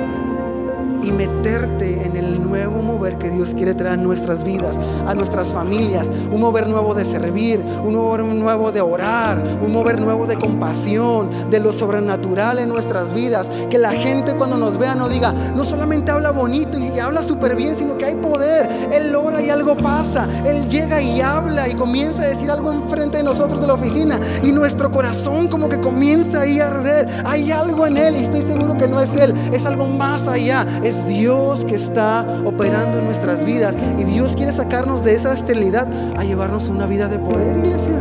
y 1.08 1.12
meterte 1.12 2.06
en 2.06 2.18
el 2.18 2.44
nuevo 2.44 2.82
mover 2.82 3.18
que 3.18 3.30
Dios 3.30 3.54
quiere 3.56 3.74
traer 3.74 3.94
a 3.94 3.98
nuestras 3.98 4.44
vidas, 4.44 4.78
a 5.08 5.14
nuestras 5.14 5.54
familias, 5.54 6.12
un 6.32 6.42
mover 6.42 6.68
nuevo 6.68 6.94
de 6.94 7.06
servir, 7.06 7.64
un 7.84 7.96
mover 7.96 8.24
nuevo 8.24 8.72
de 8.74 8.82
orar, 8.82 9.42
un 9.62 9.72
mover 9.72 10.02
nuevo 10.02 10.28
de 10.28 10.38
compasión, 10.38 11.30
de 11.50 11.60
lo 11.60 11.72
sobrenatural 11.72 12.60
en 12.60 12.68
nuestras 12.68 13.14
vidas, 13.14 13.50
que 13.70 13.78
la 13.78 13.92
gente 13.92 14.36
cuando 14.36 14.58
nos 14.58 14.78
vea 14.78 14.96
no 14.96 15.08
diga, 15.08 15.32
no 15.32 15.64
solamente 15.64 16.12
habla 16.12 16.32
bonito 16.32 16.78
y 16.78 17.00
habla 17.00 17.24
súper 17.24 17.56
bien, 17.56 17.76
sino 17.76 17.98
que 17.98 18.06
hay 18.06 18.16
poder, 18.16 18.90
Él 18.92 19.16
ora 19.16 19.42
y 19.42 19.50
algo 19.50 19.76
pasa, 19.78 20.28
Él 20.46 20.68
llega 20.68 21.02
y 21.02 21.22
habla 21.22 21.70
y 21.70 21.76
comienza 21.76 22.24
a 22.24 22.28
decir 22.28 22.52
algo 22.52 22.74
enfrente 22.74 23.18
de 23.18 23.24
nosotros 23.24 23.62
de 23.62 23.68
la 23.68 23.76
oficina. 23.76 24.20
Y 24.44 24.52
nuestro 24.52 24.92
corazón 24.92 25.48
como 25.48 25.70
que 25.70 25.80
comienza 25.80 26.42
ahí 26.42 26.60
a 26.60 26.68
arder, 26.68 27.08
hay 27.26 27.52
algo 27.52 27.88
en 27.88 27.96
Él 27.96 28.18
y 28.18 28.22
estoy 28.22 28.42
seguro 28.42 28.76
que 28.78 28.88
no 28.90 29.00
es 29.00 29.16
Él, 29.16 29.34
es 29.54 29.66
algo 29.66 29.88
más 29.88 30.28
allá, 30.28 30.66
Dios 31.06 31.66
que 31.66 31.76
está 31.76 32.42
operando 32.46 33.00
en 33.00 33.06
nuestras 33.06 33.44
vidas. 33.44 33.76
Y 33.98 34.04
Dios 34.06 34.36
quiere 34.36 34.52
sacarnos 34.52 35.04
de 35.04 35.14
esa 35.14 35.34
esterilidad 35.34 35.88
a 36.18 36.24
llevarnos 36.24 36.70
a 36.70 36.72
una 36.72 36.86
vida 36.86 37.08
de 37.08 37.20
poder, 37.20 37.58
iglesia. 37.58 37.94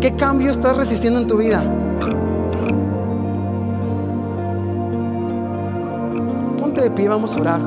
¿Qué 0.00 0.14
cambio 0.14 0.50
estás 0.50 0.76
resistiendo 0.76 1.18
en 1.20 1.26
tu 1.26 1.38
vida? 1.38 1.64
Ponte 6.58 6.80
de 6.82 6.90
pie, 6.90 7.08
vamos 7.08 7.36
a 7.36 7.40
orar. 7.40 7.60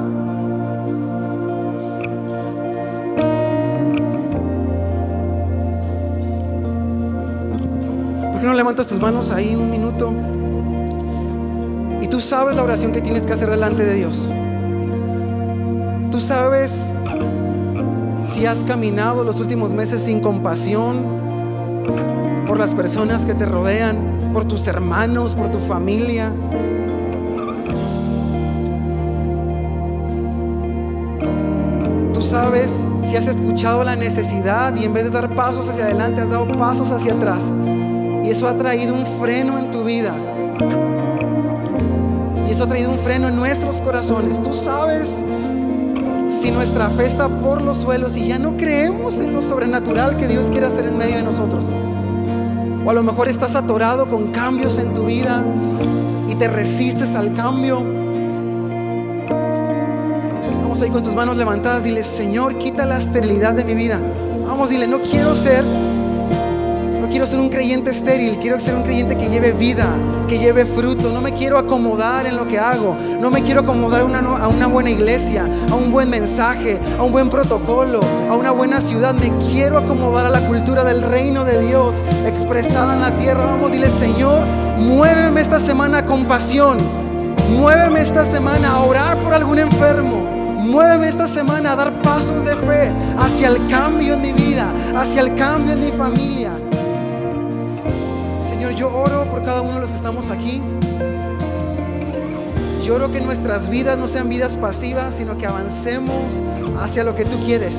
¿Por 8.32 8.40
qué 8.40 8.46
no 8.46 8.54
levantas 8.54 8.88
tus 8.88 9.00
manos 9.00 9.32
ahí 9.32 9.56
un 9.56 9.70
minuto? 9.70 10.14
Tú 12.10 12.20
sabes 12.20 12.56
la 12.56 12.64
oración 12.64 12.92
que 12.92 13.02
tienes 13.02 13.26
que 13.26 13.34
hacer 13.34 13.50
delante 13.50 13.86
de 13.86 13.96
Dios. 13.96 14.28
Tú 16.12 16.20
sabes 16.20 16.92
si 18.24 18.46
has 18.46 18.64
caminado 18.64 19.24
los 19.24 19.40
últimos 19.40 19.74
meses 19.74 20.04
sin 20.04 20.20
compasión 20.20 21.20
por 22.48 22.58
las 22.58 22.74
personas 22.74 23.26
que 23.26 23.36
te 23.36 23.46
rodean, 23.46 24.32
por 24.34 24.46
tus 24.46 24.68
hermanos, 24.68 25.36
por 25.36 25.52
tu 25.52 25.60
familia. 25.60 26.34
Tú 32.14 32.22
sabes 32.22 32.86
si 33.04 33.16
has 33.16 33.28
escuchado 33.28 33.84
la 33.84 33.96
necesidad 33.96 34.76
y 34.76 34.84
en 34.84 34.94
vez 34.94 35.06
de 35.06 35.12
dar 35.12 35.30
pasos 35.30 35.70
hacia 35.70 35.86
adelante 35.86 36.22
has 36.22 36.30
dado 36.30 36.48
pasos 36.58 36.92
hacia 36.92 37.14
atrás. 37.14 37.52
Y 38.24 38.30
eso 38.30 38.48
ha 38.48 38.56
traído 38.56 38.96
un 38.96 39.06
freno 39.06 39.58
en 39.60 39.72
tu 39.72 39.84
vida. 39.84 40.14
Ha 42.62 42.68
traído 42.68 42.92
un 42.92 43.00
freno 43.00 43.30
en 43.30 43.38
nuestros 43.38 43.80
corazones. 43.80 44.42
Tú 44.44 44.54
sabes 44.54 45.24
si 46.42 46.52
nuestra 46.52 46.90
fe 46.90 47.06
está 47.06 47.30
por 47.30 47.64
los 47.64 47.78
suelos 47.78 48.18
y 48.18 48.28
ya 48.28 48.38
no 48.38 48.58
creemos 48.58 49.18
en 49.20 49.34
lo 49.34 49.42
sobrenatural 49.42 50.18
que 50.18 50.28
Dios 50.28 50.48
quiere 50.52 50.66
hacer 50.66 50.86
en 50.86 50.98
medio 50.98 51.16
de 51.16 51.24
nosotros. 51.24 51.68
O 52.86 52.90
a 52.90 52.94
lo 52.94 53.02
mejor 53.02 53.30
estás 53.30 53.56
atorado 53.56 54.08
con 54.08 54.34
cambios 54.34 54.78
en 54.78 54.94
tu 54.94 55.06
vida 55.06 55.42
y 56.28 56.36
te 56.36 56.50
resistes 56.50 57.16
al 57.16 57.34
cambio. 57.34 57.82
Vamos 60.62 60.82
ahí 60.82 60.90
con 60.90 61.02
tus 61.02 61.16
manos 61.16 61.38
levantadas, 61.38 61.86
dile, 61.86 62.04
Señor, 62.04 62.58
quita 62.58 62.86
la 62.86 62.98
esterilidad 62.98 63.54
de 63.54 63.64
mi 63.64 63.74
vida. 63.74 64.02
Vamos, 64.46 64.70
dile, 64.70 64.86
no 64.86 65.00
quiero 65.00 65.34
ser 65.34 65.64
quiero 67.10 67.26
ser 67.26 67.40
un 67.40 67.50
creyente 67.50 67.92
estéril, 67.92 68.38
quiero 68.38 68.60
ser 68.60 68.76
un 68.76 68.84
creyente 68.84 69.18
que 69.18 69.30
lleve 69.30 69.52
vida, 69.52 69.88
que 70.28 70.38
lleve 70.38 70.66
fruto. 70.66 71.12
No 71.12 71.22
me 71.22 71.34
quiero 71.34 71.58
acomodar 71.58 72.26
en 72.26 72.38
lo 72.38 72.48
que 72.48 72.60
hago, 72.60 72.96
no 73.20 73.30
me 73.32 73.42
quiero 73.42 73.62
acomodar 73.62 74.02
a 74.02 74.48
una, 74.48 74.68
buena 74.68 74.92
iglesia, 74.92 75.48
a 75.70 75.76
un 75.76 75.92
buen 75.92 76.10
mensaje, 76.10 76.80
a 76.98 77.04
un 77.04 77.12
buen 77.12 77.30
protocolo, 77.30 78.00
a 78.30 78.36
una 78.36 78.52
buena 78.52 78.80
ciudad. 78.82 79.14
Me 79.16 79.32
quiero 79.50 79.78
acomodar 79.78 80.26
a 80.26 80.30
la 80.30 80.42
cultura 80.42 80.84
del 80.84 81.02
reino 81.02 81.44
de 81.44 81.60
Dios 81.62 81.96
expresada 82.26 82.94
en 82.94 83.02
la 83.02 83.12
tierra. 83.12 83.46
Vamos, 83.46 83.72
dile, 83.72 83.90
Señor, 83.90 84.46
muéveme 84.78 85.42
esta 85.42 85.60
semana 85.60 86.06
con 86.06 86.26
pasión. 86.26 86.78
Muéveme 87.52 88.02
esta 88.02 88.26
semana 88.26 88.70
a 88.70 88.84
orar 88.84 89.18
por 89.18 89.34
algún 89.34 89.58
enfermo. 89.58 90.28
Muéveme 90.60 91.08
esta 91.08 91.28
semana 91.28 91.72
a 91.72 91.76
dar 91.76 91.92
pasos 92.04 92.46
de 92.46 92.56
fe 92.56 92.92
hacia 93.18 93.48
el 93.48 93.68
cambio 93.70 94.14
en 94.14 94.22
mi 94.22 94.34
vida, 94.34 94.72
hacia 94.96 95.22
el 95.22 95.36
cambio 95.36 95.74
en 95.74 95.86
mi 95.86 95.92
familia. 95.92 96.52
Señor, 98.60 98.76
yo 98.76 98.94
oro 98.94 99.24
por 99.24 99.42
cada 99.42 99.62
uno 99.62 99.76
de 99.76 99.80
los 99.80 99.90
que 99.90 99.96
estamos 99.96 100.30
aquí. 100.30 100.62
Yo 102.84 102.96
oro 102.96 103.10
que 103.10 103.22
nuestras 103.22 103.70
vidas 103.70 103.98
no 103.98 104.06
sean 104.06 104.28
vidas 104.28 104.58
pasivas, 104.58 105.16
sino 105.16 105.38
que 105.38 105.46
avancemos 105.46 106.44
hacia 106.78 107.06
lo 107.06 107.16
que 107.16 107.24
tú 107.24 107.38
quieres. 107.46 107.74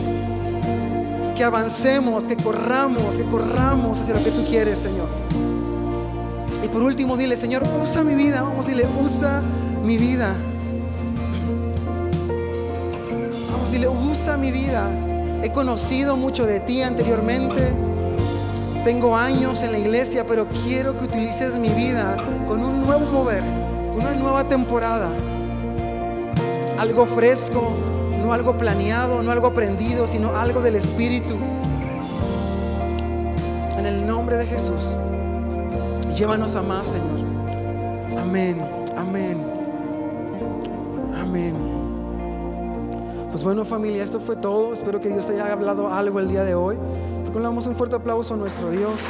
Que 1.37 1.45
avancemos, 1.45 2.24
que 2.24 2.35
corramos, 2.35 3.14
que 3.16 3.24
corramos 3.24 4.01
hacia 4.01 4.14
lo 4.14 4.24
que 4.24 4.31
tú 4.31 4.43
quieres, 4.47 4.78
Señor. 4.78 5.09
Y 6.64 6.68
por 6.68 6.83
último, 6.83 7.18
dile, 7.18 7.37
Señor, 7.37 7.62
usa 7.83 8.03
mi 8.03 8.14
vida. 8.14 8.41
Vamos, 8.41 8.66
dile, 8.66 8.87
usa 9.05 9.43
mi 9.85 9.99
vida. 9.99 10.35
Vamos, 13.53 13.70
dile, 13.70 13.87
usa 13.87 14.39
mi 14.39 14.51
vida. 14.51 14.89
He 15.43 15.53
conocido 15.53 16.16
mucho 16.16 16.47
de 16.47 16.59
ti 16.61 16.81
anteriormente 16.81 17.70
tengo 18.85 19.14
años 19.14 19.62
en 19.62 19.72
la 19.72 19.78
iglesia, 19.78 20.24
pero 20.26 20.47
quiero 20.49 20.99
que 20.99 21.05
utilices 21.05 21.55
mi 21.57 21.68
vida 21.70 22.16
con 22.47 22.62
un 22.64 22.81
nuevo 22.81 23.07
mover, 23.12 23.43
con 23.91 23.97
una 23.97 24.12
nueva 24.14 24.49
temporada. 24.49 25.11
Algo 26.78 27.07
fresco, 27.07 27.72
no 28.22 28.33
algo 28.33 28.57
planeado, 28.57 29.22
no 29.22 29.31
algo 29.33 29.49
aprendido, 29.49 30.07
sino 30.07 30.35
algo 30.35 30.62
del 30.62 30.76
Espíritu. 30.76 31.37
En 33.76 33.87
el 33.87 34.07
nombre 34.07 34.37
de 34.37 34.47
Jesús, 34.47 34.97
llévanos 36.16 36.55
a 36.55 36.62
más, 36.62 36.89
Señor. 36.89 38.18
Amén, 38.18 38.61
amén, 38.97 39.39
amén. 41.20 41.55
Pues 43.31 43.45
bueno 43.45 43.64
familia, 43.64 44.03
esto 44.03 44.20
fue 44.20 44.37
todo. 44.37 44.72
Espero 44.72 45.01
que 45.01 45.09
Dios 45.09 45.26
te 45.26 45.35
haya 45.35 45.53
hablado 45.53 45.93
algo 45.93 46.18
el 46.18 46.28
día 46.28 46.45
de 46.45 46.55
hoy. 46.55 46.78
Porque 47.31 47.43
le 47.43 47.45
damos 47.45 47.64
un 47.68 47.76
fuerte 47.76 47.95
aplauso 47.95 48.35
a 48.35 48.37
nuestro 48.37 48.72
Dios. 48.72 49.01